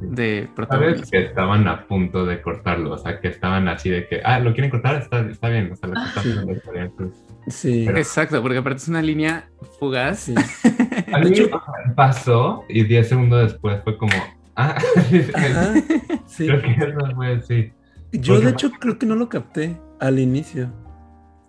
de 0.00 0.48
protagonismo. 0.54 1.06
Sabes 1.06 1.10
que 1.10 1.24
estaban 1.24 1.66
a 1.66 1.86
punto 1.86 2.26
de 2.26 2.42
cortarlo, 2.42 2.92
o 2.92 2.98
sea, 2.98 3.18
que 3.18 3.28
estaban 3.28 3.66
así 3.68 3.88
de 3.88 4.06
que, 4.06 4.20
ah, 4.24 4.38
lo 4.38 4.52
quieren 4.52 4.70
cortar, 4.70 5.00
está, 5.00 5.20
está 5.20 5.48
bien, 5.48 5.72
o 5.72 5.76
sea, 5.76 5.88
lo 5.88 5.94
que 6.84 7.10
Sí, 7.48 7.88
exacto, 7.88 8.42
porque 8.42 8.58
aparte 8.58 8.78
es 8.82 8.88
una 8.88 9.00
línea 9.02 9.48
fugaz. 9.80 10.18
Sí. 10.20 10.34
A 11.12 11.18
mí 11.18 11.30
pasó 11.94 12.64
y 12.68 12.84
10 12.84 13.08
segundos 13.08 13.52
después 13.52 13.82
fue 13.84 13.96
como, 13.96 14.12
Ah, 14.56 14.76
sí. 16.26 16.46
Creo 16.46 16.62
que 16.62 16.72
eso 16.72 17.14
fue, 17.14 17.42
sí. 17.42 17.72
Yo, 18.12 18.40
de 18.40 18.50
hecho, 18.50 18.70
creo 18.70 18.98
que 18.98 19.06
no 19.06 19.14
lo 19.14 19.28
capté 19.28 19.78
al 20.00 20.18
inicio. 20.18 20.70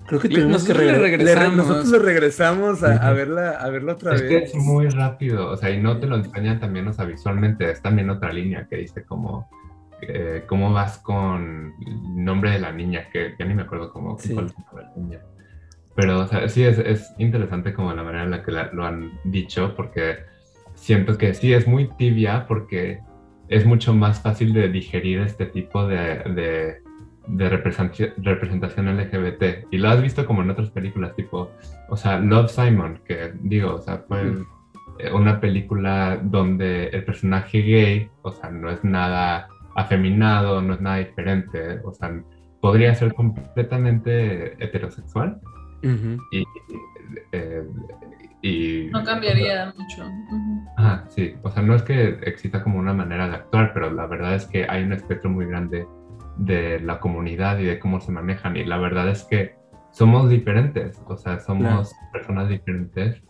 Creo 0.08 0.22
que 0.22 0.30
tuvimos 0.30 0.64
que 0.64 0.74
regresar. 0.74 1.54
Nosotros 1.54 1.90
lo 1.90 2.00
regresamos 2.00 2.84
a, 2.84 3.12
verla, 3.12 3.52
a 3.52 3.70
verlo 3.70 3.94
otra 3.94 4.12
vez. 4.12 4.22
Es 4.22 4.28
que 4.30 4.38
es 4.38 4.56
muy 4.56 4.88
rápido, 4.88 5.50
o 5.52 5.58
sea, 5.58 5.70
y 5.70 5.82
no 5.82 6.00
te 6.00 6.08
lo 6.08 6.16
enseñan 6.16 6.60
también, 6.60 6.88
o 6.88 6.94
sea, 6.94 7.06
visualmente, 7.06 7.70
es 7.70 7.82
también 7.82 8.10
otra 8.10 8.32
línea 8.32 8.68
que 8.70 8.78
dice 8.78 9.04
como, 9.04 9.50
eh, 10.02 10.44
cómo 10.48 10.72
vas 10.72 10.98
con 11.00 11.74
el 11.86 12.26
nombre 12.26 12.52
de 12.52 12.60
la 12.60 12.72
niña, 12.72 13.10
que 13.12 13.36
ya 13.38 13.46
ni 13.46 13.54
me 13.54 13.64
acuerdo 13.64 13.92
cómo, 13.92 14.18
sí. 14.18 14.34
cuál 14.34 14.48
es 14.48 14.56
la 14.74 14.94
niña. 14.96 15.20
Pero, 15.96 16.20
o 16.20 16.28
sea, 16.28 16.48
sí, 16.48 16.64
es, 16.64 16.78
es, 16.78 17.14
interesante 17.18 17.74
como 17.74 17.94
la 17.94 18.04
manera 18.04 18.24
en 18.24 18.32
la 18.32 18.44
que 18.44 18.52
lo 18.52 18.86
han 18.86 19.20
dicho, 19.26 19.74
porque 19.76 20.20
siento 20.76 21.18
que 21.18 21.34
sí 21.34 21.54
es 21.54 21.68
muy 21.68 21.88
tibia 21.98 22.46
porque 22.48 23.02
es 23.50 23.66
mucho 23.66 23.94
más 23.94 24.22
fácil 24.22 24.54
de 24.54 24.70
digerir 24.70 25.22
este 25.22 25.46
tipo 25.48 25.88
de, 25.88 26.20
de, 26.36 26.82
representación, 27.30 28.98
LGBT. 28.98 29.68
Y 29.72 29.78
lo 29.78 29.90
has 29.90 30.02
visto 30.02 30.26
como 30.26 30.42
en 30.42 30.50
otras 30.50 30.70
películas, 30.70 31.16
tipo, 31.16 31.52
o 31.90 31.98
sea, 31.98 32.20
Love 32.20 32.50
Simon, 32.50 33.00
que 33.06 33.34
digo, 33.42 33.76
o 33.76 33.82
sea, 33.82 34.04
fue 34.08 34.34
una 35.14 35.40
película 35.40 36.20
donde 36.22 36.88
el 36.88 37.04
personaje 37.04 37.62
gay, 37.62 38.10
o 38.24 38.32
sea, 38.32 38.50
no 38.50 38.70
es 38.70 38.84
nada 38.84 39.48
afeminado, 39.76 40.62
no 40.62 40.74
es 40.74 40.82
nada 40.82 40.98
diferente, 40.98 41.80
o 41.84 41.94
sea, 41.94 42.12
podría 42.62 42.96
ser 42.96 43.14
completamente 43.14 44.64
heterosexual. 44.64 45.40
Y 46.32 46.44
eh, 47.32 48.90
no 48.92 49.04
cambiaría 49.04 49.74
mucho. 49.78 50.04
Ah, 50.78 51.04
sí, 51.10 51.36
o 51.44 51.52
sea, 51.52 51.62
no 51.62 51.76
es 51.76 51.84
que 51.84 52.20
exista 52.24 52.64
como 52.64 52.80
una 52.80 52.94
manera 52.94 53.28
de 53.30 53.36
actuar, 53.36 53.72
pero 53.74 53.92
la 53.92 54.06
verdad 54.08 54.36
es 54.36 54.46
que 54.46 54.66
hay 54.68 54.84
un 54.84 54.94
espectro 54.94 55.30
muy 55.30 55.46
grande 55.46 55.88
de 56.38 56.80
la 56.80 57.00
comunidad 57.00 57.60
y 57.60 57.66
de 57.66 57.80
cómo 57.80 58.00
se 58.00 58.12
manejan 58.12 58.56
y 58.58 58.64
la 58.64 58.78
verdad 58.78 59.10
es 59.10 59.24
que 59.24 59.56
somos 59.92 60.30
diferentes, 60.30 61.02
o 61.08 61.18
sea, 61.18 61.40
somos 61.40 61.94
personas 62.14 62.50
diferentes 62.50 63.24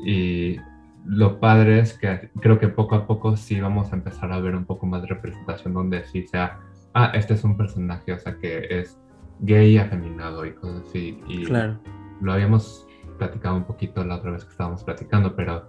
y 0.00 0.56
lo 1.04 1.40
padre 1.40 1.80
es 1.80 1.98
que 1.98 2.30
creo 2.40 2.58
que 2.58 2.68
poco 2.68 2.94
a 2.94 3.06
poco 3.06 3.36
sí 3.36 3.60
vamos 3.60 3.92
a 3.92 3.96
empezar 3.96 4.32
a 4.32 4.40
ver 4.40 4.56
un 4.56 4.64
poco 4.64 4.86
más 4.86 5.02
de 5.02 5.08
representación 5.08 5.74
donde 5.74 6.04
sí 6.04 6.26
sea, 6.26 6.60
ah, 6.94 7.12
este 7.14 7.34
es 7.34 7.44
un 7.44 7.56
personaje, 7.56 8.12
o 8.12 8.18
sea, 8.18 8.36
que 8.38 8.66
es 8.70 8.98
gay, 9.40 9.78
afeminado 9.78 10.46
y 10.46 10.52
cosas 10.52 10.82
así. 10.88 11.20
Y 11.28 11.44
claro. 11.44 11.78
lo 12.20 12.32
habíamos 12.32 12.86
platicado 13.18 13.56
un 13.56 13.64
poquito 13.64 14.04
la 14.04 14.16
otra 14.16 14.32
vez 14.32 14.44
que 14.44 14.50
estábamos 14.50 14.84
platicando, 14.84 15.34
pero 15.34 15.68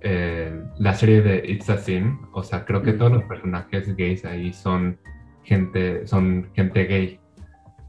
eh, 0.00 0.62
la 0.78 0.94
serie 0.94 1.22
de 1.22 1.42
It's 1.46 1.70
a 1.70 1.78
Sin, 1.78 2.18
o 2.32 2.42
sea, 2.42 2.64
creo 2.64 2.82
que 2.82 2.92
todos 2.92 3.12
los 3.12 3.24
personajes 3.24 3.96
gays 3.96 4.24
ahí 4.24 4.52
son 4.52 4.98
gente, 5.44 6.06
son 6.06 6.50
gente 6.54 6.84
gay. 6.84 7.20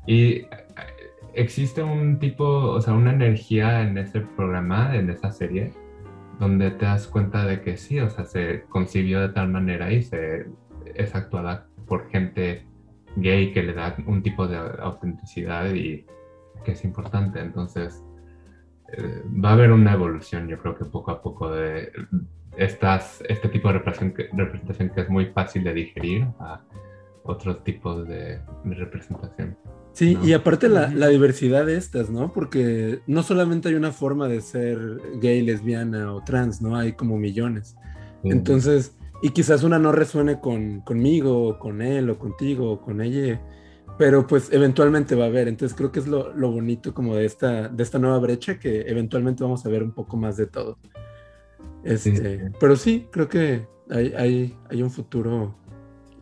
Y 0.06 0.34
eh, 0.34 0.48
existe 1.34 1.84
un 1.84 2.20
tipo, 2.20 2.46
o 2.46 2.82
sea, 2.82 2.94
una 2.94 3.12
energía 3.14 3.82
en 3.82 3.98
ese 3.98 4.22
programa, 4.22 4.96
en 4.96 5.10
esa 5.10 5.32
serie, 5.32 5.72
donde 6.40 6.72
te 6.72 6.86
das 6.86 7.08
cuenta 7.08 7.46
de 7.46 7.62
que 7.62 7.78
sí, 7.78 8.00
o 8.00 8.10
sea, 8.10 8.26
se 8.26 8.64
concibió 8.70 9.22
de 9.22 9.30
tal 9.30 9.50
manera 9.50 9.92
y 9.92 10.04
se 10.04 10.46
es 10.94 11.16
actuada 11.16 11.68
por 11.88 12.10
gente 12.10 12.66
gay 13.16 13.52
que 13.54 13.64
le 13.64 13.74
da 13.74 13.96
un 14.06 14.22
tipo 14.22 14.48
de 14.48 14.58
autenticidad 14.58 15.74
y 15.74 16.06
que 16.64 16.72
es 16.72 16.84
importante. 16.84 17.40
Entonces, 17.40 18.04
eh, 18.94 19.24
va 19.44 19.50
a 19.50 19.54
haber 19.54 19.72
una 19.72 19.94
evolución, 19.94 20.48
yo 20.48 20.58
creo 20.60 20.76
que 20.76 20.86
poco 20.86 21.12
a 21.12 21.22
poco, 21.22 21.52
de 21.52 21.92
estas, 22.58 23.24
este 23.28 23.50
tipo 23.50 23.68
de 23.70 23.80
representación 23.80 24.90
que, 24.90 25.02
es 25.02 25.10
muy 25.10 25.28
fácil 25.28 25.64
de 25.64 25.74
digerir 25.74 26.28
a 26.40 26.62
otros 27.26 27.64
tipos 27.64 28.08
de, 28.08 28.40
representación. 28.64 29.58
Sí, 29.94 30.18
y 30.24 30.34
aparte 30.34 30.68
la, 30.70 31.08
diversidad 31.08 31.66
de 31.66 31.78
estas, 31.78 32.10
¿no? 32.10 32.34
Porque 32.34 33.00
no 33.08 33.24
solamente 33.24 33.70
hay 33.70 33.76
una 33.76 33.92
forma 33.92 34.28
de 34.28 34.42
ser 34.42 34.78
gay, 35.22 35.42
lesbiana 35.42 36.14
o 36.14 36.24
trans, 36.24 36.62
¿no? 36.62 36.76
Hay 36.76 36.94
como 36.94 37.18
millones. 37.18 37.76
Entonces, 38.24 38.98
y 39.22 39.30
quizás 39.30 39.64
una 39.64 39.80
no 39.80 39.92
resuene 39.92 40.40
con, 40.40 40.82
conmigo, 40.82 41.48
o 41.48 41.60
con 41.60 41.82
él, 41.82 42.10
o 42.10 42.20
contigo, 42.20 42.72
o 42.72 42.82
con 42.82 43.02
ella, 43.02 43.42
pero 43.98 44.28
pues 44.28 44.52
eventualmente 44.52 45.16
va 45.16 45.26
a 45.26 45.28
haber. 45.28 45.48
Entonces 45.48 45.76
creo 45.78 45.92
que 45.92 46.00
es 46.00 46.08
lo, 46.08 46.34
bonito 46.52 46.94
como 46.94 47.16
de 47.16 47.26
esta, 47.26 47.70
de 47.70 47.84
esta 47.84 47.98
nueva 47.98 48.20
brecha, 48.20 48.60
que 48.60 48.82
eventualmente 48.82 49.44
vamos 49.44 49.66
a 49.66 49.70
ver 49.70 49.84
un 49.84 49.94
poco 49.94 50.18
más 50.18 50.38
de 50.38 50.48
todo. 50.48 50.78
Este, 51.84 52.52
Pero 52.60 52.76
sí, 52.76 53.08
creo 53.12 53.30
que 53.30 53.68
hay, 53.90 54.14
hay, 54.18 54.58
hay 54.70 54.82
un 54.82 54.92
futuro, 54.92 55.56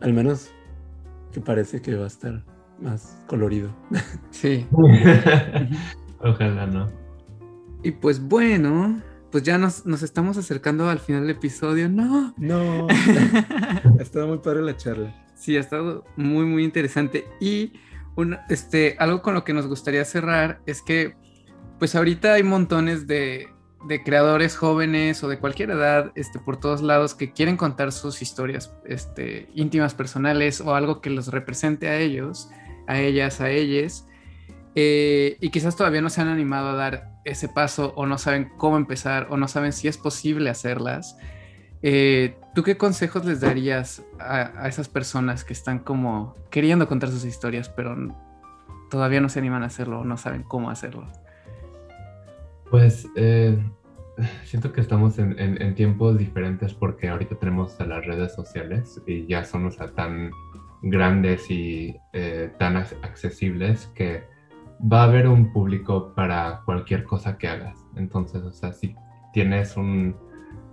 al 0.00 0.12
menos 0.12 0.50
que 1.34 1.40
parece 1.40 1.82
que 1.82 1.96
va 1.96 2.04
a 2.04 2.06
estar 2.06 2.42
más 2.80 3.20
colorido. 3.26 3.74
Sí. 4.30 4.66
Ojalá 6.20 6.66
no. 6.66 6.88
Y 7.82 7.90
pues 7.90 8.20
bueno, 8.20 9.02
pues 9.30 9.42
ya 9.42 9.58
nos, 9.58 9.84
estamos 10.02 10.38
acercando 10.38 10.88
al 10.88 11.00
final 11.00 11.22
del 11.22 11.36
episodio. 11.36 11.88
No. 11.88 12.32
No. 12.38 12.86
ha 13.98 14.02
estado 14.02 14.28
muy 14.28 14.38
padre 14.38 14.62
la 14.62 14.76
charla. 14.76 15.12
Sí, 15.34 15.56
ha 15.56 15.60
estado 15.60 16.04
muy, 16.16 16.46
muy 16.46 16.64
interesante. 16.64 17.26
Y 17.40 17.72
un, 18.14 18.38
este, 18.48 18.96
algo 18.98 19.20
con 19.20 19.34
lo 19.34 19.42
que 19.42 19.52
nos 19.52 19.66
gustaría 19.66 20.04
cerrar 20.04 20.62
es 20.66 20.80
que, 20.80 21.16
pues 21.80 21.96
ahorita 21.96 22.34
hay 22.34 22.44
montones 22.44 23.08
de, 23.08 23.48
de 23.86 24.02
creadores 24.02 24.56
jóvenes 24.56 25.22
o 25.22 25.28
de 25.28 25.38
cualquier 25.38 25.70
edad, 25.70 26.12
este, 26.14 26.38
por 26.38 26.58
todos 26.58 26.82
lados, 26.82 27.14
que 27.14 27.32
quieren 27.32 27.56
contar 27.56 27.92
sus 27.92 28.22
historias 28.22 28.74
este, 28.86 29.48
íntimas, 29.54 29.94
personales 29.94 30.60
o 30.60 30.74
algo 30.74 31.00
que 31.00 31.10
los 31.10 31.28
represente 31.28 31.88
a 31.88 31.98
ellos 31.98 32.48
a 32.86 32.98
ellas, 33.00 33.40
a 33.40 33.50
ellas, 33.50 34.06
eh, 34.74 35.36
y 35.40 35.50
quizás 35.50 35.76
todavía 35.76 36.02
no 36.02 36.10
se 36.10 36.20
han 36.20 36.28
animado 36.28 36.70
a 36.70 36.74
dar 36.74 37.12
ese 37.24 37.48
paso 37.48 37.92
o 37.96 38.06
no 38.06 38.18
saben 38.18 38.50
cómo 38.56 38.76
empezar 38.76 39.28
o 39.30 39.36
no 39.36 39.48
saben 39.48 39.72
si 39.72 39.88
es 39.88 39.98
posible 39.98 40.50
hacerlas. 40.50 41.16
Eh, 41.82 42.36
¿Tú 42.54 42.62
qué 42.62 42.76
consejos 42.76 43.24
les 43.24 43.40
darías 43.40 44.02
a, 44.18 44.68
esas 44.68 44.88
personas 44.88 45.44
que 45.44 45.52
están 45.52 45.78
como 45.78 46.34
queriendo 46.50 46.88
contar 46.88 47.10
sus 47.10 47.24
historias, 47.24 47.68
pero 47.68 47.96
todavía 48.90 49.20
no 49.20 49.28
se 49.28 49.38
animan 49.38 49.62
a 49.62 49.66
hacerlo 49.66 50.00
o 50.00 50.04
no 50.04 50.16
saben 50.16 50.42
cómo 50.42 50.70
hacerlo? 50.70 51.10
Pues 52.74 53.08
eh, 53.14 53.56
siento 54.44 54.72
que 54.72 54.80
estamos 54.80 55.16
en, 55.20 55.74
tiempos 55.76 56.18
diferentes 56.18 56.74
porque 56.74 57.08
ahorita 57.08 57.36
tenemos 57.36 57.78
las 57.78 58.04
redes 58.04 58.34
sociales 58.34 59.00
y 59.06 59.28
ya 59.28 59.44
son 59.44 59.70
tan 59.94 60.32
grandes 60.82 61.48
y 61.52 61.96
eh, 62.12 62.50
tan 62.58 62.76
accesibles 62.76 63.86
que 63.94 64.24
va 64.92 65.02
a 65.02 65.04
haber 65.04 65.28
un 65.28 65.52
público 65.52 66.14
para 66.16 66.62
cualquier 66.64 67.04
cosa 67.04 67.38
que 67.38 67.46
hagas. 67.46 67.78
Entonces, 67.94 68.42
o 68.42 68.50
sea, 68.50 68.72
si 68.72 68.96
tienes 69.32 69.76
un, 69.76 70.16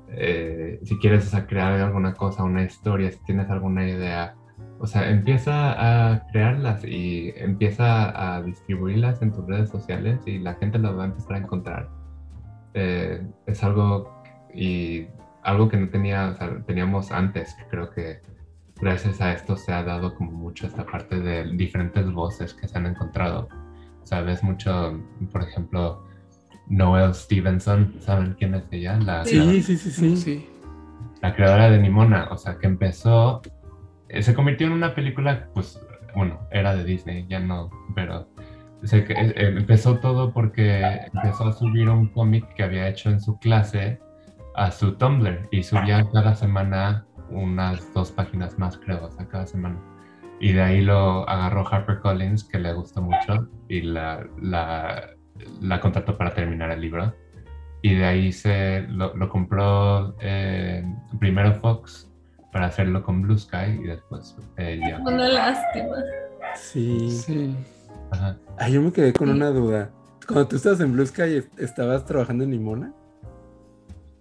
eh, 0.08 0.80
si 0.84 0.98
quieres 0.98 1.32
crear 1.48 1.74
alguna 1.74 2.16
cosa, 2.16 2.42
una 2.44 2.64
historia, 2.64 3.12
si 3.12 3.20
tienes 3.26 3.48
alguna 3.52 3.88
idea, 3.88 4.34
o 4.82 4.88
sea, 4.88 5.12
empieza 5.12 6.12
a 6.12 6.28
crearlas 6.32 6.84
y 6.84 7.32
empieza 7.38 8.36
a 8.36 8.42
distribuirlas 8.42 9.22
en 9.22 9.32
tus 9.32 9.46
redes 9.46 9.70
sociales 9.70 10.20
y 10.26 10.40
la 10.40 10.56
gente 10.56 10.80
las 10.80 10.98
va 10.98 11.04
a 11.04 11.06
empezar 11.06 11.34
a 11.34 11.38
encontrar. 11.38 11.90
Eh, 12.74 13.22
es 13.46 13.64
algo 13.64 14.24
y 14.56 15.06
algo 15.44 15.70
que 15.70 15.78
no 15.78 15.90
tenía, 15.90 16.36
teníamos 16.66 17.12
antes, 17.12 17.56
creo 17.70 17.92
que 17.92 18.22
gracias 18.82 19.22
a 19.22 19.34
esto 19.34 19.56
se 19.56 19.72
ha 19.72 19.84
dado 19.84 20.16
como 20.16 20.32
mucho 20.32 20.66
esta 20.66 20.84
parte 20.84 21.20
de 21.20 21.56
diferentes 21.56 22.12
voces 22.12 22.56
que 22.56 22.68
se 22.68 22.76
han 22.76 22.88
encontrado. 22.88 23.50
Sabes 24.02 24.42
mucho, 24.42 25.00
por 25.32 25.44
ejemplo, 25.44 26.08
Noel 26.68 27.14
Stevenson, 27.14 27.98
¿saben 28.00 28.34
quién 28.34 28.56
es 28.56 28.64
ella? 28.72 28.98
La, 29.00 29.26
sí, 29.26 29.62
sí, 29.62 29.78
sí, 29.78 30.18
sí, 30.18 30.50
La 31.22 31.36
creadora 31.36 31.70
de 31.70 31.78
Nimona, 31.78 32.30
o 32.32 32.38
sea, 32.38 32.58
que 32.58 32.66
empezó, 32.66 33.44
se 34.20 34.34
convirtió 34.34 34.68
en 34.68 34.74
una 34.74 34.94
película, 34.94 35.48
pues, 35.54 35.80
bueno, 36.16 36.40
era 36.52 36.76
de 36.76 36.84
Disney, 36.84 37.26
ya 37.30 37.40
no, 37.40 37.70
pero 37.96 38.28
eh, 38.92 39.06
eh, 39.10 39.34
empezó 39.58 40.00
todo 40.00 40.34
porque 40.34 40.82
empezó 41.14 41.46
a 41.46 41.54
subir 41.54 41.88
un 41.90 42.08
cómic 42.08 42.54
que 42.56 42.64
había 42.64 42.88
hecho 42.88 43.10
en 43.10 43.22
su 43.22 43.38
clase 43.40 44.00
a 44.56 44.72
su 44.72 44.96
Tumblr 44.96 45.48
y 45.52 45.64
subía 45.64 46.06
cada 46.12 46.36
semana 46.36 47.06
unas 47.30 47.94
dos 47.94 48.12
páginas 48.12 48.58
más, 48.60 48.78
creo, 48.78 49.06
o 49.06 49.12
sea, 49.12 49.28
cada 49.28 49.46
semana. 49.46 49.80
Y 50.40 50.54
de 50.54 50.62
ahí 50.62 50.82
lo 50.82 51.30
agarró 51.30 51.66
HarperCollins, 51.66 52.44
que 52.44 52.60
le 52.60 52.74
gustó 52.74 53.02
mucho, 53.02 53.48
y 53.70 53.82
la, 53.82 54.28
la, 54.42 55.12
la 55.62 55.80
contrató 55.80 56.18
para 56.18 56.34
terminar 56.34 56.72
el 56.72 56.82
libro. 56.82 57.14
Y 57.84 57.96
de 57.96 58.06
ahí 58.06 58.32
se 58.32 58.82
lo, 58.90 59.16
lo 59.16 59.30
compró 59.30 60.16
eh, 60.20 60.84
primero 61.20 61.54
Fox 61.54 62.11
para 62.52 62.68
hacerlo 62.68 63.04
con 63.04 63.22
Blue 63.22 63.38
Sky 63.38 63.80
y 63.82 63.88
después 63.88 64.36
ella. 64.58 65.00
Una 65.00 65.28
lástima. 65.30 65.96
Sí. 66.56 67.10
sí. 67.12 67.56
Ajá. 68.12 68.38
yo 68.70 68.82
me 68.82 68.92
quedé 68.92 69.14
con 69.14 69.30
una 69.30 69.50
duda. 69.50 69.90
Cuando 70.28 70.48
tú 70.48 70.58
estabas 70.58 70.80
en 70.82 70.94
Blue 70.94 71.06
Sky, 71.06 71.44
¿estabas 71.58 72.06
trabajando 72.06 72.44
en 72.44 72.52
Nimona? 72.52 72.94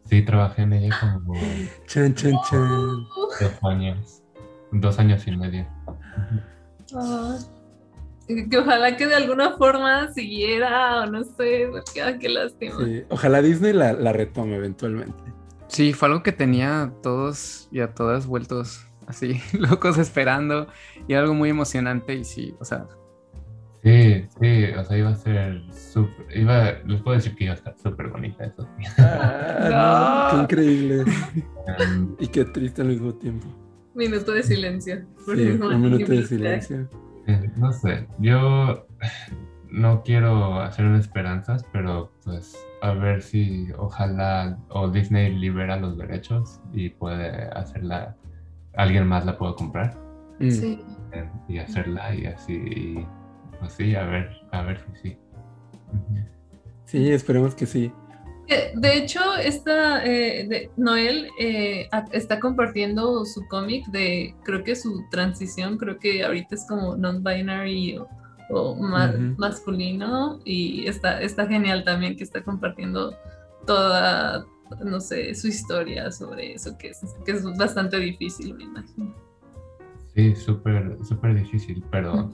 Sí, 0.06 0.22
trabajé 0.22 0.62
en 0.62 0.72
ella 0.72 1.18
como 1.24 1.34
chan, 1.86 2.14
chan, 2.14 2.34
chan. 2.48 3.06
dos 3.40 3.64
años, 3.64 4.22
dos 4.72 4.98
años 4.98 5.26
y 5.26 5.36
medio. 5.36 5.66
Que 8.26 8.58
ojalá 8.58 8.96
que 8.96 9.06
de 9.06 9.14
alguna 9.14 9.56
forma 9.56 10.12
siguiera, 10.12 11.02
o 11.02 11.06
no 11.06 11.24
sé, 11.24 11.68
porque 11.70 12.02
ah, 12.02 12.18
qué 12.18 12.28
lástima. 12.28 12.84
Sí, 12.84 13.04
ojalá 13.08 13.42
Disney 13.42 13.72
la, 13.72 13.92
la 13.92 14.12
retome 14.12 14.56
eventualmente. 14.56 15.22
Sí, 15.70 15.92
fue 15.92 16.08
algo 16.08 16.22
que 16.22 16.32
tenía 16.32 16.92
todos 17.02 17.68
y 17.70 17.80
a 17.80 17.94
todas 17.94 18.26
vueltos 18.26 18.86
así, 19.06 19.40
locos 19.58 19.98
esperando, 19.98 20.66
y 21.06 21.14
algo 21.14 21.32
muy 21.32 21.50
emocionante, 21.50 22.14
y 22.14 22.24
sí, 22.24 22.54
o 22.58 22.64
sea, 22.64 22.86
Sí, 23.82 24.26
sí, 24.38 24.64
o 24.78 24.84
sea, 24.84 24.98
iba 24.98 25.08
a 25.08 25.14
ser 25.14 25.62
súper, 25.72 26.36
iba, 26.36 26.72
les 26.86 27.00
puedo 27.00 27.16
decir 27.16 27.34
que 27.34 27.44
iba 27.44 27.54
a 27.54 27.56
estar 27.56 27.74
súper 27.78 28.08
bonita 28.08 28.44
eso. 28.44 28.68
Ah, 28.98 30.28
qué 30.30 30.42
increíble. 30.42 31.04
Em, 31.78 32.14
y 32.18 32.26
qué 32.26 32.44
triste 32.44 32.82
al 32.82 32.88
mismo 32.88 33.14
tiempo. 33.14 33.46
Minuto 33.94 34.32
de 34.32 34.42
silencio. 34.42 35.06
Sí, 35.24 35.32
un 35.32 35.80
minuto 35.80 36.12
de 36.12 36.26
silencio. 36.26 36.90
no 37.56 37.72
sé, 37.72 38.06
yo 38.18 38.86
no 39.70 40.02
quiero 40.02 40.60
hacer 40.60 40.86
esperanzas, 40.94 41.64
pero 41.72 42.12
pues 42.24 42.56
a 42.82 42.92
ver 42.92 43.22
si 43.22 43.68
ojalá 43.78 44.58
o 44.70 44.88
Disney 44.88 45.34
libera 45.34 45.76
los 45.76 45.96
derechos 45.98 46.60
y 46.72 46.88
puede 46.90 47.48
hacerla, 47.50 48.16
alguien 48.74 49.06
más 49.06 49.24
la 49.26 49.36
pueda 49.36 49.54
comprar. 49.54 49.96
Mm. 50.38 50.50
Sí. 50.50 50.80
Y 51.48 51.58
hacerla 51.58 52.14
y 52.14 52.26
así 52.26 53.04
pues 53.60 53.74
sí, 53.74 53.94
a 53.94 54.04
ver, 54.04 54.30
a 54.50 54.62
ver 54.62 54.80
si 54.80 55.10
sí. 55.10 55.18
Sí, 56.86 57.12
esperemos 57.12 57.54
que 57.54 57.66
sí. 57.66 57.92
De 58.74 58.98
hecho, 58.98 59.20
esta 59.36 60.04
eh, 60.04 60.70
Noel 60.76 61.28
eh, 61.38 61.88
está 62.10 62.40
compartiendo 62.40 63.24
su 63.24 63.46
cómic 63.46 63.86
de, 63.88 64.34
creo 64.42 64.64
que 64.64 64.74
su 64.74 65.04
transición, 65.08 65.78
creo 65.78 66.00
que 66.00 66.24
ahorita 66.24 66.56
es 66.56 66.66
como 66.66 66.96
non-binary 66.96 67.98
o, 67.98 68.08
masculino 69.36 70.40
y 70.44 70.86
está, 70.86 71.20
está 71.20 71.46
genial 71.46 71.84
también 71.84 72.16
que 72.16 72.24
está 72.24 72.42
compartiendo 72.42 73.14
toda, 73.66 74.44
no 74.84 75.01
sé, 75.01 75.34
su 75.34 75.48
historia 75.48 76.11
sobre 76.11 76.55
eso, 76.55 76.76
que 76.78 76.88
es, 76.88 77.01
que 77.24 77.32
es 77.32 77.44
bastante 77.57 77.98
difícil, 77.98 78.55
me 78.55 78.64
imagino. 78.64 79.14
Sí, 80.14 80.34
súper, 80.34 80.98
súper 81.05 81.34
difícil, 81.34 81.84
pero 81.90 82.30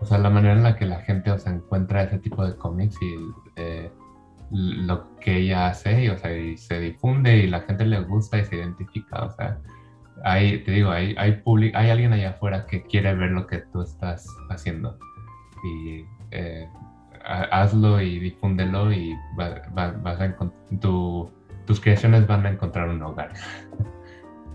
o 0.00 0.04
sea, 0.04 0.18
la 0.18 0.30
manera 0.30 0.54
en 0.54 0.62
la 0.62 0.76
que 0.76 0.84
la 0.84 1.00
gente, 1.00 1.30
o 1.30 1.38
sea, 1.38 1.52
encuentra 1.52 2.02
ese 2.02 2.18
tipo 2.18 2.44
de 2.44 2.54
cómics 2.56 2.96
y 3.00 3.16
eh, 3.56 3.90
lo 4.50 5.16
que 5.16 5.38
ella 5.38 5.68
hace, 5.68 6.04
y, 6.04 6.08
o 6.08 6.18
sea, 6.18 6.36
y 6.36 6.56
se 6.56 6.78
difunde 6.78 7.38
y 7.38 7.46
la 7.46 7.60
gente 7.62 7.86
le 7.86 8.00
gusta 8.02 8.38
y 8.38 8.44
se 8.44 8.56
identifica, 8.56 9.24
o 9.24 9.30
sea, 9.30 9.58
hay, 10.24 10.62
te 10.64 10.72
digo, 10.72 10.90
hay, 10.90 11.14
hay, 11.18 11.42
hay 11.74 11.90
alguien 11.90 12.12
allá 12.12 12.30
afuera 12.30 12.66
que 12.66 12.82
quiere 12.82 13.14
ver 13.14 13.30
lo 13.30 13.46
que 13.46 13.58
tú 13.72 13.82
estás 13.82 14.28
haciendo 14.50 14.98
y 15.64 16.04
eh, 16.30 16.68
hazlo 17.24 18.00
y 18.00 18.18
difúndelo 18.18 18.92
y 18.92 19.14
vas 19.36 20.20
a 20.20 20.36
tu, 20.80 21.30
tus 21.66 21.80
creaciones 21.80 22.26
van 22.26 22.46
a 22.46 22.50
encontrar 22.50 22.88
un 22.88 23.02
hogar. 23.02 23.32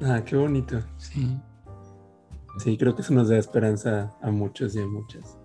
Ah, 0.04 0.22
qué 0.26 0.36
bonito. 0.36 0.82
Sí. 0.98 1.38
Sí, 2.58 2.78
creo 2.78 2.96
que 2.96 3.02
eso 3.02 3.14
nos 3.14 3.30
da 3.30 3.38
esperanza 3.38 4.14
a 4.22 4.32
muchos 4.32 4.76
y 4.76 4.82
a 4.82 4.86
muchas 4.86 5.38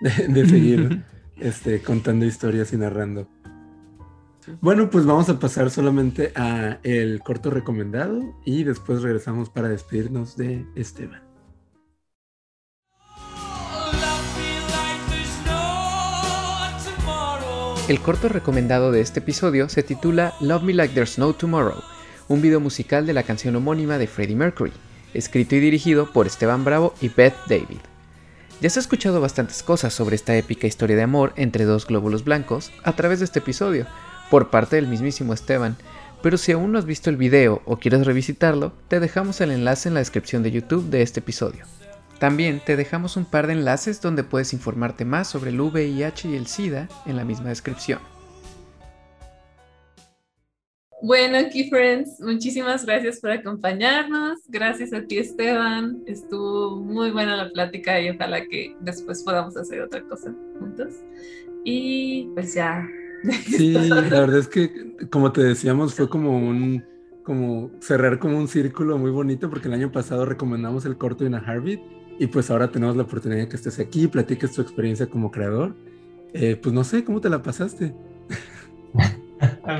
de, 0.00 0.46
seguir 0.46 1.04
este, 1.36 1.80
contando 1.82 2.24
historias 2.24 2.72
y 2.72 2.76
narrando. 2.76 3.28
Bueno, 4.60 4.90
pues 4.90 5.06
vamos 5.06 5.28
a 5.30 5.38
pasar 5.38 5.70
solamente 5.70 6.32
a 6.36 6.78
el 6.82 7.20
corto 7.20 7.50
recomendado 7.50 8.20
y 8.44 8.64
después 8.64 9.00
regresamos 9.02 9.48
para 9.48 9.68
despedirnos 9.68 10.36
de 10.36 10.66
Esteban. 10.74 11.23
El 17.86 18.00
corto 18.00 18.30
recomendado 18.30 18.92
de 18.92 19.02
este 19.02 19.20
episodio 19.20 19.68
se 19.68 19.82
titula 19.82 20.32
Love 20.40 20.62
Me 20.62 20.72
Like 20.72 20.94
There's 20.94 21.18
No 21.18 21.34
Tomorrow, 21.34 21.82
un 22.28 22.40
video 22.40 22.58
musical 22.58 23.04
de 23.04 23.12
la 23.12 23.24
canción 23.24 23.54
homónima 23.56 23.98
de 23.98 24.06
Freddie 24.06 24.36
Mercury, 24.36 24.72
escrito 25.12 25.54
y 25.54 25.60
dirigido 25.60 26.10
por 26.10 26.26
Esteban 26.26 26.64
Bravo 26.64 26.94
y 27.02 27.10
Beth 27.10 27.34
David. 27.46 27.80
Ya 28.62 28.70
se 28.70 28.78
ha 28.78 28.80
escuchado 28.80 29.20
bastantes 29.20 29.62
cosas 29.62 29.92
sobre 29.92 30.16
esta 30.16 30.34
épica 30.34 30.66
historia 30.66 30.96
de 30.96 31.02
amor 31.02 31.34
entre 31.36 31.66
dos 31.66 31.86
glóbulos 31.86 32.24
blancos 32.24 32.72
a 32.84 32.96
través 32.96 33.18
de 33.18 33.26
este 33.26 33.40
episodio, 33.40 33.86
por 34.30 34.48
parte 34.48 34.76
del 34.76 34.88
mismísimo 34.88 35.34
Esteban, 35.34 35.76
pero 36.22 36.38
si 36.38 36.52
aún 36.52 36.72
no 36.72 36.78
has 36.78 36.86
visto 36.86 37.10
el 37.10 37.18
video 37.18 37.60
o 37.66 37.76
quieres 37.76 38.06
revisitarlo, 38.06 38.72
te 38.88 38.98
dejamos 38.98 39.42
el 39.42 39.50
enlace 39.50 39.88
en 39.90 39.94
la 39.94 40.00
descripción 40.00 40.42
de 40.42 40.52
YouTube 40.52 40.88
de 40.88 41.02
este 41.02 41.20
episodio. 41.20 41.66
También 42.24 42.62
te 42.64 42.74
dejamos 42.74 43.18
un 43.18 43.26
par 43.26 43.48
de 43.48 43.52
enlaces 43.52 44.00
donde 44.00 44.24
puedes 44.24 44.54
informarte 44.54 45.04
más 45.04 45.28
sobre 45.28 45.50
el 45.50 45.60
VIH 45.60 46.30
y 46.30 46.36
el 46.36 46.46
SIDA 46.46 46.88
en 47.04 47.16
la 47.16 47.24
misma 47.26 47.50
descripción. 47.50 47.98
Bueno, 51.02 51.36
Key 51.52 51.68
Friends, 51.68 52.18
muchísimas 52.20 52.86
gracias 52.86 53.20
por 53.20 53.30
acompañarnos. 53.30 54.38
Gracias 54.48 54.94
a 54.94 55.02
ti, 55.02 55.18
Esteban. 55.18 56.02
Estuvo 56.06 56.76
muy 56.76 57.10
buena 57.10 57.36
la 57.36 57.50
plática 57.50 58.00
y 58.00 58.08
ojalá 58.08 58.42
que 58.46 58.74
después 58.80 59.22
podamos 59.22 59.54
hacer 59.58 59.82
otra 59.82 60.02
cosa 60.04 60.34
juntos. 60.58 60.94
Y 61.62 62.30
pues 62.32 62.54
ya. 62.54 62.88
Sí, 63.44 63.74
la 63.74 64.00
verdad 64.00 64.38
es 64.38 64.48
que, 64.48 64.96
como 65.10 65.30
te 65.30 65.42
decíamos, 65.42 65.94
fue 65.94 66.08
como 66.08 66.38
un 66.38 66.82
como 67.22 67.70
cerrar 67.80 68.18
como 68.18 68.38
un 68.38 68.48
círculo 68.48 68.96
muy 68.96 69.10
bonito 69.10 69.50
porque 69.50 69.68
el 69.68 69.74
año 69.74 69.92
pasado 69.92 70.24
recomendamos 70.24 70.86
el 70.86 70.96
corto 70.96 71.24
de 71.24 71.28
una 71.28 71.38
Harvey 71.38 71.80
y 72.18 72.26
pues 72.26 72.50
ahora 72.50 72.70
tenemos 72.70 72.96
la 72.96 73.02
oportunidad 73.02 73.40
de 73.40 73.48
que 73.48 73.56
estés 73.56 73.78
aquí, 73.78 74.06
platiques 74.06 74.52
tu 74.52 74.62
experiencia 74.62 75.06
como 75.06 75.30
creador. 75.30 75.74
Eh, 76.32 76.56
pues 76.60 76.72
no 76.74 76.84
sé, 76.84 77.04
¿cómo 77.04 77.20
te 77.20 77.28
la 77.28 77.42
pasaste? 77.42 77.94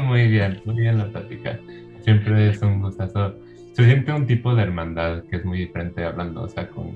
muy 0.04 0.28
bien, 0.28 0.60
muy 0.64 0.76
bien 0.76 0.98
la 0.98 1.10
plática. 1.10 1.58
Siempre 2.02 2.50
es 2.50 2.62
un 2.62 2.80
gustazo. 2.80 3.34
Se 3.72 3.84
siente 3.84 4.12
un 4.12 4.26
tipo 4.26 4.54
de 4.54 4.62
hermandad 4.62 5.24
que 5.24 5.36
es 5.36 5.44
muy 5.44 5.58
diferente 5.58 6.04
hablando, 6.04 6.42
o 6.42 6.48
sea, 6.48 6.68
con 6.68 6.92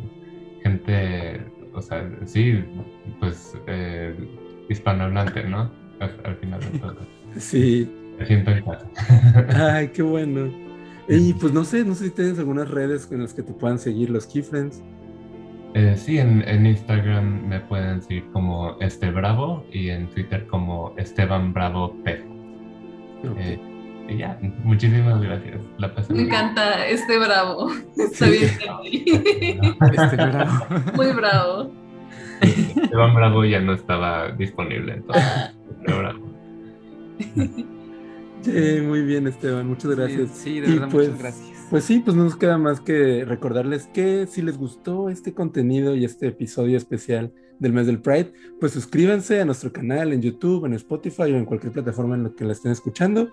gente, 0.62 1.40
o 1.72 1.82
sea, 1.82 2.08
sí, 2.24 2.62
pues 3.18 3.56
eh, 3.66 4.14
hispanohablante, 4.68 5.44
¿no? 5.44 5.70
Al, 6.00 6.36
final 6.36 6.60
de 6.60 6.78
todo. 6.78 6.96
Sí. 7.36 7.90
Me 8.18 8.26
siento 8.26 8.50
en 8.50 8.64
casa. 8.64 8.86
Ay, 9.74 9.88
qué 9.88 10.02
bueno. 10.02 10.48
Y 11.08 11.32
pues 11.34 11.52
no 11.52 11.64
sé, 11.64 11.84
no 11.84 11.94
sé 11.94 12.06
si 12.06 12.10
tienes 12.10 12.38
algunas 12.38 12.70
redes 12.70 13.08
en 13.10 13.22
las 13.22 13.32
que 13.32 13.42
te 13.42 13.52
puedan 13.52 13.78
seguir 13.78 14.10
los 14.10 14.26
Keyfriends. 14.26 14.82
Eh, 15.74 15.94
sí, 15.96 16.18
en, 16.18 16.66
Instagram 16.66 17.46
me 17.46 17.60
pueden 17.60 18.00
seguir 18.02 18.24
como 18.32 18.76
Este 18.80 19.10
Bravo 19.10 19.64
y 19.72 19.90
en 19.90 20.08
Twitter 20.08 20.46
como 20.46 20.94
Esteban 20.96 21.52
Bravo 21.52 21.94
P. 22.04 22.24
Eh, 23.36 23.58
y 24.08 24.16
ya, 24.16 24.38
muchísimas 24.64 25.20
gracias. 25.20 26.10
me 26.10 26.22
encanta 26.22 26.86
este 26.86 27.18
Bravo. 27.18 27.70
Está 27.96 28.28
bien. 28.28 28.50
este 29.92 30.16
Bravo. 30.16 30.66
Muy 30.94 31.12
bravo. 31.12 31.72
Esteban 32.40 33.14
Bravo 33.14 33.44
ya 33.44 33.60
no 33.60 33.74
estaba 33.74 34.30
disponible, 34.32 34.94
entonces. 34.94 35.54
bravo. 35.86 36.28
Sí, 38.42 38.80
muy 38.82 39.02
bien, 39.02 39.26
Esteban. 39.26 39.66
Muchas 39.66 39.96
gracias. 39.96 40.30
Sí, 40.30 40.60
de 40.60 40.70
verdad, 40.70 40.88
pues, 40.90 41.08
muchas 41.08 41.22
gracias. 41.22 41.57
Pues 41.70 41.84
sí, 41.84 41.98
pues 41.98 42.16
no 42.16 42.24
nos 42.24 42.36
queda 42.36 42.56
más 42.56 42.80
que 42.80 43.26
recordarles 43.26 43.88
que 43.88 44.26
si 44.26 44.40
les 44.40 44.56
gustó 44.56 45.10
este 45.10 45.34
contenido 45.34 45.94
y 45.94 46.04
este 46.06 46.28
episodio 46.28 46.78
especial 46.78 47.34
del 47.58 47.72
mes 47.72 47.86
del 47.86 47.98
Pride, 47.98 48.32
pues 48.60 48.72
suscríbanse 48.72 49.40
a 49.40 49.44
nuestro 49.44 49.72
canal 49.72 50.12
en 50.12 50.22
YouTube, 50.22 50.66
en 50.66 50.74
Spotify 50.74 51.22
o 51.22 51.36
en 51.36 51.44
cualquier 51.44 51.72
plataforma 51.72 52.14
en 52.14 52.24
la 52.24 52.30
que 52.30 52.44
la 52.44 52.52
estén 52.52 52.72
escuchando. 52.72 53.30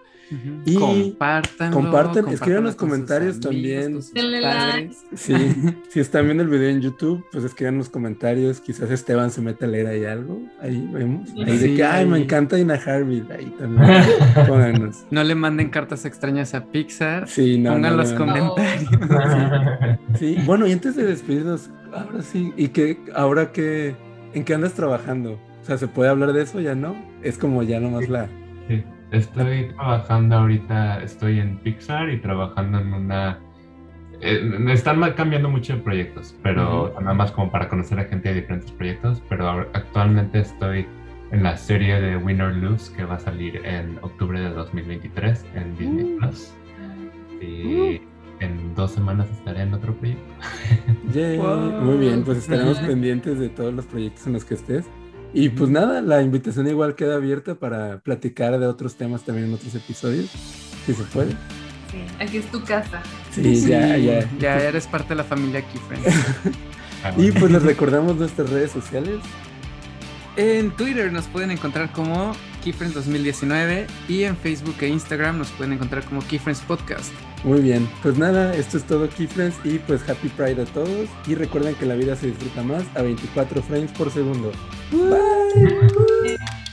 Y 0.66 0.76
compartan, 0.76 1.72
compartan, 1.72 2.28
escriban 2.30 2.64
los 2.64 2.76
comentarios 2.76 3.40
también. 3.40 4.02
Sí, 4.02 5.36
si 5.90 6.00
están 6.00 6.26
viendo 6.26 6.42
el 6.42 6.50
video 6.50 6.70
en 6.70 6.82
YouTube, 6.82 7.24
pues 7.32 7.44
escriban 7.44 7.78
los 7.78 7.90
comentarios. 7.90 8.60
Quizás 8.60 8.90
Esteban 8.90 9.30
se 9.30 9.42
meta 9.42 9.66
a 9.66 9.68
leer 9.68 9.86
ahí 9.86 10.06
algo. 10.06 10.42
Ahí 10.62 10.90
vemos. 10.92 11.30
Ahí 11.46 11.58
de 11.58 11.76
que, 11.76 11.84
ay, 11.84 12.08
me 12.08 12.18
encanta 12.18 12.58
Ina 12.58 12.74
Harvey. 12.74 13.24
Ahí 13.30 13.54
también. 13.60 14.04
Pónganos. 14.48 15.06
No 15.12 15.24
le 15.24 15.36
manden 15.36 15.70
cartas 15.70 16.06
extrañas 16.06 16.56
a 16.56 16.66
Pixar. 16.66 17.28
Sí, 17.28 17.60
no. 17.60 17.74
Pongan 17.74 17.98
los 17.98 18.14
comentarios. 18.14 18.90
Sí. 20.20 20.38
bueno, 20.46 20.66
y 20.66 20.72
antes 20.72 20.96
de 20.96 21.04
despedirnos, 21.04 21.70
ahora 21.94 22.22
sí, 22.22 22.54
y 22.56 22.70
que 22.70 22.98
ahora 23.14 23.52
que 23.52 23.96
¿En 24.36 24.44
qué 24.44 24.54
andas 24.54 24.74
trabajando? 24.74 25.40
O 25.62 25.64
sea, 25.64 25.78
¿se 25.78 25.88
puede 25.88 26.10
hablar 26.10 26.34
de 26.34 26.44
eso? 26.44 26.60
¿Ya 26.60 26.76
no? 26.76 26.94
Es 27.24 27.38
como 27.38 27.64
ya 27.64 27.80
nomás 27.80 28.10
la... 28.10 28.28
Sí, 28.68 28.84
estoy 29.12 29.70
trabajando 29.70 30.36
ahorita, 30.36 31.02
estoy 31.02 31.40
en 31.40 31.58
Pixar 31.60 32.10
y 32.10 32.20
trabajando 32.20 32.80
en 32.80 32.94
una... 32.94 33.40
Eh, 34.20 34.42
están 34.68 35.02
cambiando 35.14 35.50
mucho 35.50 35.78
de 35.78 35.82
proyectos, 35.82 36.36
pero 36.44 36.94
nada 37.00 37.14
más 37.14 37.32
como 37.32 37.50
para 37.50 37.70
conocer 37.70 37.98
a 37.98 38.04
gente 38.04 38.28
de 38.28 38.36
diferentes 38.42 38.72
proyectos, 38.74 39.24
pero 39.30 39.48
actualmente 39.72 40.40
estoy 40.40 40.86
en 41.32 41.44
la 41.44 41.56
serie 41.56 42.02
de 42.02 42.18
Win 42.18 42.42
or 42.42 42.54
Lose 42.54 42.94
que 42.94 43.06
va 43.06 43.16
a 43.16 43.20
salir 43.20 43.66
en 43.66 43.98
octubre 44.02 44.38
de 44.38 44.50
2023 44.50 45.46
en 45.56 45.78
Disney 45.78 46.04
uh. 46.04 46.18
Plus. 46.18 46.54
Y... 47.42 48.02
En 48.40 48.76
dos 48.76 48.92
semanas 48.92 49.28
estaré 49.32 49.62
en 49.62 49.74
otro 49.74 49.96
proyecto. 49.96 50.24
Muy 51.82 51.98
bien, 51.98 52.24
pues 52.24 52.40
estaremos 52.40 52.78
pendientes 52.80 53.40
de 53.40 53.50
todos 53.50 53.74
los 53.74 53.86
proyectos 53.86 54.28
en 54.28 54.34
los 54.34 54.44
que 54.44 54.56
estés. 54.56 54.86
Y 55.34 55.50
pues 55.50 55.70
nada, 55.70 56.02
la 56.02 56.22
invitación 56.22 56.68
igual 56.68 56.96
queda 56.96 57.16
abierta 57.16 57.56
para 57.56 58.00
platicar 58.00 58.58
de 58.60 58.68
otros 58.68 58.96
temas 58.96 59.24
también 59.24 59.48
en 59.48 59.54
otros 59.54 59.76
episodios, 59.76 60.30
si 60.86 60.94
se 60.94 61.04
puede. 61.04 61.32
Sí, 61.32 61.98
aquí 62.20 62.38
es 62.38 62.46
tu 62.52 62.64
casa. 62.64 63.02
Sí, 63.32 63.68
ya, 63.68 63.98
ya. 63.98 64.30
Ya 64.40 64.58
eres 64.60 64.88
parte 64.88 65.10
de 65.10 65.16
la 65.16 65.24
familia 65.24 65.62
Keyfriend. 65.62 66.06
Ah, 67.04 67.14
y 67.18 67.32
pues 67.32 67.52
les 67.52 67.62
recordamos 67.62 68.16
nuestras 68.16 68.50
redes 68.50 68.72
sociales. 68.72 69.20
En 70.38 70.72
Twitter 70.72 71.14
nos 71.14 71.28
pueden 71.28 71.52
encontrar 71.52 71.92
como 71.92 72.32
Keyfriends 72.64 72.96
2019 72.96 73.86
y 74.10 74.24
en 74.24 74.36
Facebook 74.36 74.76
e 74.82 74.88
Instagram 74.88 75.38
nos 75.38 75.52
pueden 75.52 75.74
encontrar 75.74 76.04
como 76.04 76.22
Keyfriends 76.22 76.62
Podcast. 76.62 77.14
Muy 77.46 77.62
bien, 77.62 77.88
pues 78.02 78.18
nada, 78.18 78.56
esto 78.56 78.78
es 78.78 78.86
todo 78.86 79.08
Keyfriends 79.08 79.58
y 79.64 79.78
pues 79.78 80.02
Happy 80.10 80.30
Pride 80.30 80.64
a 80.64 80.66
todos 80.66 81.08
y 81.28 81.36
recuerden 81.36 81.76
que 81.76 81.86
la 81.86 81.94
vida 81.94 82.16
se 82.16 82.26
disfruta 82.28 82.64
más 82.64 82.84
a 82.96 83.04
24 83.04 83.62
frames 83.62 83.92
por 83.92 84.10
segundo. 84.10 84.52
Bye. 84.92 86.65